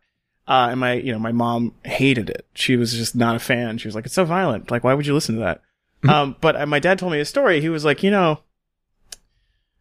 [0.48, 2.46] Uh, and my, you know, my mom hated it.
[2.54, 3.78] She was just not a fan.
[3.78, 4.70] She was like, it's so violent.
[4.70, 5.62] Like, why would you listen to that?
[6.10, 7.62] um, but my dad told me a story.
[7.62, 8.42] He was like, you know,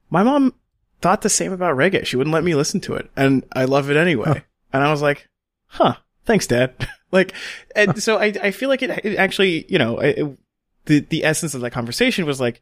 [0.09, 0.55] my mom
[1.01, 2.07] thought the same about reggae.
[2.07, 3.11] She wouldn't let me listen to it.
[3.17, 4.45] And I love it anyway.
[4.73, 5.29] And I was like,
[5.67, 6.89] huh, thanks, dad.
[7.11, 7.33] like,
[7.75, 10.39] and so I, I feel like it, it actually, you know, it-
[10.87, 12.61] the, the essence of that conversation was like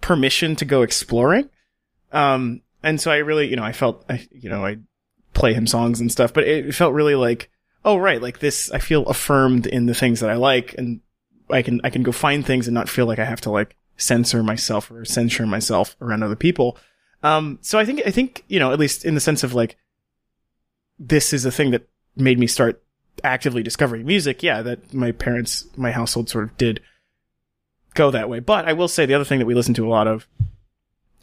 [0.00, 1.48] permission to go exploring.
[2.12, 4.78] Um, and so I really, you know, I felt, I, you know, I
[5.34, 7.50] play him songs and stuff, but it felt really like,
[7.84, 11.00] oh, right, like this, I feel affirmed in the things that I like and
[11.50, 13.76] I can, I can go find things and not feel like I have to like
[13.96, 16.78] censor myself or censure myself around other people.
[17.22, 19.76] Um, so I think, I think, you know, at least in the sense of like,
[20.98, 22.82] this is a thing that made me start
[23.22, 24.42] actively discovering music.
[24.42, 26.80] Yeah, that my parents, my household sort of did
[27.96, 28.38] go that way.
[28.40, 30.26] But I will say the other thing that we listen to a lot of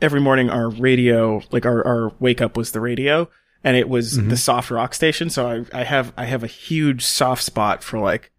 [0.02, 3.30] every morning, our radio, like our, our wake up was the radio
[3.64, 5.30] and it was the soft rock station.
[5.30, 8.32] So I, I have, I have a huge soft spot for like,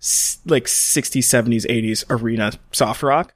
[0.00, 3.32] s- like 60s, 70s, 80s arena soft rock.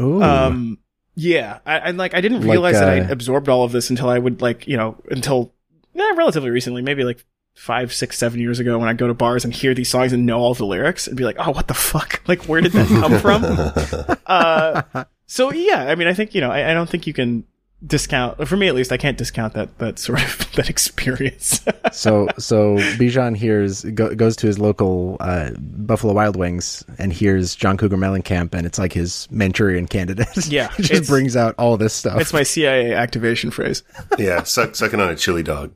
[0.00, 0.22] Ooh.
[0.22, 0.78] Um,
[1.14, 3.90] yeah, I, I like I didn't Like, realize that uh, I'd absorbed all of this
[3.90, 5.52] until I would like you know until
[5.94, 7.22] eh, relatively recently, maybe like
[7.54, 10.26] five, six, seven years ago, when I go to bars and hear these songs and
[10.26, 12.20] know all the lyrics and be like, oh, what the fuck?
[12.28, 14.16] Like, where did that come from?
[14.26, 17.44] uh, so yeah, I mean, I think you know, I, I don't think you can
[17.84, 18.92] discount for me at least.
[18.92, 21.60] I can't discount that that sort of that experience.
[21.90, 27.54] so so Bijan hears go, goes to his local uh, Buffalo Wild Wings and hears
[27.56, 30.28] John Cougar Mellencamp, and it's like his Manchurian candidate.
[30.46, 32.20] Yeah, It just brings out all this stuff.
[32.20, 33.82] it's my CIA activation phrase.
[34.18, 35.74] yeah, suck, sucking on a chili dog.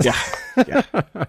[0.00, 0.16] Yeah,
[0.66, 0.82] yeah.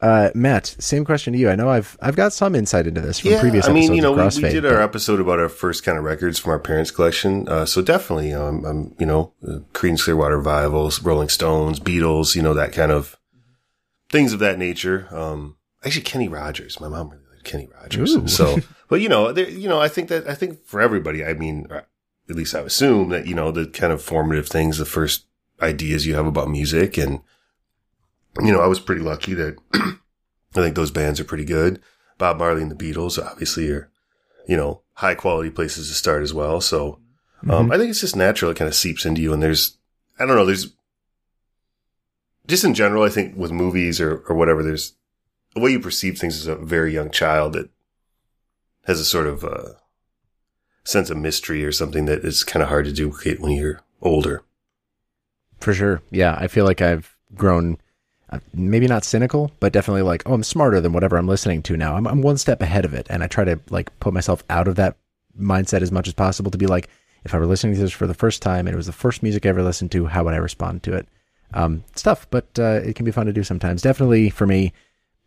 [0.00, 1.50] uh, Matt, same question to you.
[1.50, 4.02] I know I've I've got some insight into this from Yeah, previous I mean, you
[4.02, 6.90] know, we, we did our episode about our first kind of records from our parents'
[6.90, 7.48] collection.
[7.48, 12.42] Uh, so definitely, um, um, you know, uh, Creedence Clearwater Revivals, Rolling Stones, Beatles, you
[12.42, 13.16] know, that kind of
[14.10, 15.08] things of that nature.
[15.10, 16.80] Um, actually, Kenny Rogers.
[16.80, 18.16] My mom really liked Kenny Rogers.
[18.16, 18.28] Ooh.
[18.28, 21.34] So, but you know, there, you know, I think that I think for everybody, I
[21.34, 25.24] mean, at least I assume that you know the kind of formative things, the first
[25.60, 27.20] ideas you have about music, and
[28.40, 29.96] you know, I was pretty lucky that I
[30.54, 31.80] think those bands are pretty good.
[32.18, 33.90] Bob Marley and the Beatles obviously are,
[34.46, 36.60] you know, high quality places to start as well.
[36.60, 37.00] So,
[37.48, 38.50] um, I think it's just natural.
[38.50, 39.32] It kind of seeps into you.
[39.32, 39.78] And there's,
[40.18, 40.74] I don't know, there's
[42.46, 44.94] just in general, I think with movies or, or whatever, there's
[45.54, 47.70] the way you perceive things as a very young child that
[48.86, 49.74] has a sort of, uh,
[50.82, 54.42] sense of mystery or something that is kind of hard to duplicate when you're older.
[55.60, 56.02] For sure.
[56.10, 57.78] Yeah, I feel like I've grown
[58.30, 61.76] uh, maybe not cynical, but definitely like, oh, I'm smarter than whatever I'm listening to
[61.76, 61.96] now.
[61.96, 63.06] I'm, I'm one step ahead of it.
[63.08, 64.96] And I try to like put myself out of that
[65.38, 66.88] mindset as much as possible to be like,
[67.24, 69.22] if I were listening to this for the first time and it was the first
[69.22, 71.08] music I ever listened to, how would I respond to it?
[71.54, 73.82] Um, it's tough, but uh, it can be fun to do sometimes.
[73.82, 74.72] Definitely for me,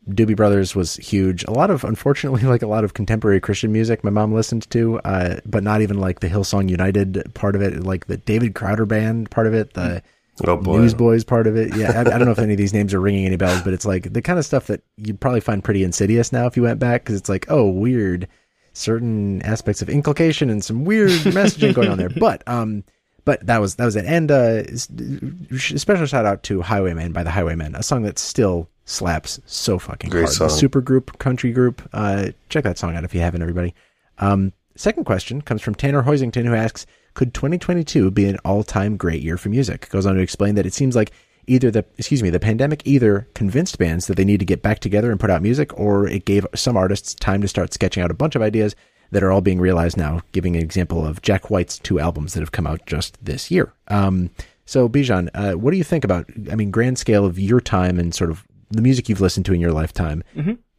[0.09, 1.43] Doobie Brothers was huge.
[1.45, 4.99] A lot of, unfortunately, like a lot of contemporary Christian music my mom listened to,
[4.99, 8.85] uh, but not even like the Hillsong United part of it, like the David Crowder
[8.85, 10.03] band part of it, the
[10.47, 10.77] Oh boy.
[10.77, 11.75] Newsboys part of it.
[11.75, 13.73] Yeah, I, I don't know if any of these names are ringing any bells, but
[13.73, 16.63] it's like the kind of stuff that you'd probably find pretty insidious now if you
[16.63, 18.27] went back because it's like, oh, weird,
[18.73, 22.09] certain aspects of inculcation and some weird messaging going on there.
[22.09, 22.83] But um,
[23.25, 24.05] but that was that was it.
[24.05, 29.39] And uh, special shout out to Highwayman by the Highwaymen, a song that still slaps
[29.45, 30.31] so fucking Great hard.
[30.31, 30.49] The song.
[30.49, 31.87] super group, country group.
[31.93, 33.73] Uh, check that song out if you haven't, everybody.
[34.17, 39.21] Um, second question comes from Tanner Hoisington, who asks, "Could 2022 be an all-time great
[39.21, 41.11] year for music?" Goes on to explain that it seems like
[41.47, 44.79] either the excuse me the pandemic either convinced bands that they need to get back
[44.79, 48.11] together and put out music, or it gave some artists time to start sketching out
[48.11, 48.75] a bunch of ideas
[49.11, 50.21] that are all being realized now.
[50.31, 53.73] Giving an example of Jack White's two albums that have come out just this year.
[53.89, 54.29] Um,
[54.65, 56.29] so Bijan, uh, what do you think about?
[56.51, 59.53] I mean, grand scale of your time and sort of the music you've listened to
[59.53, 60.23] in your lifetime.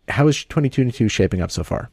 [0.09, 1.91] How is 2022 shaping up so far?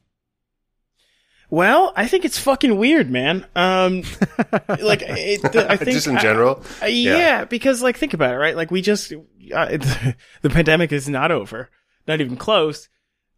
[1.49, 3.45] Well, I think it's fucking weird, man.
[3.55, 4.03] Um,
[4.67, 6.63] like, it, I think just in I- general.
[6.81, 7.45] Uh, yeah.
[7.45, 8.55] because like think about it, right?
[8.55, 9.15] Like we just uh,
[10.41, 11.69] the pandemic is not over,
[12.07, 12.89] not even close.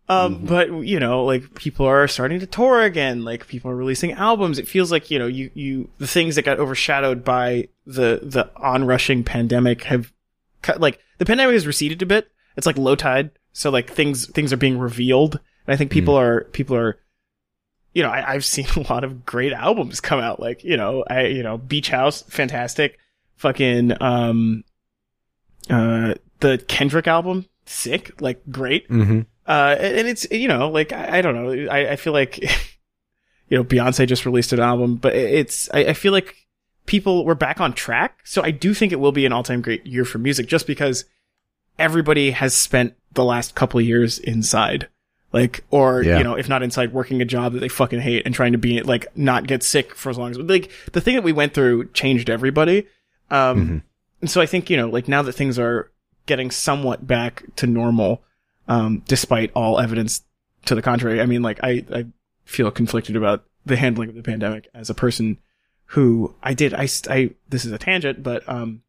[0.09, 3.23] Um, but you know, like people are starting to tour again.
[3.23, 4.59] Like people are releasing albums.
[4.59, 8.49] It feels like you know, you you the things that got overshadowed by the the
[8.57, 10.11] onrushing pandemic have
[10.61, 10.81] cut.
[10.81, 12.29] Like the pandemic has receded a bit.
[12.57, 15.39] It's like low tide, so like things things are being revealed.
[15.65, 16.99] And I think people are people are
[17.93, 20.39] you know, I, I've seen a lot of great albums come out.
[20.39, 22.97] Like, you know, I, you know, Beach House, fantastic.
[23.38, 24.63] Fucking, um,
[25.69, 28.88] uh, the Kendrick album, sick, like great.
[28.89, 29.22] Mm-hmm.
[29.47, 31.72] Uh, and it's you know like I, I don't know.
[31.72, 32.38] I, I feel like
[33.49, 36.35] you know Beyonce just released an album, but it's I, I feel like
[36.85, 38.19] people were back on track.
[38.23, 40.68] So I do think it will be an all time great year for music, just
[40.68, 41.05] because
[41.80, 44.88] everybody has spent the last couple years inside.
[45.33, 46.17] Like, or, Yeah.
[46.17, 48.57] you know, if not inside, working a job that they fucking hate and trying to
[48.57, 51.53] be, like, not get sick for as long as, like, the thing that we went
[51.53, 52.85] through changed everybody.
[53.29, 53.83] Um,
[54.19, 55.89] and so I think, you know, like now that things are
[56.25, 58.21] getting somewhat back to normal,
[58.67, 60.21] um, despite all evidence
[60.65, 62.05] to the contrary, I mean, like, I, I
[62.43, 65.37] feel conflicted about the handling of the pandemic as a person
[65.85, 68.81] who I did, I, I, this is a tangent, but, um,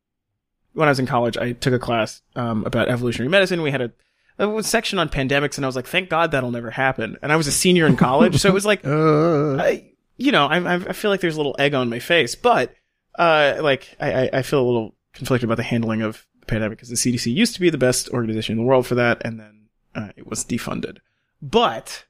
[0.73, 3.63] when I was in college, I took a class, um, about evolutionary medicine.
[3.63, 3.93] We had a,
[4.39, 7.17] a section on pandemics and I was like, thank God that'll never happen.
[7.23, 8.39] And I was a senior in college.
[8.41, 11.57] so it was like, Uh, I, you know, I, I feel like there's a little
[11.59, 12.75] egg on my face, but,
[13.19, 16.79] uh, like, I, I- I feel a little conflicted about the handling of the pandemic
[16.79, 19.39] because the CDC used to be the best organization in the world for that, and
[19.41, 20.99] then, uh, it was defunded.
[21.41, 22.05] But,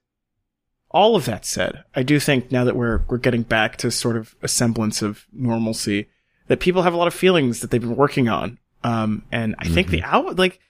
[0.91, 4.17] all of that said, I do think now that we're, we're getting back to sort
[4.17, 6.09] of a semblance of normalcy,
[6.49, 8.59] that people have a lot of feelings that they've been working on.
[8.85, 10.61] Um, and I think the out like,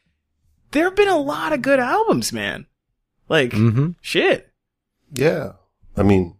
[0.72, 2.66] there have been a lot of good albums, man.
[3.28, 3.90] Like, mm-hmm.
[4.00, 4.50] shit.
[5.14, 5.52] Yeah.
[5.96, 6.36] I mean,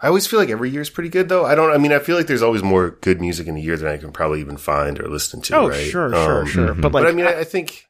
[0.00, 1.44] I always feel like every year is pretty good though.
[1.44, 3.76] I don't, I mean, I feel like there's always more good music in a year
[3.76, 5.56] than I can probably even find or listen to.
[5.56, 5.86] Oh, right?
[5.86, 6.68] sure, sure, Um, sure.
[6.74, 6.80] mhm.
[6.80, 7.86] But like, but I mean, I, I think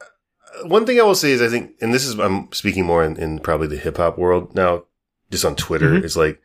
[0.00, 3.04] uh, one thing I will say is I think, and this is, I'm speaking more
[3.04, 4.84] in, in probably the hip hop world now,
[5.30, 6.04] just on Twitter, Mhm.
[6.04, 6.40] is like,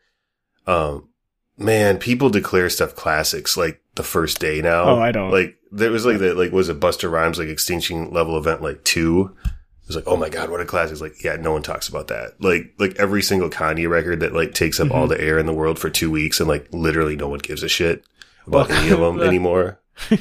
[0.66, 1.08] um,
[1.58, 4.84] man, people declare stuff classics like the first day now.
[4.84, 5.30] Oh, I don't.
[5.30, 8.82] Like, there was like that like, was it Busta Rhymes, like extinction level event, like
[8.84, 9.34] two?
[9.44, 10.92] It was like, oh my God, what a classic.
[10.92, 12.40] It's like, yeah, no one talks about that.
[12.40, 14.96] Like, like every single Kanye record that like takes up Mm-hmm.
[14.96, 17.62] all the air in the world for two weeks and like literally no one gives
[17.62, 18.04] a shit
[18.46, 19.80] about Well, any of them anymore.
[20.10, 20.16] I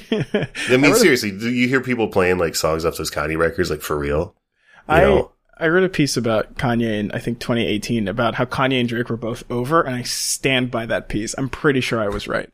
[0.72, 3.70] mean, wrote a- seriously, do you hear people playing like songs off those Kanye records,
[3.70, 4.36] like for real?
[4.90, 5.32] You I know?
[5.62, 9.10] I wrote a piece about Kanye in I think 2018 about how Kanye and Drake
[9.10, 11.36] were both over, and I stand by that piece.
[11.38, 12.50] I'm pretty sure I was right.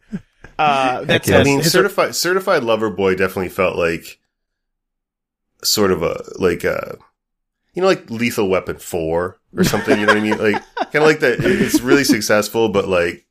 [0.60, 4.20] Uh, that's I mean, certified certified lover boy definitely felt like
[5.64, 6.98] sort of a like a
[7.74, 10.00] you know like Lethal Weapon four or something.
[10.00, 10.38] You know what I mean?
[10.38, 10.62] Like
[10.92, 11.40] kind of like that.
[11.42, 13.26] It's really successful, but like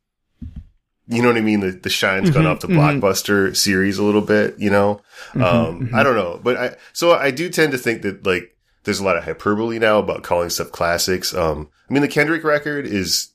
[1.08, 1.60] you know what I mean.
[1.60, 3.00] The the shine's gone Mhm, off the mhm.
[3.00, 4.58] blockbuster series a little bit.
[4.58, 5.00] You know,
[5.34, 5.90] Mhm, um.
[5.94, 8.55] I don't know, but I so I do tend to think that like
[8.86, 11.34] there's a lot of hyperbole now about calling stuff classics.
[11.34, 13.28] Um, I mean, the Kendrick record is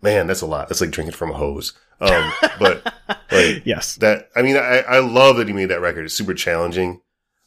[0.00, 0.68] man, that's a lot.
[0.68, 1.72] That's like drinking from a hose.
[2.00, 2.84] Um, but
[3.32, 6.04] like yes, that I mean, I, I love that he made that record.
[6.04, 7.00] It's super challenging.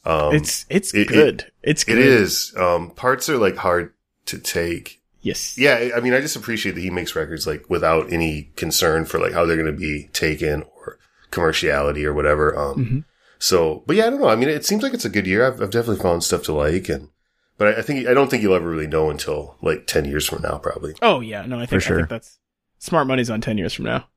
[0.04, 1.52] Um, it's it's it- good.
[1.64, 1.98] it's it good.
[2.00, 2.54] is.
[2.58, 3.94] Um, parts are like hard
[4.26, 5.02] to take.
[5.22, 5.58] Yes.
[5.58, 9.20] Yeah, I mean, I just appreciate that he makes records like without any concern for
[9.20, 11.00] like how they're going to be taken or
[11.32, 12.56] commerciality or whatever.
[12.58, 13.04] Um, Mhm.
[13.46, 14.30] So, but yeah, I don't know.
[14.30, 15.46] I mean, it seems like it's a good year.
[15.46, 17.10] I've, I've definitely found stuff to like, and
[17.58, 20.28] but I, I think I don't think you'll ever really know until like ten years
[20.28, 20.96] from now, probably.
[21.02, 21.46] Oh yeah.
[21.46, 21.98] No, I think, sure.
[21.98, 22.40] I think that's
[22.80, 24.08] smart money's on 10 years from now.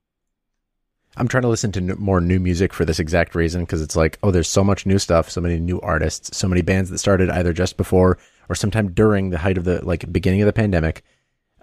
[1.17, 3.97] I'm trying to listen to n- more new music for this exact reason because it's
[3.97, 6.99] like, oh, there's so much new stuff, so many new artists, so many bands that
[6.99, 8.19] started either just before
[8.49, 11.03] or sometime during the height of the like beginning of the pandemic.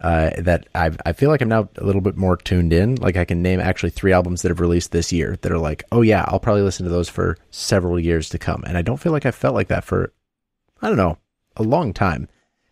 [0.01, 2.95] Uh, that I I feel like I'm now a little bit more tuned in.
[2.95, 5.83] Like I can name actually three albums that have released this year that are like,
[5.91, 8.63] oh yeah, I'll probably listen to those for several years to come.
[8.67, 10.11] And I don't feel like I felt like that for,
[10.81, 11.17] I don't know,
[11.55, 12.27] a long time.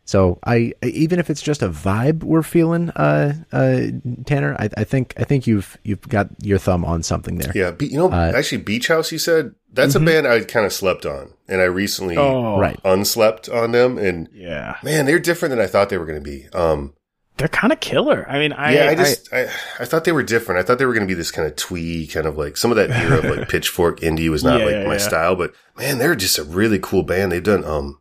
[0.05, 3.83] So I even if it's just a vibe we're feeling, uh, uh,
[4.25, 7.53] Tanner, I, I think I think you've you've got your thumb on something there.
[7.55, 9.13] Yeah, be, you know, Uh, actually, Beach House.
[9.13, 12.77] You said that's a band I kind of slept on, and I recently Oh, Right.
[12.83, 14.75] unslept on them, and Yeah.
[14.83, 16.47] man, they're different than I thought they were going to be.
[16.53, 16.93] Um,
[17.38, 18.26] They're kind of killer.
[18.30, 19.43] I mean, I, yeah, I just I,
[19.80, 20.60] I thought they were different.
[20.60, 22.69] I thought they were going to be this kind of twee, kind of like some
[22.72, 24.97] of that era of like Pitchfork indie was not Yeah, like my yeah.
[24.99, 27.31] style, but man, they're just a really cool band.
[27.31, 27.99] They've done um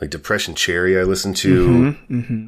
[0.00, 0.98] like Depression Cherry.
[0.98, 1.66] I listened to.
[1.66, 1.96] Mhm,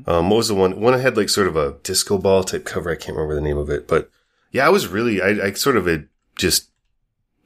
[0.04, 0.08] mhm.
[0.08, 0.80] Um, what was the one?
[0.80, 2.90] One had like sort of a disco ball type cover.
[2.90, 4.08] I can't remember the name of it, but
[4.52, 6.70] yeah, I was really, I, I sort of had just,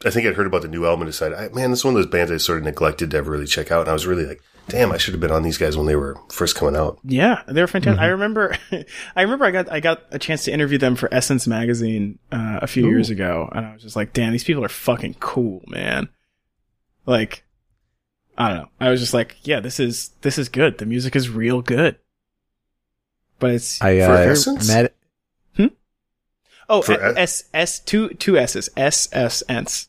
[0.05, 1.95] I think I'd heard about the new album and decided, I, man, this is one
[1.95, 3.81] of those bands I sort of neglected to ever really check out.
[3.83, 5.97] And I was really like, damn, I should have been on these guys when they
[5.97, 6.99] were first coming out.
[7.05, 8.01] Yeah, they were fantastic.
[8.01, 8.57] I remember,
[9.17, 12.61] I remember I got I got a chance to interview them for Essence magazine uh,
[12.63, 15.63] a few years ago, and I was just like, "Damn, these people are fucking cool,
[15.67, 16.09] man!"
[17.07, 17.45] Like,
[18.39, 18.69] I don't know.
[18.81, 20.79] I was just like, "Yeah, this is this is good.
[20.79, 21.97] The music is real good."
[23.39, 24.69] But it's I For uh, Essence?
[24.69, 24.95] met
[26.69, 29.89] oh for S S S two two S's S S Ents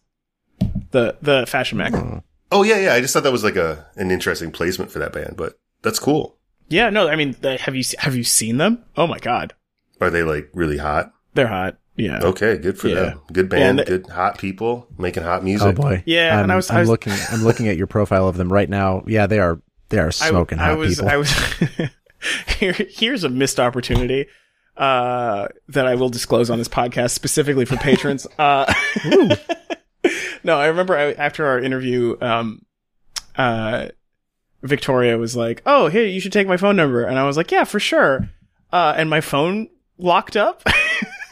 [0.92, 2.24] the the fashion mag.
[2.52, 2.94] Oh yeah, yeah.
[2.94, 6.00] I just thought that was like a, an interesting placement for that band, but that's
[6.00, 6.38] cool.
[6.70, 8.84] Yeah, no, I mean, have you have you seen them?
[8.98, 9.54] Oh my god.
[10.02, 11.12] Are they like really hot?
[11.34, 11.78] They're hot.
[11.98, 12.20] Yeah.
[12.22, 12.96] Okay, good for Yeah.
[12.96, 13.22] them.
[13.32, 15.68] Good band, and- good hot people making hot music.
[15.68, 16.04] Oh boy.
[16.06, 17.14] Yeah, I'm, and I was- I I'm was- looking.
[17.32, 19.04] I'm looking at your profile of them right now.
[19.08, 19.62] Yeah, they are.
[19.90, 21.10] They are smoking I, hot was, people.
[21.10, 21.32] I was.
[22.58, 24.26] Here, here's a missed opportunity
[24.78, 28.26] uh, that I will disclose on this podcast specifically for patrons.
[28.40, 28.74] Uh,
[30.46, 32.64] no, I remember I, after our interview, um,
[33.36, 33.88] uh,
[34.62, 37.52] Victoria was like, "Oh, hey, you should take my phone number," and I was like,
[37.52, 38.30] "Yeah, for sure."
[38.72, 40.62] Uh, and my phone locked up.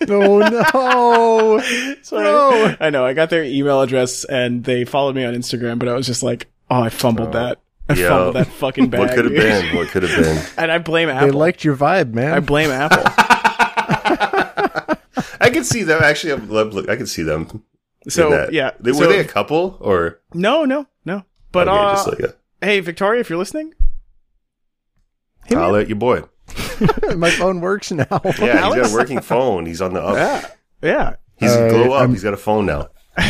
[0.09, 1.61] oh no!
[2.03, 5.79] So I, I know I got their email address and they followed me on Instagram,
[5.79, 8.09] but I was just like, "Oh, I fumbled that." I yeah.
[8.09, 8.99] fumbled that fucking bag.
[8.99, 9.75] What could have been?
[9.75, 10.43] What could have been?
[10.57, 11.27] And I blame Apple.
[11.27, 12.33] They liked your vibe, man.
[12.33, 13.03] I blame Apple.
[15.39, 16.33] I could see them actually.
[16.33, 17.63] I'm- Look, I could see them.
[18.05, 21.23] In So yeah, they, so- were they a couple or no, no, no.
[21.51, 23.73] But okay, uh, just like a, hey, Victoria, if you're listening,
[25.45, 25.63] Hey, man.
[25.63, 26.23] holla at your boy.
[27.15, 28.05] my phone works now.
[28.23, 29.65] Yeah, he's got a working phone.
[29.65, 30.15] He's on the up.
[30.15, 30.47] yeah,
[30.81, 31.15] yeah.
[31.37, 32.01] He's Uh, glow up.
[32.01, 32.89] I'm- He's got a phone now.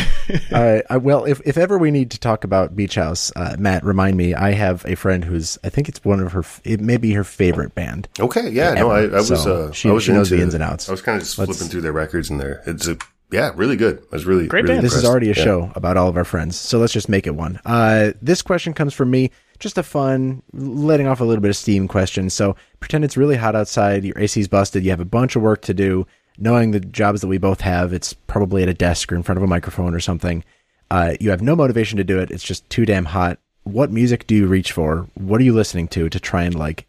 [0.50, 3.84] Uh, I, well, if if ever we need to talk about Beach House, uh, Matt,
[3.84, 4.32] remind me.
[4.32, 6.42] I have a friend who's I think it's one of her.
[6.64, 8.08] It may be her favorite band.
[8.18, 9.28] Okay, yeah, no, I, I was.
[9.28, 10.88] So uh, she- I was she knows the ins and outs.
[10.88, 12.62] I was kind of just Let's- flipping through their records in there.
[12.64, 12.96] It's a
[13.34, 13.98] yeah, really good.
[14.10, 14.84] I was really Great really band.
[14.86, 15.44] This is already a Yeah.
[15.44, 17.60] show about all of our friends, so let's just make it one.
[17.66, 19.30] Uh, this question comes from me.
[19.58, 22.30] Just a fun, letting off a little bit of steam question.
[22.30, 24.04] So pretend it's really hot outside.
[24.04, 24.84] Your AC's busted.
[24.84, 26.06] You have a bunch of work to do.
[26.38, 29.36] Knowing the jobs that we both have, it's probably at a desk or in front
[29.36, 30.42] of a microphone or something.
[30.90, 32.30] Uh, you have no motivation to do it.
[32.30, 33.38] It's just too damn hot.
[33.62, 35.06] What music do you reach for?
[35.14, 36.86] What are you listening to to try and like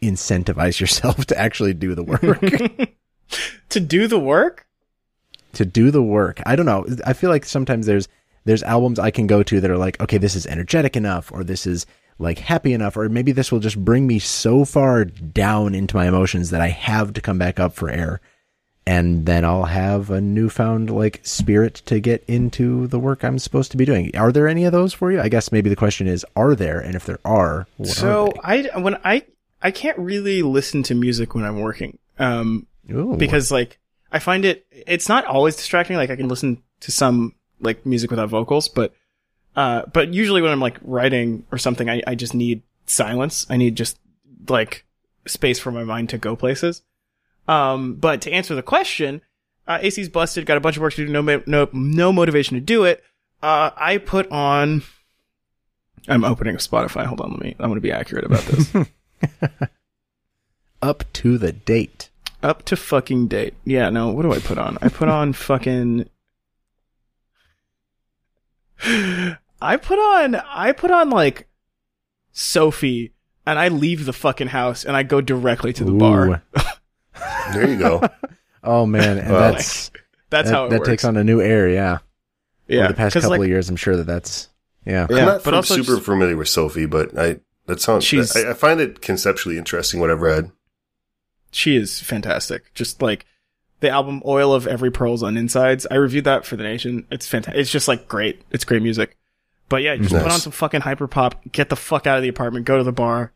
[0.00, 2.22] incentivize yourself to actually do the work?
[3.70, 4.66] To do the work,
[5.54, 6.40] to do the work.
[6.46, 6.86] I don't know.
[7.06, 8.08] I feel like sometimes there's
[8.44, 11.44] there's albums I can go to that are like, okay, this is energetic enough, or
[11.44, 11.86] this is
[12.18, 16.08] like happy enough, or maybe this will just bring me so far down into my
[16.08, 18.20] emotions that I have to come back up for air.
[18.84, 23.70] And then I'll have a newfound like spirit to get into the work I'm supposed
[23.70, 24.16] to be doing.
[24.16, 25.20] Are there any of those for you?
[25.20, 26.80] I guess maybe the question is, are there?
[26.80, 29.24] And if there are, what are so I when I
[29.62, 31.98] I can't really listen to music when I'm working.
[32.18, 32.66] Um.
[32.90, 33.16] Ooh.
[33.16, 33.78] because like
[34.12, 35.96] I find it it's not always distracting.
[35.96, 38.94] Like I can listen to some like music without vocals, but
[39.56, 43.46] uh, but usually when I'm like writing or something, I I just need silence.
[43.48, 43.98] I need just
[44.48, 44.84] like
[45.26, 46.82] space for my mind to go places.
[47.48, 49.22] Um, but to answer the question,
[49.66, 52.60] uh, AC's busted, got a bunch of work to do, no no no motivation to
[52.60, 53.02] do it.
[53.42, 54.82] Uh, I put on.
[56.08, 57.06] I'm opening Spotify.
[57.06, 57.56] Hold on, let me.
[57.58, 58.72] I'm going to be accurate about this.
[60.82, 62.10] up to the date.
[62.42, 63.54] Up to fucking date.
[63.64, 64.76] Yeah, no, what do I put on?
[64.82, 66.08] I put on fucking
[68.84, 71.46] I put on I put on like
[72.32, 73.12] Sophie
[73.46, 76.42] and I leave the fucking house and I go directly to the bar.
[77.52, 78.00] There you go.
[78.64, 79.90] Oh man, and Well, that's
[80.30, 80.88] That's that, how it that works.
[80.88, 81.68] takes on a new air.
[81.68, 81.98] Yeah.
[82.66, 84.48] yeah, over the past couple like, of years, I'm sure that that's
[84.86, 85.06] yeah.
[85.10, 88.04] Yeah, I'm not but f- also super just- familiar with Sophie, but I that sounds.
[88.04, 90.00] She's- I, I find it conceptually interesting.
[90.00, 90.50] What I've read.
[91.52, 92.74] She is fantastic.
[92.74, 93.24] Just like
[93.80, 95.86] the album Oil of Every Pearl's Un-Insides.
[95.90, 97.06] I reviewed that for the Nation.
[97.10, 97.60] It's fantastic.
[97.60, 98.42] It's just like great.
[98.50, 99.16] It's great music.
[99.68, 102.28] But yeah, just put on some fucking hyper pop, get the fuck out of the
[102.28, 103.32] apartment, go to the bar,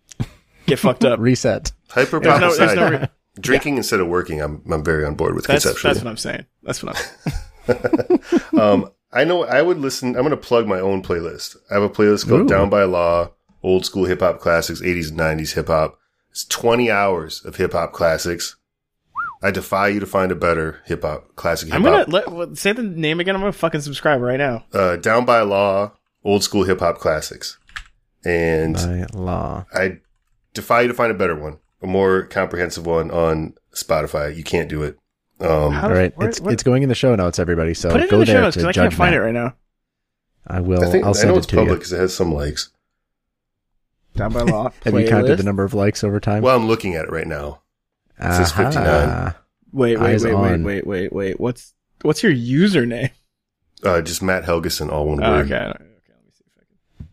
[0.67, 1.19] get fucked up.
[1.21, 1.73] Reset.
[1.89, 3.09] Hyper There's pop no- there's no re-
[3.41, 4.43] drinking instead of working.
[4.43, 5.95] I'm I'm very on board with That's conceptually.
[5.95, 6.47] that's what I'm saying.
[6.63, 6.97] That's what
[7.69, 8.19] I'm.
[8.61, 10.09] Um, I know I would listen.
[10.11, 11.57] I'm going to plug my own playlist.
[11.71, 12.49] I have a playlist called Ooh.
[12.49, 13.31] Down by Law,
[13.63, 15.99] old school hip hop classics, 80s and 90s hip hop.
[16.37, 18.57] It's 20 hours of hip hop classics.
[19.43, 22.73] I defy you to find a better hip hop classic hip I'm gonna let say
[22.73, 23.35] the name again.
[23.35, 24.67] I'm gonna fucking subscribe right now.
[24.71, 25.93] Uh, Down by Law,
[26.25, 27.57] old school hip hop classics,
[28.23, 29.65] and By law.
[29.73, 30.01] I
[30.53, 34.37] defy you to find a better one, a more comprehensive one on Spotify.
[34.37, 34.99] You can't do it.
[35.41, 37.73] Um, How- All right, where- it's where- it's going in the show notes, everybody.
[37.73, 39.23] So Put it go in the show there notes because I can't find Matt.
[39.23, 39.55] it right now.
[40.47, 40.85] I will.
[40.85, 41.77] I think I'll I send know it it's to public you.
[41.77, 42.69] because it has some likes.
[44.17, 44.71] Down by law.
[44.85, 46.43] Have you counted the number of likes over time?
[46.43, 47.61] Well, I'm looking at it right now.
[48.19, 48.65] it says Aha.
[48.65, 49.35] 59.
[49.73, 50.63] Wait, wait, Eyes wait, wait, on.
[50.65, 51.39] wait, wait, wait.
[51.41, 53.11] What's what's your username?
[53.83, 55.47] Uh, just Matt Helgeson, all one Oh, word.
[55.47, 55.79] okay, I okay.
[55.79, 56.65] Let me see if I
[57.03, 57.09] can.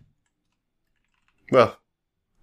[1.51, 1.77] Well,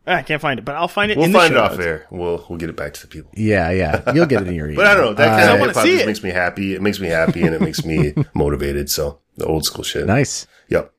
[0.06, 1.16] Ah, I can't find it, but I'll find it.
[1.16, 1.82] we'll in the find it off notes.
[1.84, 2.06] there.
[2.10, 3.30] We'll we'll get it back to the people.
[3.34, 4.12] Yeah, yeah.
[4.12, 4.76] You'll get it in your email.
[4.84, 5.14] But I don't know.
[5.14, 6.74] That Uh, kind I of wanna hip hop just makes me happy.
[6.74, 8.90] It makes me happy and it makes me motivated.
[8.90, 10.06] So the old school shit.
[10.06, 10.46] nice.
[10.68, 10.92] Yep.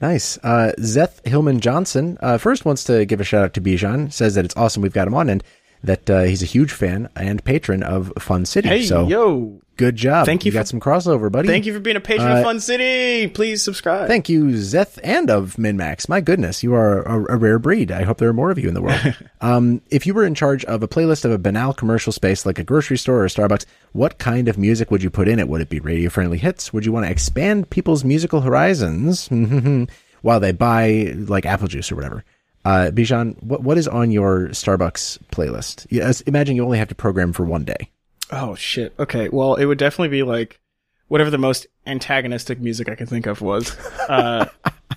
[0.00, 0.38] Nice.
[0.44, 4.12] Uh, Zeth Hillman Johnson uh, first wants to give a shout out to Bijan.
[4.12, 5.42] Says that it's awesome we've got him on, and
[5.84, 8.68] that uh, he's a huge fan and patron of Fun City.
[8.68, 9.60] Hey, so yo.
[9.76, 10.26] good job.
[10.26, 11.46] Thank you got for- some crossover, buddy.
[11.46, 13.28] Thank you for being a patron Uh, of Fun City.
[13.28, 14.08] Please subscribe.
[14.08, 16.08] Thank you, Zeth, and of MinMax.
[16.08, 17.92] My goodness, you are a, a rare breed.
[17.92, 19.16] I hope there are more of you in the world.
[19.40, 22.58] um, if you were in charge of a playlist of a banal commercial space like
[22.58, 25.48] a grocery store or a Starbucks, what kind of music would you put in it?
[25.48, 26.72] Would it be radio friendly hits?
[26.72, 29.28] Would you want to expand people's musical horizons
[30.22, 32.24] while they buy like apple juice or whatever?
[32.68, 35.86] Uh, Bijan, what what is on your Starbucks playlist?
[36.26, 37.90] Imagine you only have to program for one day.
[38.30, 38.92] Oh shit.
[38.98, 39.30] Okay.
[39.30, 40.60] Well, it would definitely be like
[41.06, 43.74] whatever the most antagonistic music I could think of was.
[44.06, 44.44] Uh,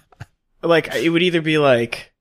[0.62, 2.12] like it would either be like,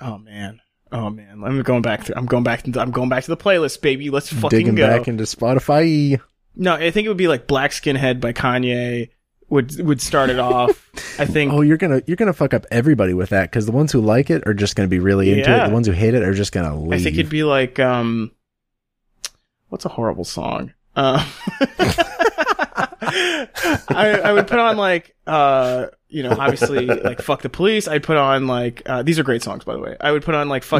[0.00, 0.60] oh man,
[0.92, 1.42] oh man.
[1.44, 2.16] I'm going back to.
[2.16, 2.62] I'm going back.
[2.62, 4.10] To, I'm going back to the playlist, baby.
[4.10, 4.86] Let's fucking Digging go.
[4.86, 6.20] back into Spotify.
[6.54, 9.08] no, I think it would be like Black Skinhead by Kanye.
[9.50, 10.88] Would would start it off.
[11.18, 11.52] I think.
[11.52, 14.30] Oh, you're gonna you're gonna fuck up everybody with that because the ones who like
[14.30, 15.64] it are just gonna be really into Yeah.
[15.64, 15.68] it.
[15.68, 17.00] The ones who hate it are just gonna leave.
[17.00, 18.30] I think it'd be like um,
[19.68, 20.72] what's a horrible song?
[20.94, 21.24] Uh,
[23.02, 28.02] I, I would put on like uh, you know, obviously like "fuck the police." I'd
[28.02, 29.96] put on like uh, these are great songs, by the way.
[30.00, 30.74] I would put on like Mm-hmm.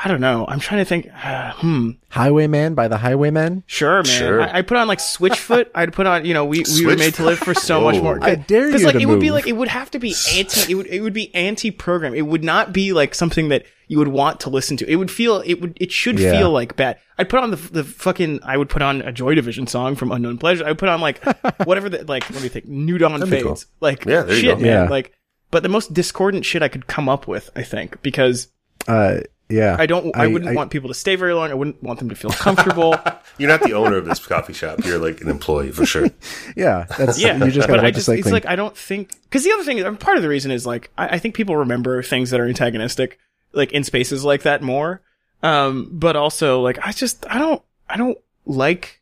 [0.00, 0.04] Fucking.
[0.04, 0.44] I don't know.
[0.48, 1.08] I'm trying to think.
[1.24, 1.90] Uh, hmm.
[2.08, 3.62] Highwayman by the Highwaymen.
[3.66, 4.04] Sure, man.
[4.04, 4.42] Sure.
[4.42, 5.66] I, I put on like Switchfoot.
[5.74, 8.18] I'd put on, you know, we, we were made to live for so much more.
[8.22, 9.98] I dare you Because you like to it would be like it would have to
[9.98, 10.72] be anti.
[10.72, 12.14] It would it would be anti-program.
[12.14, 14.88] It would not be like something that you would want to listen to.
[14.90, 16.32] It would feel it would it should Yeah.
[16.38, 16.98] feel like bad.
[17.18, 18.40] I'd put on the the fucking.
[18.42, 20.64] I would put on a Joy Division song from Unknown Pleasure.
[20.64, 21.22] I would put on like
[21.64, 22.28] whatever the like.
[22.30, 22.66] Let me think.
[22.66, 23.44] New Dawn That'd fades.
[23.44, 23.58] cool.
[23.80, 24.62] Like Yeah, there you shit, go.
[24.62, 24.84] man.
[24.84, 24.88] Yeah.
[24.88, 25.12] Like,
[25.50, 28.48] but the most discordant shit I could come up with, I think, because
[28.88, 29.20] Uh,
[29.50, 29.76] yeah.
[29.78, 30.14] I don't.
[30.16, 31.50] I, I- wouldn't I- want people to stay very long.
[31.50, 32.94] I wouldn't want them to feel comfortable.
[33.38, 34.84] You're not the owner of this coffee shop.
[34.84, 36.08] You're like an employee for sure.
[36.56, 38.32] Yeah, that's Yeah, You just but gotta I just it's clean.
[38.32, 40.90] like I don't think because the other thing is part of the reason is like
[40.98, 43.18] I, I think people remember things that are antagonistic
[43.52, 45.00] like in spaces like that more.
[45.42, 49.00] Um, but also like I just I don't I don't like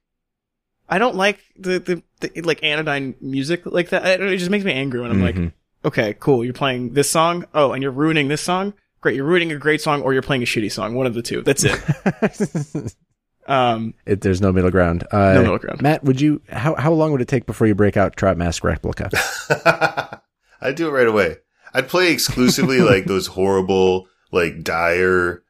[0.89, 4.07] I don't like the the, the like anodyne music like that.
[4.07, 5.45] It, it just makes me angry when I'm Mhm.
[5.45, 5.53] like,
[5.85, 7.45] okay, cool, you're playing this song.
[7.55, 8.73] Oh, and you're ruining this song.
[9.01, 10.95] Great, you're ruining a great song, or you're playing a shitty song.
[10.95, 11.43] One of the two.
[11.43, 12.95] That's it.
[13.47, 15.05] um, it, there's no middle ground.
[15.13, 15.83] Uh, No middle ground.
[15.83, 16.43] Matt, would you?
[16.49, 19.11] How how long would it take before you break out Trap Mask replica?
[20.61, 21.37] I'd do it right away.
[21.73, 25.45] I'd play exclusively like those horrible, like dire,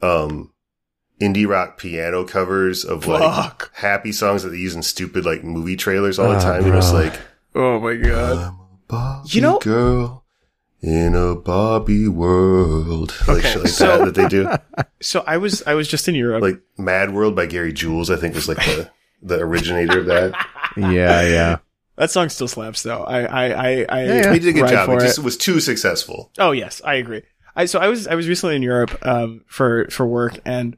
[0.00, 0.52] um,
[1.20, 3.72] indie rock piano covers of like Fuck.
[3.74, 6.62] happy songs that they use in stupid like movie trailers all the Oh, time.
[6.62, 7.14] They're just like,
[7.56, 8.54] oh my god.
[8.90, 10.21] I'm a You know- girl
[10.82, 13.14] in a Bobby world.
[13.28, 14.48] Like Okay, shit like so- that that they do.
[15.00, 16.42] So I was I was just in Europe.
[16.42, 18.90] Like Mad World by Gary Jules, I think was like the,
[19.22, 20.46] the originator of that.
[20.76, 21.56] yeah, yeah.
[21.96, 23.02] That song still slaps though.
[23.02, 24.32] I I I, I Yeah, yeah.
[24.32, 24.88] He did a good job.
[24.90, 25.00] It it.
[25.00, 26.30] just was too successful.
[26.38, 27.22] Oh yes, I agree.
[27.56, 30.76] I so I was I was recently in Europe um for for work and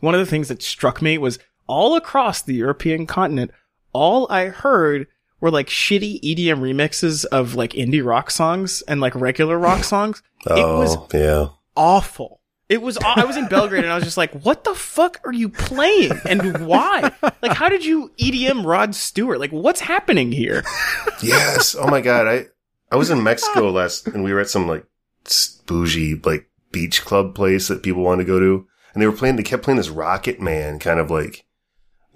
[0.00, 3.50] one of the things that struck me was all across the European continent,
[3.92, 5.08] all I heard
[5.40, 10.22] were like shitty EDM remixes of like indie rock songs and like regular rock songs.
[10.46, 11.48] Oh, It was yeah.
[11.76, 12.40] awful.
[12.68, 12.98] It was.
[12.98, 16.10] I was in Belgrade and I was just like, "What the fuck are you playing
[16.28, 17.12] and why?
[17.40, 19.38] Like, how did you EDM Rod Stewart?
[19.38, 20.64] Like, what's happening here?"
[21.22, 21.76] Yes.
[21.78, 22.26] Oh my god.
[22.26, 22.46] I
[22.90, 24.84] I was in Mexico last, and we were at some like
[25.66, 29.36] bougie like beach club place that people wanted to go to, and they were playing.
[29.36, 31.45] They kept playing this Rocket Man kind of like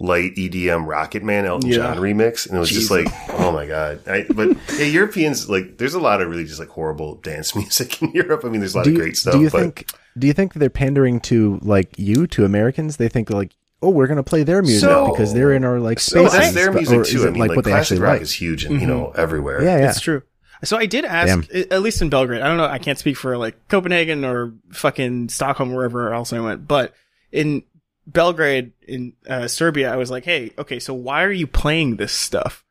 [0.01, 1.77] light EDM Rocket Man Elton Yeah.
[1.77, 3.07] John remix, and it was just like,
[3.39, 4.07] oh my god.
[4.07, 8.01] I, but yeah, Europeans like there's a lot of really just like horrible dance music
[8.01, 8.43] in Europe.
[8.43, 9.33] I mean, there's a lot Do of you, great stuff.
[9.33, 9.91] do you but think?
[10.17, 12.97] Do you think that they're pandering to like you to Americans?
[12.97, 15.99] They think like, oh, we're gonna play their music So- because they're in our like
[15.99, 16.39] so spaces.
[16.39, 17.21] that's their music or is too.
[17.23, 18.21] I mean, like, like, what they classic actually rock like.
[18.21, 18.89] is huge, and you mm-hmm.
[18.89, 19.63] know everywhere.
[19.63, 19.89] Yeah, yeah.
[19.89, 20.23] It's true.
[20.63, 21.63] So I did ask, Damn.
[21.71, 22.41] at least in Belgrade.
[22.41, 22.65] I don't know.
[22.65, 26.67] I can't speak for like Copenhagen or fucking Stockholm, or wherever else I went.
[26.67, 26.93] But
[27.31, 27.63] in
[28.07, 32.11] Belgrade, in uh, Serbia, I was like, "Hey, okay, so why are you playing this
[32.11, 32.63] stuff?"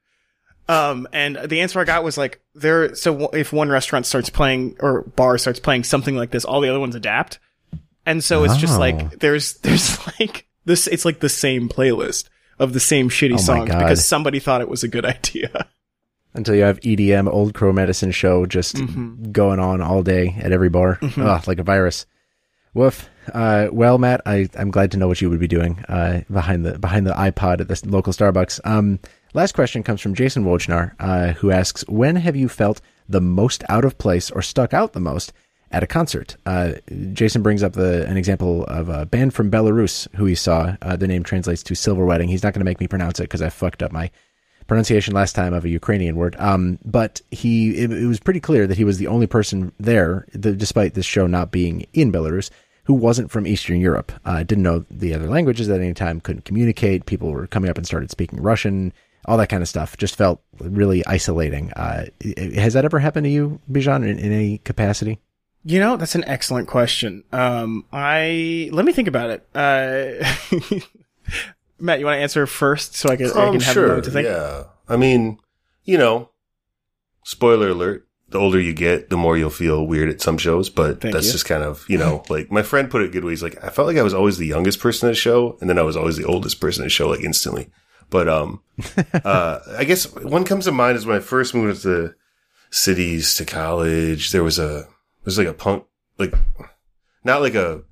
[0.69, 4.31] Um, and the answer I got was like, "There." So w- if one restaurant starts
[4.31, 7.39] playing or bar starts playing something like this, all the other ones adapt.
[8.07, 8.81] And so it's just Oh.
[8.81, 10.86] like there's there's like this.
[10.86, 12.28] It's like the same playlist
[12.59, 13.78] of the same shitty Oh songs God.
[13.78, 15.66] because somebody thought it was a good idea.
[16.35, 19.32] Until you have EDM Old Crow Medicine show just Mm-hmm.
[19.32, 22.07] going on all day at every bar, Ugh, like a virus.
[22.74, 23.09] Woof.
[23.31, 26.65] Uh, well, Matt, I, I'm glad to know what you would be doing uh, behind
[26.65, 28.61] the behind the iPod at the local Starbucks.
[28.65, 28.98] Um,
[29.35, 33.65] last question comes from Jason Wojnar, uh, who asks, "When have you felt the most
[33.69, 35.32] out of place or stuck out the most
[35.70, 36.73] at a concert?" Uh,
[37.12, 40.77] Jason brings up the an example of a band from Belarus who he saw.
[40.82, 42.28] Uh, the name translates to Silver Wedding.
[42.28, 44.11] He's not going to make me pronounce it because I fucked up my
[44.70, 46.36] pronunciation last time of a Ukrainian word.
[46.39, 50.27] Um, but he, it, it was pretty clear that he was the only person there,
[50.32, 52.51] the, despite this show not being in Belarus,
[52.91, 54.11] who who wasn't from Eastern Europe.
[54.25, 57.07] Uh, didn't know the other languages at any time, couldn't communicate.
[57.07, 58.93] People were coming up and started speaking Russian,
[59.27, 59.97] all that kind of stuff.
[59.97, 61.73] Just felt really isolating.
[61.75, 62.07] Uh,
[62.57, 65.21] has that ever happened to you, Bijan, in, in any capacity?
[65.65, 67.23] You know, that's an excellent question.
[67.33, 69.47] Um, I let me think about it.
[69.55, 70.25] Uh,
[71.79, 73.87] Matt, you want to answer first so I can, I Um, can have a sure.
[73.89, 74.27] moment to think?
[74.27, 74.65] Yeah.
[74.89, 75.39] I mean,
[75.85, 76.31] you know,
[77.25, 78.07] spoiler alert.
[78.31, 81.27] The older you get, the more you'll feel weird at some shows, but Thank that's
[81.27, 81.32] you.
[81.32, 83.32] just kind of, you know, like my friend put it good way.
[83.32, 85.69] He's like, I felt like I was always the youngest person at a show, and
[85.69, 87.70] then I was always the oldest person at a show, like instantly.
[88.09, 88.62] But, um,
[89.24, 92.15] uh, I guess one comes to mind is when I first moved to
[92.70, 94.89] cities to college, there was a, there
[95.24, 95.85] was like a punk,
[96.19, 96.32] like,
[97.24, 97.82] not like a,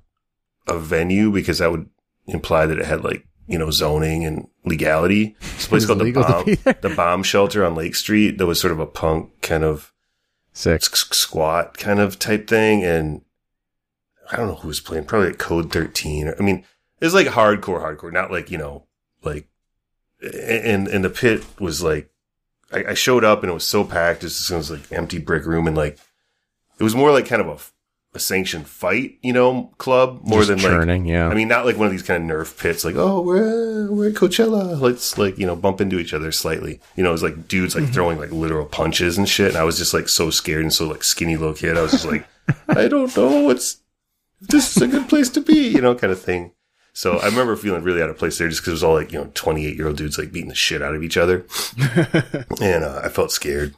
[0.67, 1.89] a venue because that would
[2.27, 5.35] imply that it had like, you know, zoning and legality.
[5.41, 6.45] It's a place called the bomb,
[6.81, 8.37] the bomb shelter on Lake Street.
[8.37, 9.91] That was sort of a punk kind of
[10.53, 10.81] Sick.
[10.81, 12.83] s- s- squat kind of type thing.
[12.83, 13.21] And
[14.31, 16.33] I don't know who was playing, probably like Code 13.
[16.37, 16.65] I mean,
[16.99, 18.85] it was like hardcore, hardcore, not like, you know,
[19.23, 19.47] like,
[20.21, 22.09] and, and the pit was like,
[22.71, 24.23] I, I showed up and it was so packed.
[24.23, 25.97] It was, it was like empty brick room and like,
[26.77, 27.71] it was more like kind of
[28.13, 31.27] a, sanctioned fight, you know, club more Just than like, churning, yeah.
[31.27, 34.09] I mean, not like one of these kind of nerf pits, like, oh, we're, we're
[34.09, 34.79] at Coachella.
[34.79, 36.79] Let's like, you know, bump into each other slightly.
[36.95, 39.49] You know, it was like dudes like throwing like literal punches and shit.
[39.49, 41.77] And I was just like so scared and so like skinny little kid.
[41.77, 42.27] I was just like,
[42.69, 43.77] I don't know what's,
[44.41, 46.53] this is a good place to be, you know, kind of thing.
[46.93, 49.11] So I remember feeling really out of place there just because it was all like,
[49.11, 51.45] you know, 28 year old dudes like beating the shit out of each other.
[52.61, 53.75] and uh, I felt scared.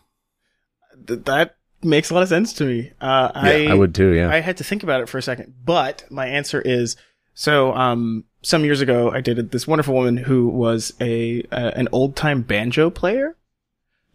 [1.05, 2.91] That makes a lot of sense to me.
[3.01, 4.29] Uh, I, I would too, yeah.
[4.29, 6.95] I had to think about it for a second, but my answer is
[7.33, 7.73] so.
[7.73, 12.15] Um, some years ago, I dated this wonderful woman who was a uh, an old
[12.15, 13.35] time banjo player.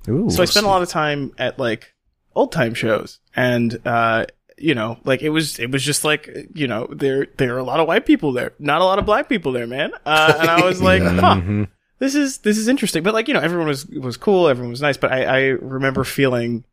[0.08, 0.30] Ooh.
[0.30, 1.92] so I spent a lot of time at like
[2.34, 4.26] old time shows, and uh,
[4.58, 7.64] you know, like it was it was just like you know there there are a
[7.64, 9.92] lot of white people there, not a lot of black people there, man.
[10.04, 11.68] Uh, and I was like, huh, Mhm.
[11.98, 13.02] this is this is interesting.
[13.02, 14.96] But like you know, everyone was was cool, everyone was nice.
[14.96, 16.64] But I I remember feeling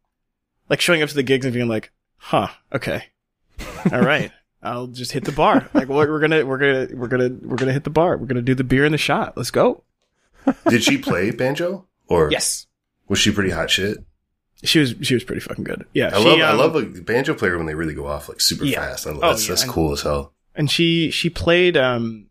[0.74, 3.04] like showing up to the gigs and being like, huh, okay,
[3.92, 4.32] all right.
[4.64, 5.70] I'll just hit the bar.
[5.76, 8.18] Like we're, we're gonna, we're gonna, we're gonna, we're gonna hit the bar.
[8.18, 9.36] We're gonna do the beer and the shot.
[9.38, 9.84] Let's go.
[10.68, 12.66] Did she play banjo or Yes,
[13.08, 13.98] was she pretty hot shit?
[14.64, 15.86] she was, she was pretty fucking good.
[15.94, 18.30] Yeah, I she, love, I um, love a banjo player when they really go off
[18.30, 18.80] like super Yeah.
[18.80, 19.06] fast.
[19.06, 19.50] I love, Oh, that's, yeah.
[19.52, 20.34] that's And- cool as hell.
[20.56, 22.28] and she she played um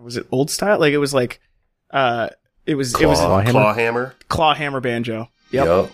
[0.00, 1.38] was it old style like it was like
[1.90, 2.28] uh
[2.66, 3.50] it was it was Claw, Clawhammer?
[3.52, 4.14] claw hammer.
[4.28, 5.66] claw hammer banjo yep.
[5.66, 5.90] Yep.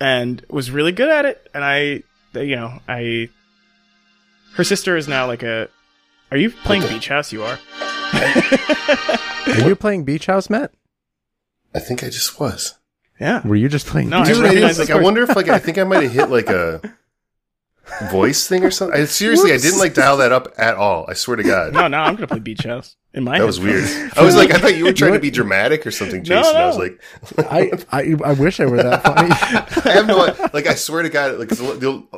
[0.00, 2.02] And was really good at it and i
[2.34, 3.28] you know i
[4.54, 5.68] her sister is now like a
[6.30, 7.58] are you playing beach house you are
[9.46, 10.72] Are you playing Beach House, Matt?
[11.74, 12.74] I think I just was.
[13.20, 14.08] yeah Were you just playing?
[14.10, 14.78] No, I Beach Dude, House?
[14.78, 16.80] I, like, I wonder if like I think I might have hit like a
[18.10, 19.00] voice thing or something.
[19.00, 21.06] I, seriously, I didn't like dial that up at all.
[21.08, 21.72] I swear to God.
[21.72, 23.94] no no i'm gonna play beach house in my That was headphones.
[23.94, 24.12] weird.
[24.16, 26.56] I was like, I thought you were trying to be dramatic or something, No, Jason.
[26.56, 27.00] I was like,
[27.38, 29.30] I, I I wish I were that funny.
[29.90, 30.16] I have no,
[30.52, 31.50] like, I swear to God, like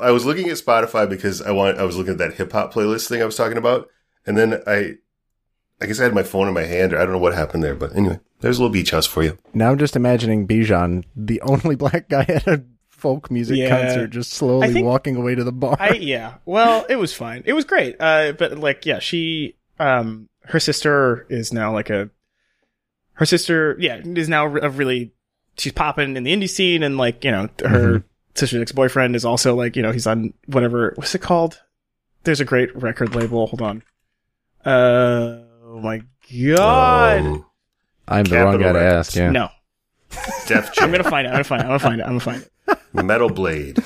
[0.03, 2.73] I was looking at Spotify because I want, I was looking at that hip hop
[2.75, 3.89] playlist thing I was talking about,
[4.27, 4.95] and then I,
[5.81, 7.63] I guess I had my phone in my hand, or I don't know what happened
[7.63, 9.39] there, but anyway, there's a little beach house for you.
[9.55, 12.65] now I'm just imagining Bijan, the only black guy at a
[12.99, 13.69] folk music Yeah.
[13.71, 15.77] concert, just slowly think- walking away to the bar.
[15.79, 16.35] I yeah.
[16.45, 17.43] Well, it was fine.
[17.47, 17.97] It was great.
[18.01, 22.11] Uh, but like, yeah, she, um, her sister is now like a,
[23.15, 25.13] her sister, yeah, is now a really,
[25.57, 28.03] she's popping in the indie scene, and like, you know, her
[28.35, 31.61] sister's ex boyfriend is also like, you know, he's on whatever, what's it called?
[32.25, 33.47] There's a great record label.
[33.47, 33.83] Hold on.
[34.65, 36.03] Uh, oh my
[36.45, 37.21] god.
[37.21, 37.45] Um,
[38.07, 39.15] I'm the wrong guy to ask.
[39.17, 39.31] Yeah.
[39.31, 39.49] No,
[40.47, 41.31] Def I'm gonna find it.
[41.31, 41.65] I'm gonna find it.
[41.65, 42.05] I'm gonna find it.
[42.05, 42.53] I'm gonna find it.
[42.93, 43.79] Metal Blade,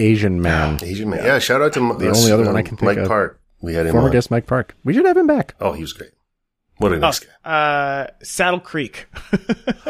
[0.00, 0.78] Asian man.
[0.82, 1.24] Asian man.
[1.24, 3.08] Yeah, shout out to The only other one I can think of Mike of.
[3.08, 3.40] Park.
[3.60, 4.12] We had him Former on.
[4.12, 4.76] guest Mike Park.
[4.84, 5.54] We should have him back.
[5.60, 6.10] Oh, he was great.
[6.76, 7.50] What a Oh, nice guy.
[7.50, 9.06] uh, Saddle Creek.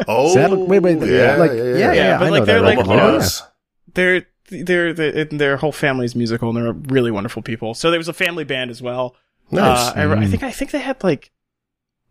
[0.07, 2.77] Oh, Saddle- wait, wait, yeah, like- yeah, yeah, yeah, but I like know they're that
[2.77, 3.21] like you know,
[3.93, 7.75] they're they're they're their whole family's musical and they're really wonderful people.
[7.75, 9.15] So there was a family band as well.
[9.51, 9.89] Nice.
[9.89, 11.29] Uh, I, I think I think they had like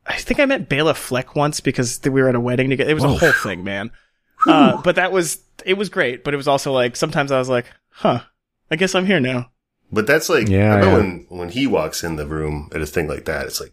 [0.07, 2.89] I think I met Bela Fleck once because we were at a wedding together.
[2.91, 3.91] It was a whole thing, man.
[4.47, 6.25] Uh, but that was it was great.
[6.25, 8.21] But it was also like sometimes I was like, huh,
[8.71, 9.51] I guess I'm here now.
[9.91, 10.97] But that's like, Yeah, I bet yeah.
[10.97, 13.73] when, when he walks in the room at a thing like that, it's like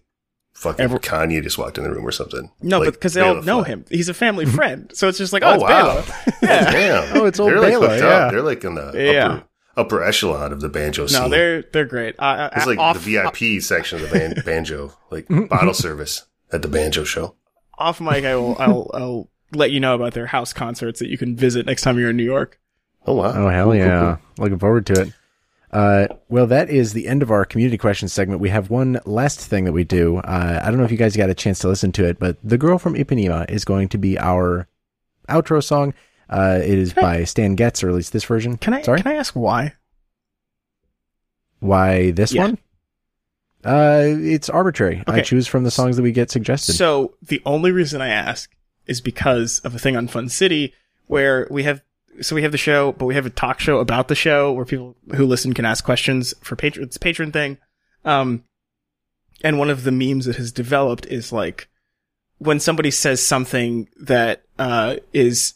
[0.54, 2.50] fucking Every- Kanye just walked in the room or something.
[2.62, 3.68] No, Like but because they all know Fleck.
[3.68, 3.86] him.
[3.90, 4.90] He's a family friend.
[4.94, 5.68] So it's just like, oh, Oh, it's wow.
[5.68, 6.04] Bela.
[6.42, 6.72] Yeah.
[6.72, 7.18] Damn.
[7.18, 8.08] Oh, it's old They're like Bela, hooked yeah.
[8.08, 8.32] up.
[8.32, 9.26] They're like in the Yeah.
[9.76, 11.22] upper, upper echelon of the banjo scene.
[11.24, 12.16] No, they're they're great.
[12.18, 16.24] Uh, it's uh, like off, the VIP section of the ban- banjo, like bottle service
[16.54, 17.36] at the banjo show.
[17.78, 18.24] off mic.
[18.24, 21.66] I will I'll I'll let you know about their house concerts that you can visit
[21.66, 22.60] next time you're in New York.
[23.08, 23.26] Oh wow.
[23.34, 24.18] Oh hell Cool, cool, yeah!
[24.38, 25.14] Looking forward to it.
[25.72, 28.40] Uh, well, that is the end of our community questions segment.
[28.40, 30.18] We have one last thing that we do.
[30.18, 32.38] Uh, I don't know if you guys got a chance to listen to it, but
[32.44, 34.68] "The Girl from Ipanema" is going to be our
[35.28, 35.94] outro song.
[36.30, 38.58] Uh, it is by Stan Getz, or at least this version.
[38.58, 39.74] Can I Sorry, can I ask why?
[41.60, 42.42] why this Yeah.
[42.44, 42.58] one?
[43.64, 45.04] Uh, it's arbitrary.
[45.08, 46.74] I choose from the songs that we get suggested.
[46.74, 48.52] So the only reason I ask
[48.88, 50.74] is because of a thing on Fun City
[51.08, 51.82] where we have
[52.22, 54.66] so we have the show, but we have a talk show about the show where
[54.66, 56.86] people who listen can ask questions for patron.
[56.86, 57.58] It's patron thing.
[58.06, 58.46] Um,
[59.44, 61.68] and one of the memes that has developed is like
[62.38, 65.56] when somebody says something that uh is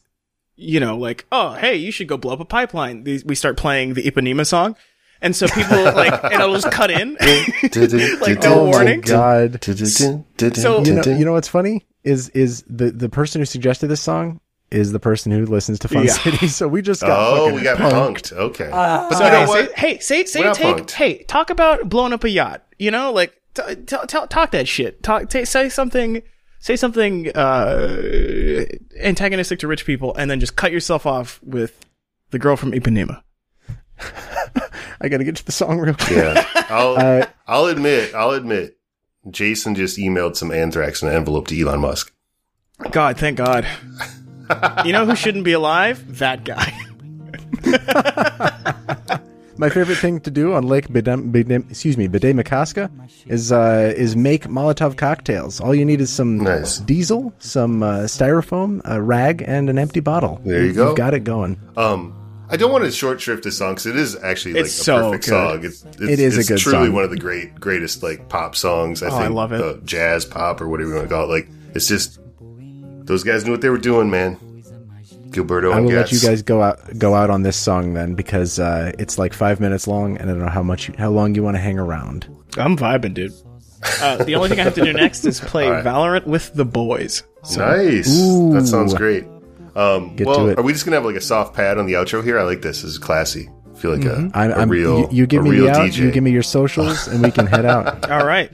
[0.55, 3.03] you know like oh hey you should go blow up a pipeline.
[3.03, 4.75] We start playing the Ipanema song.
[5.21, 7.15] And so people like, and it'll just cut in,
[8.21, 9.01] like no oh my warning.
[9.01, 9.61] god!
[9.63, 10.23] So-
[10.83, 14.39] You know, you know what's funny is is the the person who suggested this song
[14.71, 16.13] is the person who listens to Fun Yeah.
[16.13, 16.47] City.
[16.59, 18.31] So we just got Oh, we got punked.
[18.31, 18.33] punked.
[18.33, 18.69] Okay.
[18.69, 19.67] but So you know hey, what?
[19.69, 20.91] say, hey, say, say, take, punked.
[20.91, 22.63] hey, talk about blowing up a yacht.
[22.77, 25.01] You know, like, t- t- t- talk that shit.
[25.03, 26.21] Talk, t- say something,
[26.59, 28.63] say something, uh,
[29.01, 31.83] antagonistic to rich people and then just cut yourself off with
[32.29, 33.21] the girl from Ipanema.
[35.01, 36.11] I got to get to the song real quick.
[36.11, 36.45] Yeah.
[36.69, 38.77] I'll, Uh, I'll admit, I'll admit,
[39.29, 42.13] Jason just emailed some anthrax in an envelope to Elon Musk.
[42.91, 43.65] God, thank God.
[44.85, 46.17] you know who shouldn't be alive?
[46.19, 46.73] That guy.
[49.57, 52.89] My favorite thing to do on Lake Bidem, Bidem, excuse me, Bidet Makaska
[53.27, 55.59] is uh, is make Molotov cocktails.
[55.59, 56.77] All you need is some Nice.
[56.79, 60.39] diesel, some uh, styrofoam, a rag, and an empty bottle.
[60.45, 60.95] There you You've go.
[60.95, 61.59] got it going.
[61.75, 62.15] Um,
[62.51, 64.83] I don't want to short shrift this song because it is actually like It's a
[64.83, 65.29] so perfect good.
[65.29, 65.65] song.
[65.65, 66.95] It's, it's, It is a it's good truly song.
[66.95, 69.03] one of the great, greatest like pop songs.
[69.03, 69.61] I Oh, I love it.
[69.61, 71.27] Uh, jazz pop or whatever you want to call it.
[71.27, 74.37] Like it's just those guys knew what they were doing, man.
[75.29, 76.23] Gilberto I and will let Getz.
[76.23, 79.59] you guys go out go out on this song then because uh, it's like five
[79.59, 82.27] minutes long, and I don't know how much how long you want to hang around.
[82.57, 83.33] I'm vibing, dude.
[84.01, 85.85] Uh, the only thing I have to do next is play All right.
[85.85, 87.21] Valorant with the boys.
[87.43, 88.09] So, Nice.
[88.19, 88.51] Ooh.
[88.53, 89.23] That sounds great.
[89.79, 90.59] Um, Get well, to it.
[90.59, 92.37] are we just gonna have like a soft pad on the outro here?
[92.39, 92.81] I like this.
[92.81, 93.49] This is classy.
[93.73, 94.37] I feel like a, Mm-hmm.
[94.37, 95.97] I'm, a I'm, real, you, you give a me real the out, DJ.
[95.97, 98.09] you give me your socials, and we can head out.
[98.11, 98.51] All right.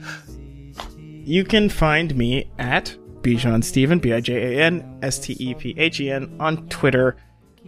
[0.98, 5.54] You can find me at Bijan Stephen, B I J A N S T E
[5.54, 7.16] P H E N, on Twitter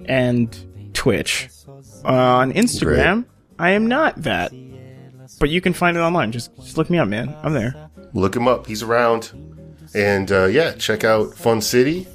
[0.04, 1.48] and Twitch.
[2.04, 3.24] On Instagram,
[3.58, 4.52] I am not that.
[5.40, 6.30] But you can find it online.
[6.32, 7.34] Just, just look me up, man.
[7.42, 7.90] I'm there.
[8.14, 8.66] Look him up.
[8.66, 9.32] He's around.
[9.94, 12.06] And uh, yeah, check out Fun City.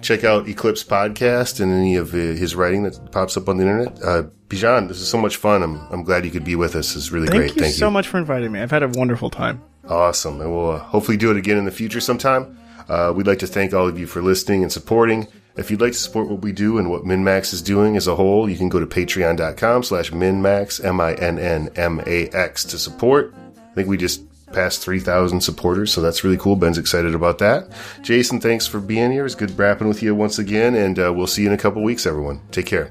[0.00, 4.02] Check out Eclipsed Podcast and any of his writing that pops up on the internet.
[4.02, 5.62] Uh, Bijan, this is so much fun.
[5.62, 6.94] I'm, I'm glad you could be with us.
[6.96, 7.50] It's really Thank great.
[7.56, 7.88] you Thank so you.
[7.88, 8.60] So much for inviting me.
[8.60, 9.60] I've had a wonderful time.
[9.88, 10.40] Awesome.
[10.40, 12.58] And we'll uh, hopefully do it again in the future sometime.
[12.88, 15.26] Uh, we'd like to thank all of you for listening and supporting.
[15.56, 18.14] If you'd like to support what we do and what MinMax is doing as a
[18.14, 23.34] whole, you can go to patreon.com slash MinMax, M-I-N-N-M-A-X to support.
[23.56, 24.22] I think we just
[24.52, 26.56] passed 3,000 supporters, so that's really cool.
[26.56, 27.68] Ben's excited about that.
[28.02, 29.26] Jason, thanks for being here.
[29.26, 31.82] It's good rapping with you once again, and uh, we'll see you in a couple
[31.82, 32.40] weeks, everyone.
[32.50, 32.90] Take care.